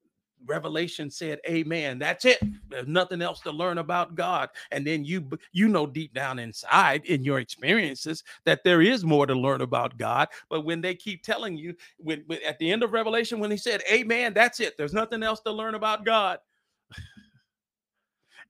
revelation 0.45 1.09
said 1.09 1.39
amen 1.47 1.99
that's 1.99 2.25
it. 2.25 2.39
There's 2.69 2.87
nothing 2.87 3.21
else 3.21 3.41
to 3.41 3.51
learn 3.51 3.77
about 3.77 4.15
god. 4.15 4.49
And 4.71 4.85
then 4.85 5.03
you 5.03 5.29
you 5.51 5.67
know 5.67 5.85
deep 5.85 6.13
down 6.13 6.39
inside 6.39 7.03
in 7.05 7.23
your 7.23 7.39
experiences 7.39 8.23
that 8.45 8.63
there 8.63 8.81
is 8.81 9.03
more 9.03 9.25
to 9.25 9.35
learn 9.35 9.61
about 9.61 9.97
god. 9.97 10.29
But 10.49 10.61
when 10.65 10.81
they 10.81 10.95
keep 10.95 11.23
telling 11.23 11.57
you 11.57 11.75
when, 11.97 12.23
when 12.27 12.39
at 12.47 12.57
the 12.59 12.71
end 12.71 12.83
of 12.83 12.93
revelation 12.93 13.39
when 13.39 13.51
he 13.51 13.57
said 13.57 13.81
amen 13.91 14.33
that's 14.33 14.59
it. 14.59 14.77
There's 14.77 14.93
nothing 14.93 15.23
else 15.23 15.41
to 15.41 15.51
learn 15.51 15.75
about 15.75 16.05
god 16.05 16.39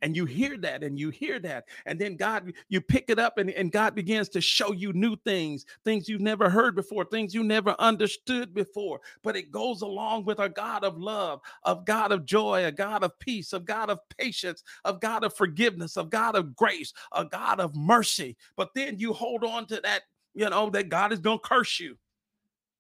and 0.02 0.16
you 0.16 0.26
hear 0.26 0.58
that 0.58 0.84
and 0.84 1.00
you 1.00 1.10
hear 1.10 1.39
that 1.39 1.66
and 1.86 2.00
then 2.00 2.16
god 2.16 2.52
you 2.70 2.80
pick 2.82 3.06
it 3.10 3.20
up 3.20 3.38
and, 3.38 3.50
and 3.52 3.72
god 3.72 3.95
begins 3.95 4.30
to 4.30 4.41
show 4.41 4.72
you 4.72 4.93
new 4.93 5.16
things 5.18 5.66
things 5.84 6.08
you've 6.08 6.22
never 6.22 6.50
heard 6.50 6.76
before 6.76 7.06
things 7.06 7.34
you 7.34 7.43
never 7.43 7.76
understood 7.80 8.54
before 8.54 9.00
but 9.24 9.36
it 9.36 9.52
goes 9.52 9.82
along 9.82 10.26
with 10.26 10.39
a 10.39 10.50
god 10.50 10.84
of 10.84 10.97
love 10.97 11.39
of 11.64 11.86
god 11.86 12.12
of 12.12 12.26
joy 12.26 12.66
a 12.66 12.72
god 12.72 13.04
of 13.04 13.18
peace 13.20 13.54
a 13.54 13.60
god 13.60 13.89
of 13.89 14.00
patience 14.18 14.64
of 14.86 15.00
god 15.00 15.24
of 15.24 15.34
forgiveness 15.36 15.97
of 15.97 16.10
god 16.10 16.36
of 16.36 16.56
grace 16.56 16.93
a 17.14 17.26
god 17.26 17.60
of 17.60 17.76
mercy. 17.76 18.36
But 18.56 18.74
then 18.76 19.00
you 19.00 19.14
hold 19.14 19.43
on 19.43 19.66
to 19.68 19.80
that 19.82 20.04
you 20.34 20.50
know 20.50 20.70
that 20.70 20.89
god 20.89 21.12
is 21.12 21.20
going 21.20 21.39
to 21.39 21.47
curse 21.47 21.80
you 21.80 21.97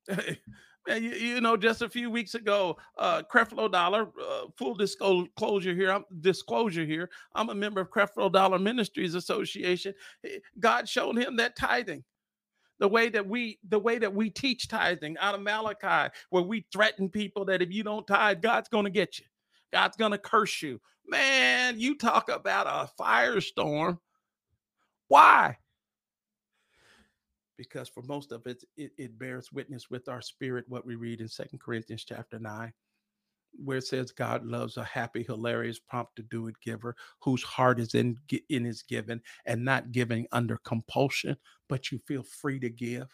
you, 0.95 1.11
you, 1.11 1.41
know, 1.41 1.55
just 1.55 1.81
a 1.81 1.89
few 1.89 2.09
weeks 2.09 2.35
ago, 2.35 2.77
uh, 2.97 3.21
Creflo 3.31 3.71
Dollar, 3.71 4.09
uh, 4.21 4.45
full 4.57 4.75
disclosure 4.75 5.73
here, 5.73 5.91
I'm, 5.91 6.05
disclosure 6.21 6.85
here, 6.85 7.09
I'm 7.35 7.49
a 7.49 7.55
member 7.55 7.81
of 7.81 7.89
Creflo 7.89 8.31
Dollar 8.31 8.59
Ministries 8.59 9.15
Association. 9.15 9.93
God 10.59 10.87
showed 10.87 11.17
him 11.17 11.35
that 11.37 11.55
tithing 11.55 12.03
the 12.79 12.87
way 12.87 13.09
that 13.09 13.27
we 13.27 13.59
the 13.67 13.79
way 13.79 13.99
that 13.99 14.13
we 14.13 14.29
teach 14.29 14.67
tithing 14.67 15.17
out 15.19 15.35
of 15.35 15.41
Malachi, 15.41 16.11
where 16.29 16.43
we 16.43 16.65
threaten 16.71 17.09
people 17.09 17.45
that 17.45 17.61
if 17.61 17.71
you 17.71 17.83
don't 17.83 18.07
tithe, 18.07 18.41
God's 18.41 18.69
going 18.69 18.85
to 18.85 18.91
get 18.91 19.19
you. 19.19 19.25
God's 19.71 19.97
going 19.97 20.11
to 20.11 20.17
curse 20.17 20.61
you. 20.61 20.79
Man, 21.05 21.79
you 21.79 21.95
talk 21.97 22.29
about 22.29 22.67
a 22.67 22.89
firestorm. 23.01 23.99
Why? 25.07 25.57
Because 27.59 27.89
for 27.89 28.01
most 28.03 28.31
of 28.31 28.47
it, 28.47 28.63
it, 28.77 28.93
it 28.97 29.19
bears 29.19 29.51
witness 29.51 29.91
with 29.91 30.07
our 30.07 30.21
spirit 30.21 30.65
what 30.69 30.85
we 30.85 30.95
read 30.95 31.19
in 31.19 31.27
Second 31.27 31.59
Corinthians 31.59 32.05
chapter 32.05 32.39
9 32.39 32.73
where 33.63 33.79
it 33.79 33.87
says 33.87 34.11
God 34.11 34.45
loves 34.45 34.77
a 34.77 34.83
happy, 34.83 35.23
hilarious, 35.23 35.79
prompt 35.79 36.15
to 36.15 36.23
do 36.23 36.47
it 36.47 36.55
giver 36.63 36.95
whose 37.21 37.43
heart 37.43 37.79
is 37.79 37.95
in 37.95 38.17
in 38.49 38.63
his 38.63 38.83
giving 38.83 39.21
and 39.45 39.65
not 39.65 39.91
giving 39.91 40.27
under 40.31 40.57
compulsion, 40.63 41.35
but 41.67 41.91
you 41.91 41.99
feel 42.07 42.23
free 42.23 42.59
to 42.59 42.69
give. 42.69 43.07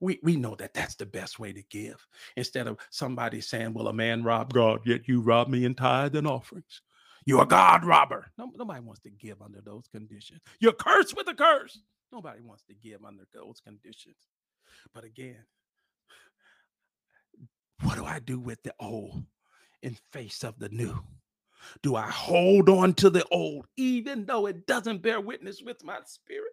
We 0.00 0.20
we 0.22 0.36
know 0.36 0.54
that 0.56 0.74
that's 0.74 0.96
the 0.96 1.06
best 1.06 1.38
way 1.38 1.52
to 1.52 1.62
give. 1.70 2.06
Instead 2.36 2.66
of 2.66 2.78
somebody 2.90 3.40
saying, 3.40 3.72
"Well, 3.72 3.88
a 3.88 3.92
man 3.92 4.22
robbed 4.22 4.54
God, 4.54 4.80
yet 4.84 5.08
you 5.08 5.20
rob 5.20 5.48
me 5.48 5.64
in 5.64 5.74
tithe 5.74 6.16
and 6.16 6.26
offerings." 6.26 6.82
You're 7.24 7.44
a 7.44 7.46
God 7.46 7.84
robber. 7.84 8.32
No, 8.36 8.50
nobody 8.56 8.80
wants 8.80 9.00
to 9.02 9.10
give 9.10 9.40
under 9.42 9.60
those 9.60 9.86
conditions. 9.88 10.40
You're 10.58 10.72
cursed 10.72 11.16
with 11.16 11.28
a 11.28 11.34
curse. 11.34 11.78
Nobody 12.12 12.42
wants 12.42 12.62
to 12.64 12.74
give 12.74 13.04
under 13.04 13.24
those 13.32 13.60
conditions. 13.60 14.16
But 14.94 15.04
again, 15.04 15.44
what 17.82 17.96
do 17.96 18.04
I 18.04 18.18
do 18.18 18.38
with 18.38 18.62
the 18.62 18.74
old 18.78 19.24
in 19.82 19.96
face 20.12 20.44
of 20.44 20.58
the 20.58 20.68
new? 20.68 21.02
Do 21.82 21.96
I 21.96 22.08
hold 22.10 22.68
on 22.68 22.92
to 22.94 23.10
the 23.10 23.24
old 23.30 23.66
even 23.76 24.26
though 24.26 24.46
it 24.46 24.66
doesn't 24.66 25.02
bear 25.02 25.20
witness 25.20 25.62
with 25.62 25.82
my 25.84 25.98
spirit? 26.04 26.52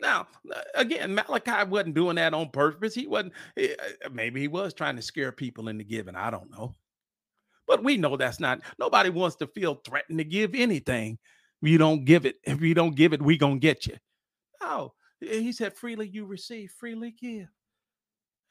Now, 0.00 0.26
uh, 0.54 0.60
again, 0.74 1.14
Malachi 1.14 1.68
wasn't 1.68 1.94
doing 1.94 2.16
that 2.16 2.34
on 2.34 2.50
purpose. 2.50 2.94
He 2.94 3.06
wasn't, 3.06 3.32
eh, 3.56 3.74
uh, 4.04 4.08
maybe 4.10 4.40
he 4.40 4.48
was 4.48 4.74
trying 4.74 4.96
to 4.96 5.02
scare 5.02 5.30
people 5.30 5.68
into 5.68 5.84
giving. 5.84 6.16
I 6.16 6.30
don't 6.30 6.50
know. 6.50 6.74
But 7.66 7.84
we 7.84 7.96
know 7.96 8.16
that's 8.16 8.40
not, 8.40 8.60
nobody 8.78 9.10
wants 9.10 9.36
to 9.36 9.46
feel 9.46 9.76
threatened 9.76 10.18
to 10.18 10.24
give 10.24 10.54
anything 10.54 11.18
you 11.64 11.78
don't 11.78 12.04
give 12.04 12.26
it. 12.26 12.36
If 12.44 12.60
you 12.60 12.74
don't 12.74 12.94
give 12.94 13.12
it, 13.12 13.22
we 13.22 13.36
gonna 13.36 13.58
get 13.58 13.86
you. 13.86 13.96
No, 14.60 14.94
he 15.20 15.52
said, 15.52 15.74
freely 15.74 16.08
you 16.08 16.24
receive, 16.24 16.70
freely 16.70 17.10
give. 17.10 17.48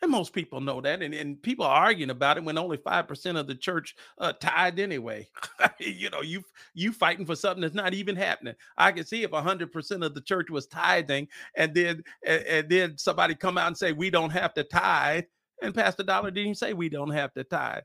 And 0.04 0.12
most 0.12 0.34
people 0.34 0.60
know 0.60 0.82
that. 0.82 1.02
And, 1.02 1.14
and 1.14 1.42
people 1.42 1.66
are 1.66 1.86
arguing 1.86 2.10
about 2.10 2.36
it 2.36 2.44
when 2.44 2.58
only 2.58 2.78
5% 2.78 3.40
of 3.40 3.48
the 3.48 3.56
church 3.56 3.96
uh, 4.18 4.34
tied 4.34 4.78
anyway. 4.78 5.30
you 5.80 6.10
know, 6.10 6.22
you 6.22 6.44
you 6.74 6.92
fighting 6.92 7.26
for 7.26 7.38
something 7.38 7.62
that's 7.62 7.74
not 7.74 7.94
even 7.94 8.18
happening. 8.18 8.56
I 8.78 8.92
can 8.92 9.06
see 9.06 9.24
if 9.24 9.32
100% 9.32 10.06
of 10.06 10.14
the 10.14 10.20
church 10.20 10.50
was 10.50 10.68
tithing 10.68 11.30
and 11.56 11.74
then 11.74 12.04
and, 12.26 12.44
and 12.44 12.70
then 12.70 12.98
somebody 12.98 13.34
come 13.34 13.58
out 13.58 13.68
and 13.68 13.78
say, 13.78 13.94
we 13.94 14.10
don't 14.10 14.32
have 14.32 14.54
to 14.56 14.66
tithe. 14.66 15.24
And 15.62 15.74
Pastor 15.74 16.04
Dollar 16.04 16.32
didn't 16.32 16.56
say 16.56 16.74
we 16.74 16.90
don't 16.90 17.12
have 17.12 17.34
to 17.36 17.46
tithe. 17.46 17.84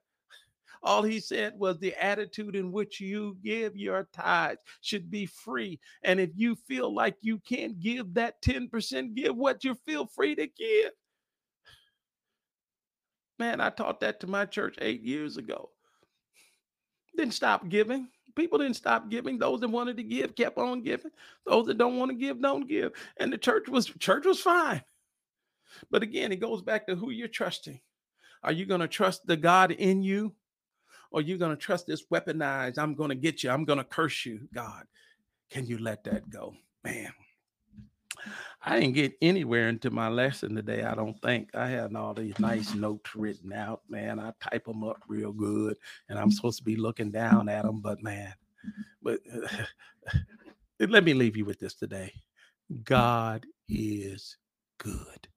All 0.83 1.03
he 1.03 1.21
said 1.21 1.55
was 1.57 1.79
the 1.79 1.95
attitude 2.03 2.57
in 2.57 2.73
which 2.73 3.01
you 3.01 3.37
give 3.43 3.77
your 3.77 4.09
tithes 4.13 4.63
should 4.81 5.11
be 5.11 5.27
free. 5.27 5.81
And 6.03 6.21
if 6.21 6.31
you 6.35 6.55
feel 6.55 6.95
like 6.95 7.17
you 7.21 7.39
can't 7.41 7.79
give 7.81 8.15
that 8.15 8.41
10%, 8.43 9.15
give 9.15 9.37
what 9.37 9.65
you 9.65 9.75
feel 9.87 10.07
free 10.07 10.35
to 10.37 10.47
give. 10.47 10.93
Man, 13.39 13.61
I 13.61 13.71
taught 13.71 14.01
that 14.01 14.21
to 14.21 14.27
my 14.27 14.45
church 14.47 14.77
eight 14.81 15.03
years 15.03 15.37
ago. 15.37 15.71
Didn't 17.17 17.35
stop 17.35 17.69
giving. 17.69 18.09
People 18.35 18.59
didn't 18.59 18.77
stop 18.77 19.11
giving. 19.11 19.39
Those 19.39 19.61
that 19.61 19.69
wanted 19.69 19.97
to 19.97 20.03
give 20.03 20.37
kept 20.37 20.59
on 20.59 20.83
giving. 20.83 21.11
Those 21.45 21.67
that 21.67 21.79
don't 21.79 21.99
want 21.99 22.11
to 22.11 22.17
give 22.17 22.41
don't 22.41 22.69
give. 22.69 22.93
And 23.17 23.33
the 23.33 23.39
church 23.39 23.69
was 23.69 23.87
church 23.87 24.25
was 24.25 24.41
fine. 24.41 24.83
But 25.91 26.03
again, 26.03 26.33
it 26.33 26.41
goes 26.41 26.63
back 26.63 26.87
to 26.87 26.97
who 26.97 27.11
you're 27.11 27.29
trusting. 27.29 27.81
Are 28.43 28.53
you 28.53 28.67
going 28.67 28.81
to 28.81 28.89
trust 28.89 29.27
the 29.27 29.37
God 29.37 29.73
in 29.73 30.03
you 30.03 30.35
or 31.11 31.21
you're 31.21 31.39
going 31.39 31.57
to 31.57 31.57
trust 31.57 31.87
this 31.87 32.05
weaponized, 32.13 32.79
I'm 32.79 32.95
going 32.95 33.11
to 33.11 33.15
get 33.15 33.43
you, 33.43 33.51
I'm 33.51 33.65
going 33.65 33.79
to 33.79 33.85
curse 33.85 34.27
you, 34.27 34.49
God. 34.53 34.85
Can 35.51 35.67
you 35.67 35.79
let 35.79 36.05
that 36.05 36.29
go? 36.29 36.55
Man, 36.85 37.13
I 38.63 38.81
didn't 38.81 38.95
get 38.95 39.15
anywhere 39.23 39.69
into 39.69 39.91
my 39.91 40.09
lesson 40.09 40.55
today. 40.55 40.83
I 40.83 40.95
don't 40.95 41.21
think 41.23 41.55
I 41.55 41.69
had 41.69 41.95
all 41.95 42.13
these 42.13 42.39
nice 42.39 42.75
notes 42.75 43.15
written 43.15 43.53
out, 43.53 43.83
man. 43.89 44.19
I 44.19 44.33
type 44.41 44.67
them 44.67 44.85
up 44.85 45.03
real 45.09 45.33
good, 45.33 45.77
and 46.09 46.19
I'm 46.19 46.31
supposed 46.31 46.59
to 46.59 46.65
be 46.65 46.77
looking 46.77 47.11
down 47.11 47.49
at 47.49 47.65
them, 47.65 47.81
but 47.81 48.03
man, 48.03 48.35
but 49.03 49.21
uh, 49.33 50.19
let 50.81 51.05
me 51.05 51.15
leave 51.15 51.37
you 51.37 51.45
with 51.45 51.59
this 51.61 51.75
today. 51.75 52.13
God 52.85 53.47
is 53.69 54.37
good, 54.79 55.29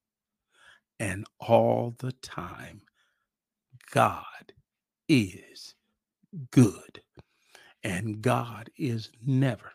and 0.99 1.25
all 1.39 1.95
the 1.99 2.11
time, 2.11 2.81
God 3.91 4.25
is 5.11 5.75
good. 6.51 7.01
And 7.83 8.21
God 8.21 8.69
is 8.77 9.11
never, 9.25 9.73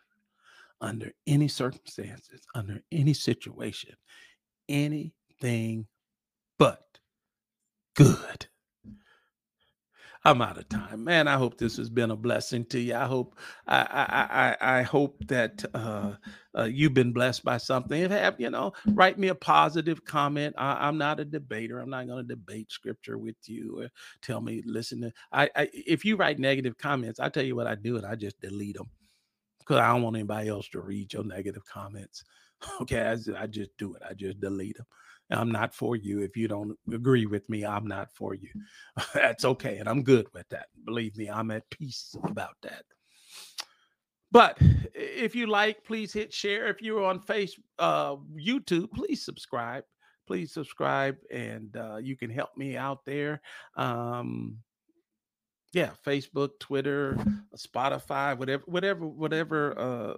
under 0.80 1.12
any 1.26 1.48
circumstances, 1.48 2.42
under 2.54 2.82
any 2.92 3.12
situation, 3.14 3.94
anything 4.68 5.86
but 6.58 6.84
good. 7.96 8.46
I'm 10.24 10.42
out 10.42 10.58
of 10.58 10.68
time, 10.68 11.04
man. 11.04 11.28
I 11.28 11.36
hope 11.36 11.58
this 11.58 11.76
has 11.76 11.88
been 11.88 12.10
a 12.10 12.16
blessing 12.16 12.64
to 12.66 12.80
you. 12.80 12.94
I 12.94 13.04
hope 13.06 13.36
I 13.66 13.78
I 13.80 14.56
I, 14.60 14.78
I 14.78 14.82
hope 14.82 15.26
that 15.28 15.64
uh, 15.74 16.14
uh, 16.56 16.64
you've 16.64 16.94
been 16.94 17.12
blessed 17.12 17.44
by 17.44 17.58
something. 17.58 18.00
If 18.00 18.10
have 18.10 18.40
you 18.40 18.50
know, 18.50 18.72
write 18.86 19.18
me 19.18 19.28
a 19.28 19.34
positive 19.34 20.04
comment. 20.04 20.54
I, 20.58 20.88
am 20.88 20.98
not 20.98 21.20
a 21.20 21.24
debater. 21.24 21.80
I'm 21.80 21.90
not 21.90 22.06
going 22.06 22.26
to 22.26 22.34
debate 22.34 22.72
scripture 22.72 23.18
with 23.18 23.36
you 23.46 23.82
or 23.82 23.88
tell 24.22 24.40
me 24.40 24.62
listen. 24.66 25.02
To, 25.02 25.12
I, 25.32 25.50
I 25.54 25.68
if 25.72 26.04
you 26.04 26.16
write 26.16 26.38
negative 26.38 26.78
comments, 26.78 27.20
I 27.20 27.28
tell 27.28 27.44
you 27.44 27.56
what 27.56 27.66
I 27.66 27.74
do, 27.74 27.96
and 27.96 28.06
I 28.06 28.14
just 28.14 28.40
delete 28.40 28.76
them 28.76 28.90
because 29.58 29.78
I 29.78 29.88
don't 29.92 30.02
want 30.02 30.16
anybody 30.16 30.48
else 30.48 30.68
to 30.70 30.80
read 30.80 31.12
your 31.12 31.24
negative 31.24 31.64
comments. 31.64 32.24
Okay, 32.80 33.02
I, 33.02 33.42
I 33.42 33.46
just 33.46 33.70
do 33.76 33.94
it. 33.94 34.02
I 34.08 34.14
just 34.14 34.40
delete 34.40 34.78
them. 34.78 34.86
I'm 35.30 35.50
not 35.50 35.74
for 35.74 35.96
you. 35.96 36.20
If 36.20 36.36
you 36.36 36.48
don't 36.48 36.76
agree 36.92 37.26
with 37.26 37.48
me, 37.48 37.64
I'm 37.64 37.86
not 37.86 38.12
for 38.14 38.34
you. 38.34 38.48
That's 39.14 39.44
okay. 39.44 39.78
And 39.78 39.88
I'm 39.88 40.02
good 40.02 40.26
with 40.32 40.48
that. 40.50 40.66
Believe 40.84 41.16
me, 41.16 41.28
I'm 41.28 41.50
at 41.50 41.68
peace 41.70 42.14
about 42.24 42.56
that. 42.62 42.84
But 44.30 44.58
if 44.94 45.34
you 45.34 45.46
like, 45.46 45.84
please 45.84 46.12
hit 46.12 46.32
share. 46.32 46.68
If 46.68 46.82
you're 46.82 47.04
on 47.04 47.20
face 47.20 47.58
uh, 47.78 48.16
YouTube, 48.38 48.92
please 48.92 49.24
subscribe. 49.24 49.84
Please 50.26 50.52
subscribe, 50.52 51.16
and 51.30 51.76
uh, 51.76 51.98
you 51.98 52.16
can 52.16 52.30
help 52.30 52.50
me 52.56 52.76
out 52.76 53.04
there. 53.04 53.40
Um, 53.76 54.58
yeah 55.76 55.90
facebook 56.06 56.58
twitter 56.58 57.18
spotify 57.54 58.34
whatever 58.38 58.62
whatever 58.64 59.06
whatever 59.06 59.78
uh, 59.78 60.14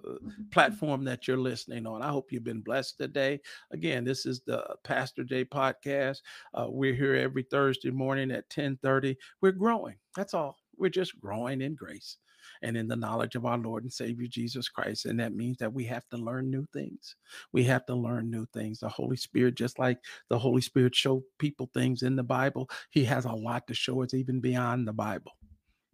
platform 0.53 1.03
that 1.03 1.27
you're 1.27 1.37
listening 1.37 1.85
on 1.85 2.01
i 2.01 2.09
hope 2.09 2.31
you've 2.31 2.45
been 2.45 2.61
blessed 2.61 2.97
today 2.97 3.41
again 3.73 4.05
this 4.05 4.25
is 4.25 4.41
the 4.47 4.65
pastor 4.85 5.25
j 5.25 5.45
podcast 5.45 6.19
uh, 6.55 6.67
we're 6.69 6.95
here 6.95 7.17
every 7.17 7.43
thursday 7.43 7.91
morning 7.91 8.31
at 8.31 8.49
10 8.51 8.79
30 8.85 9.17
we're 9.43 9.51
growing 9.51 9.97
that's 10.15 10.33
all 10.33 10.57
we're 10.77 10.89
just 10.89 11.19
growing 11.19 11.61
in 11.61 11.75
grace 11.75 12.19
and 12.63 12.77
in 12.77 12.87
the 12.87 12.97
knowledge 12.97 13.35
of 13.35 13.45
our 13.45 13.59
Lord 13.59 13.83
and 13.83 13.93
Savior 13.93 14.27
Jesus 14.27 14.69
Christ. 14.69 15.05
And 15.07 15.21
that 15.21 15.35
means 15.35 15.59
that 15.59 15.73
we 15.73 15.85
have 15.85 16.09
to 16.09 16.17
learn 16.17 16.51
new 16.51 16.65
things. 16.73 17.15
We 17.53 17.63
have 17.65 17.85
to 17.87 17.95
learn 17.95 18.31
new 18.31 18.47
things. 18.55 18.79
The 18.79 18.89
Holy 18.89 19.17
Spirit, 19.17 19.55
just 19.55 19.79
like 19.79 19.99
the 20.31 20.39
Holy 20.39 20.63
Spirit 20.63 20.95
showed 20.95 21.23
people 21.39 21.69
things 21.75 22.03
in 22.03 22.17
the 22.17 22.23
Bible, 22.23 22.71
He 22.91 23.05
has 23.05 23.27
a 23.27 23.33
lot 23.33 23.67
to 23.67 23.75
show 23.75 24.03
us 24.03 24.15
even 24.15 24.41
beyond 24.41 24.89
the 24.89 24.93
Bible 24.93 25.33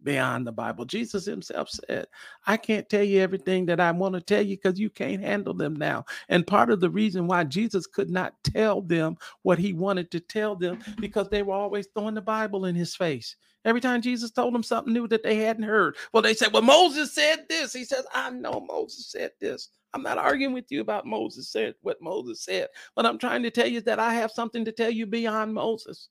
beyond 0.05 0.47
the 0.47 0.53
Bible. 0.53 0.85
Jesus 0.85 1.25
himself 1.25 1.69
said, 1.71 2.07
I 2.47 2.57
can't 2.57 2.89
tell 2.89 3.03
you 3.03 3.21
everything 3.21 3.67
that 3.67 3.81
I 3.81 3.91
want 3.91 4.15
to 4.15 4.21
tell 4.21 4.43
you 4.43 4.57
because 4.57 4.79
you 4.79 4.91
can't 4.91 5.21
handle 5.23 5.55
them 5.55 5.75
now. 5.75 6.05
And 6.29 6.47
part 6.47 6.71
of 6.71 6.81
the 6.81 6.91
reason 6.91 7.27
why 7.27 7.45
Jesus 7.45 7.87
could 7.87 8.11
not 8.11 8.35
tell 8.45 8.81
them 8.81 9.17
what 9.43 9.59
he 9.59 9.73
wanted 9.73 10.11
to 10.13 10.21
tell 10.21 10.55
them 10.55 10.79
because 11.01 11.29
they 11.29 11.43
were 11.43 11.55
always 11.55 11.87
throwing 11.95 12.15
the 12.15 12.21
Bible 12.21 12.65
in 12.67 12.75
his 12.75 12.95
face. 12.95 13.37
Every 13.65 13.81
time 13.81 14.01
Jesus 14.01 14.31
told 14.31 14.55
them 14.55 14.63
something 14.63 14.93
new 14.93 15.07
that 15.09 15.23
they 15.23 15.37
hadn't 15.37 15.63
heard, 15.63 15.97
well, 16.13 16.23
they 16.23 16.35
said, 16.35 16.53
Well, 16.53 16.63
Moses 16.63 17.13
said 17.13 17.47
this. 17.49 17.73
He 17.73 17.85
says, 17.85 18.05
I 18.13 18.31
know 18.31 18.65
Moses 18.67 19.07
said 19.07 19.33
this. 19.41 19.69
I'm 19.93 20.03
not 20.03 20.19
arguing 20.19 20.53
with 20.53 20.71
you 20.71 20.81
about 20.81 21.07
Moses 21.07 21.49
said 21.49 21.75
what 21.83 22.01
Moses 22.01 22.43
said. 22.43 22.69
What 22.95 23.07
I'm 23.07 23.19
trying 23.19 23.43
to 23.43 23.51
tell 23.51 23.67
you 23.67 23.79
is 23.79 23.85
that 23.85 23.99
I 23.99 24.13
have 24.15 24.31
something 24.31 24.65
to 24.65 24.73
tell 24.73 24.91
you 24.91 25.07
beyond 25.07 25.53
Moses. 25.53 26.09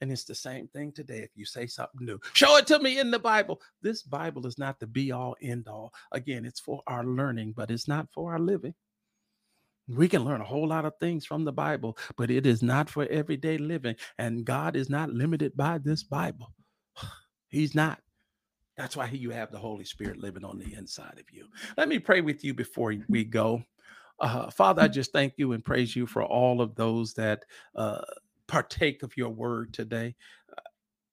And 0.00 0.12
it's 0.12 0.24
the 0.24 0.34
same 0.34 0.68
thing 0.68 0.92
today. 0.92 1.18
If 1.18 1.30
you 1.34 1.44
say 1.44 1.66
something 1.66 2.06
new, 2.06 2.20
show 2.32 2.56
it 2.56 2.66
to 2.68 2.78
me 2.78 2.98
in 2.98 3.10
the 3.10 3.18
Bible. 3.18 3.60
This 3.82 4.02
Bible 4.02 4.46
is 4.46 4.58
not 4.58 4.78
the 4.78 4.86
be 4.86 5.10
all 5.10 5.36
end 5.42 5.66
all. 5.68 5.92
Again, 6.12 6.44
it's 6.44 6.60
for 6.60 6.82
our 6.86 7.04
learning, 7.04 7.54
but 7.56 7.70
it's 7.70 7.88
not 7.88 8.08
for 8.12 8.32
our 8.32 8.38
living. 8.38 8.74
We 9.88 10.08
can 10.08 10.24
learn 10.24 10.40
a 10.40 10.44
whole 10.44 10.68
lot 10.68 10.84
of 10.84 10.92
things 11.00 11.24
from 11.24 11.44
the 11.44 11.52
Bible, 11.52 11.96
but 12.16 12.30
it 12.30 12.46
is 12.46 12.62
not 12.62 12.90
for 12.90 13.06
everyday 13.06 13.56
living. 13.58 13.96
And 14.18 14.44
God 14.44 14.76
is 14.76 14.90
not 14.90 15.10
limited 15.10 15.56
by 15.56 15.78
this 15.78 16.02
Bible. 16.02 16.52
He's 17.48 17.74
not. 17.74 18.00
That's 18.76 18.96
why 18.96 19.08
you 19.08 19.30
have 19.30 19.50
the 19.50 19.58
Holy 19.58 19.84
Spirit 19.84 20.18
living 20.18 20.44
on 20.44 20.58
the 20.58 20.74
inside 20.74 21.18
of 21.18 21.24
you. 21.32 21.46
Let 21.76 21.88
me 21.88 21.98
pray 21.98 22.20
with 22.20 22.44
you 22.44 22.54
before 22.54 22.94
we 23.08 23.24
go. 23.24 23.64
Uh, 24.20 24.50
Father, 24.50 24.82
I 24.82 24.88
just 24.88 25.12
thank 25.12 25.34
you 25.36 25.52
and 25.52 25.64
praise 25.64 25.96
you 25.96 26.06
for 26.06 26.22
all 26.22 26.60
of 26.60 26.74
those 26.74 27.14
that 27.14 27.44
uh, 27.74 28.02
partake 28.48 29.02
of 29.02 29.16
your 29.16 29.30
word 29.30 29.72
today. 29.72 30.16
Uh, 30.50 30.62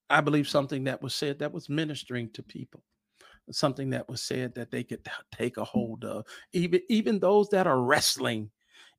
I 0.10 0.22
believe 0.22 0.48
something 0.48 0.86
that 0.86 1.02
was 1.02 1.14
said 1.14 1.40
that 1.40 1.54
was 1.54 1.70
ministering 1.70 2.30
to 2.32 2.42
people, 2.44 2.84
something 3.52 3.92
that 3.92 4.10
was 4.10 4.22
said 4.22 4.56
that 4.56 4.72
they 4.72 4.84
could 4.84 5.08
take 5.32 5.58
a 5.58 5.62
mm. 5.62 5.68
hold 5.68 6.06
of. 6.06 6.26
Even 6.54 6.82
even 6.90 7.20
those 7.20 7.50
that 7.50 7.68
are 7.68 7.82
wrestling, 7.82 8.50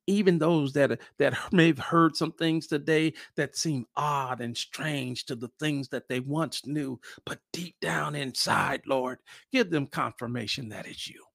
even 0.05 0.37
those 0.37 0.73
that 0.73 0.91
uh, 0.91 0.95
that 1.17 1.37
may 1.51 1.67
have 1.67 1.79
heard 1.79 2.15
some 2.15 2.31
things 2.31 2.67
today 2.67 3.13
that 3.35 3.57
seem 3.57 3.85
odd 3.95 4.41
and 4.41 4.55
strange 4.55 5.25
to 5.25 5.35
the 5.35 5.51
things 5.59 5.89
that 5.89 6.07
they 6.07 6.19
once 6.21 6.65
knew, 6.65 6.99
but 7.25 7.39
deep 7.51 7.75
down 7.81 8.15
inside, 8.15 8.81
Lord, 8.85 9.19
give 9.51 9.69
them 9.69 9.87
confirmation 9.87 10.69
that 10.69 10.87
it's 10.87 11.09
you 11.09 11.26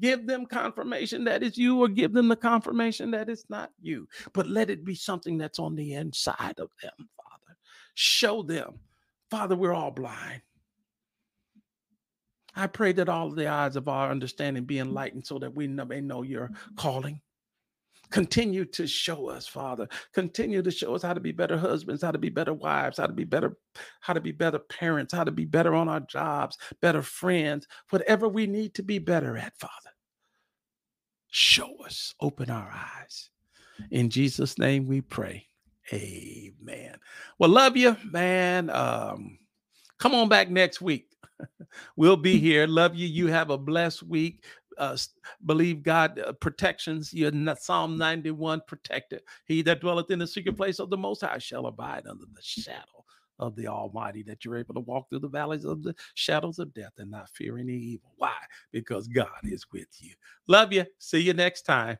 give 0.00 0.26
them 0.26 0.46
confirmation 0.46 1.24
that 1.24 1.42
it's 1.42 1.58
you 1.58 1.82
or 1.82 1.88
give 1.88 2.12
them 2.12 2.28
the 2.28 2.36
confirmation 2.36 3.10
that 3.12 3.28
it's 3.28 3.48
not 3.48 3.70
you. 3.80 4.08
But 4.32 4.48
let 4.48 4.70
it 4.70 4.84
be 4.84 4.94
something 4.94 5.38
that's 5.38 5.58
on 5.58 5.74
the 5.74 5.94
inside 5.94 6.58
of 6.58 6.70
them, 6.82 7.08
Father. 7.16 7.58
Show 7.94 8.42
them. 8.42 8.80
Father, 9.30 9.56
we're 9.56 9.74
all 9.74 9.90
blind. 9.90 10.42
I 12.54 12.66
pray 12.66 12.92
that 12.92 13.08
all 13.10 13.26
of 13.28 13.36
the 13.36 13.48
eyes 13.48 13.76
of 13.76 13.88
our 13.88 14.10
understanding 14.10 14.64
be 14.64 14.78
enlightened 14.78 15.26
so 15.26 15.38
that 15.38 15.54
we 15.54 15.68
may 15.68 16.00
know 16.00 16.22
your 16.22 16.50
calling. 16.76 17.20
Continue 18.10 18.64
to 18.66 18.86
show 18.86 19.28
us, 19.28 19.46
Father. 19.46 19.88
Continue 20.12 20.62
to 20.62 20.70
show 20.70 20.94
us 20.94 21.02
how 21.02 21.12
to 21.12 21.20
be 21.20 21.32
better 21.32 21.58
husbands, 21.58 22.02
how 22.02 22.12
to 22.12 22.18
be 22.18 22.28
better 22.28 22.54
wives, 22.54 22.98
how 22.98 23.06
to 23.06 23.12
be 23.12 23.24
better, 23.24 23.56
how 24.00 24.12
to 24.12 24.20
be 24.20 24.32
better 24.32 24.58
parents, 24.58 25.12
how 25.12 25.24
to 25.24 25.32
be 25.32 25.44
better 25.44 25.74
on 25.74 25.88
our 25.88 26.00
jobs, 26.00 26.56
better 26.80 27.02
friends, 27.02 27.66
whatever 27.90 28.28
we 28.28 28.46
need 28.46 28.74
to 28.74 28.82
be 28.82 28.98
better 28.98 29.36
at, 29.36 29.58
Father. 29.58 29.90
Show 31.28 31.76
us, 31.84 32.14
open 32.20 32.50
our 32.50 32.70
eyes. 32.72 33.30
In 33.90 34.08
Jesus' 34.08 34.58
name 34.58 34.86
we 34.86 35.00
pray. 35.00 35.46
Amen. 35.92 36.96
Well, 37.38 37.50
love 37.50 37.76
you, 37.76 37.96
man. 38.10 38.70
Um, 38.70 39.38
come 39.98 40.14
on 40.14 40.28
back 40.28 40.50
next 40.50 40.80
week. 40.80 41.08
we'll 41.96 42.16
be 42.16 42.38
here. 42.38 42.66
Love 42.66 42.94
you. 42.94 43.06
You 43.06 43.26
have 43.28 43.50
a 43.50 43.58
blessed 43.58 44.02
week 44.04 44.44
uh, 44.78 44.96
believe 45.44 45.82
God 45.82 46.18
uh, 46.18 46.32
protections. 46.32 47.12
You're 47.12 47.32
Psalm 47.56 47.96
91 47.98 48.62
protected. 48.66 49.22
He 49.46 49.62
that 49.62 49.80
dwelleth 49.80 50.10
in 50.10 50.18
the 50.18 50.26
secret 50.26 50.56
place 50.56 50.78
of 50.78 50.90
the 50.90 50.96
Most 50.96 51.22
High 51.22 51.38
shall 51.38 51.66
abide 51.66 52.06
under 52.06 52.24
the 52.24 52.42
shadow 52.42 53.04
of 53.38 53.54
the 53.54 53.66
Almighty, 53.66 54.22
that 54.22 54.44
you're 54.44 54.58
able 54.58 54.74
to 54.74 54.80
walk 54.80 55.08
through 55.08 55.20
the 55.20 55.28
valleys 55.28 55.64
of 55.64 55.82
the 55.82 55.94
shadows 56.14 56.58
of 56.58 56.72
death 56.72 56.92
and 56.98 57.10
not 57.10 57.28
fear 57.30 57.58
any 57.58 57.74
evil. 57.74 58.12
Why? 58.16 58.34
Because 58.72 59.08
God 59.08 59.28
is 59.42 59.66
with 59.72 59.88
you. 60.00 60.14
Love 60.48 60.72
you. 60.72 60.86
See 60.98 61.20
you 61.20 61.34
next 61.34 61.62
time. 61.62 61.98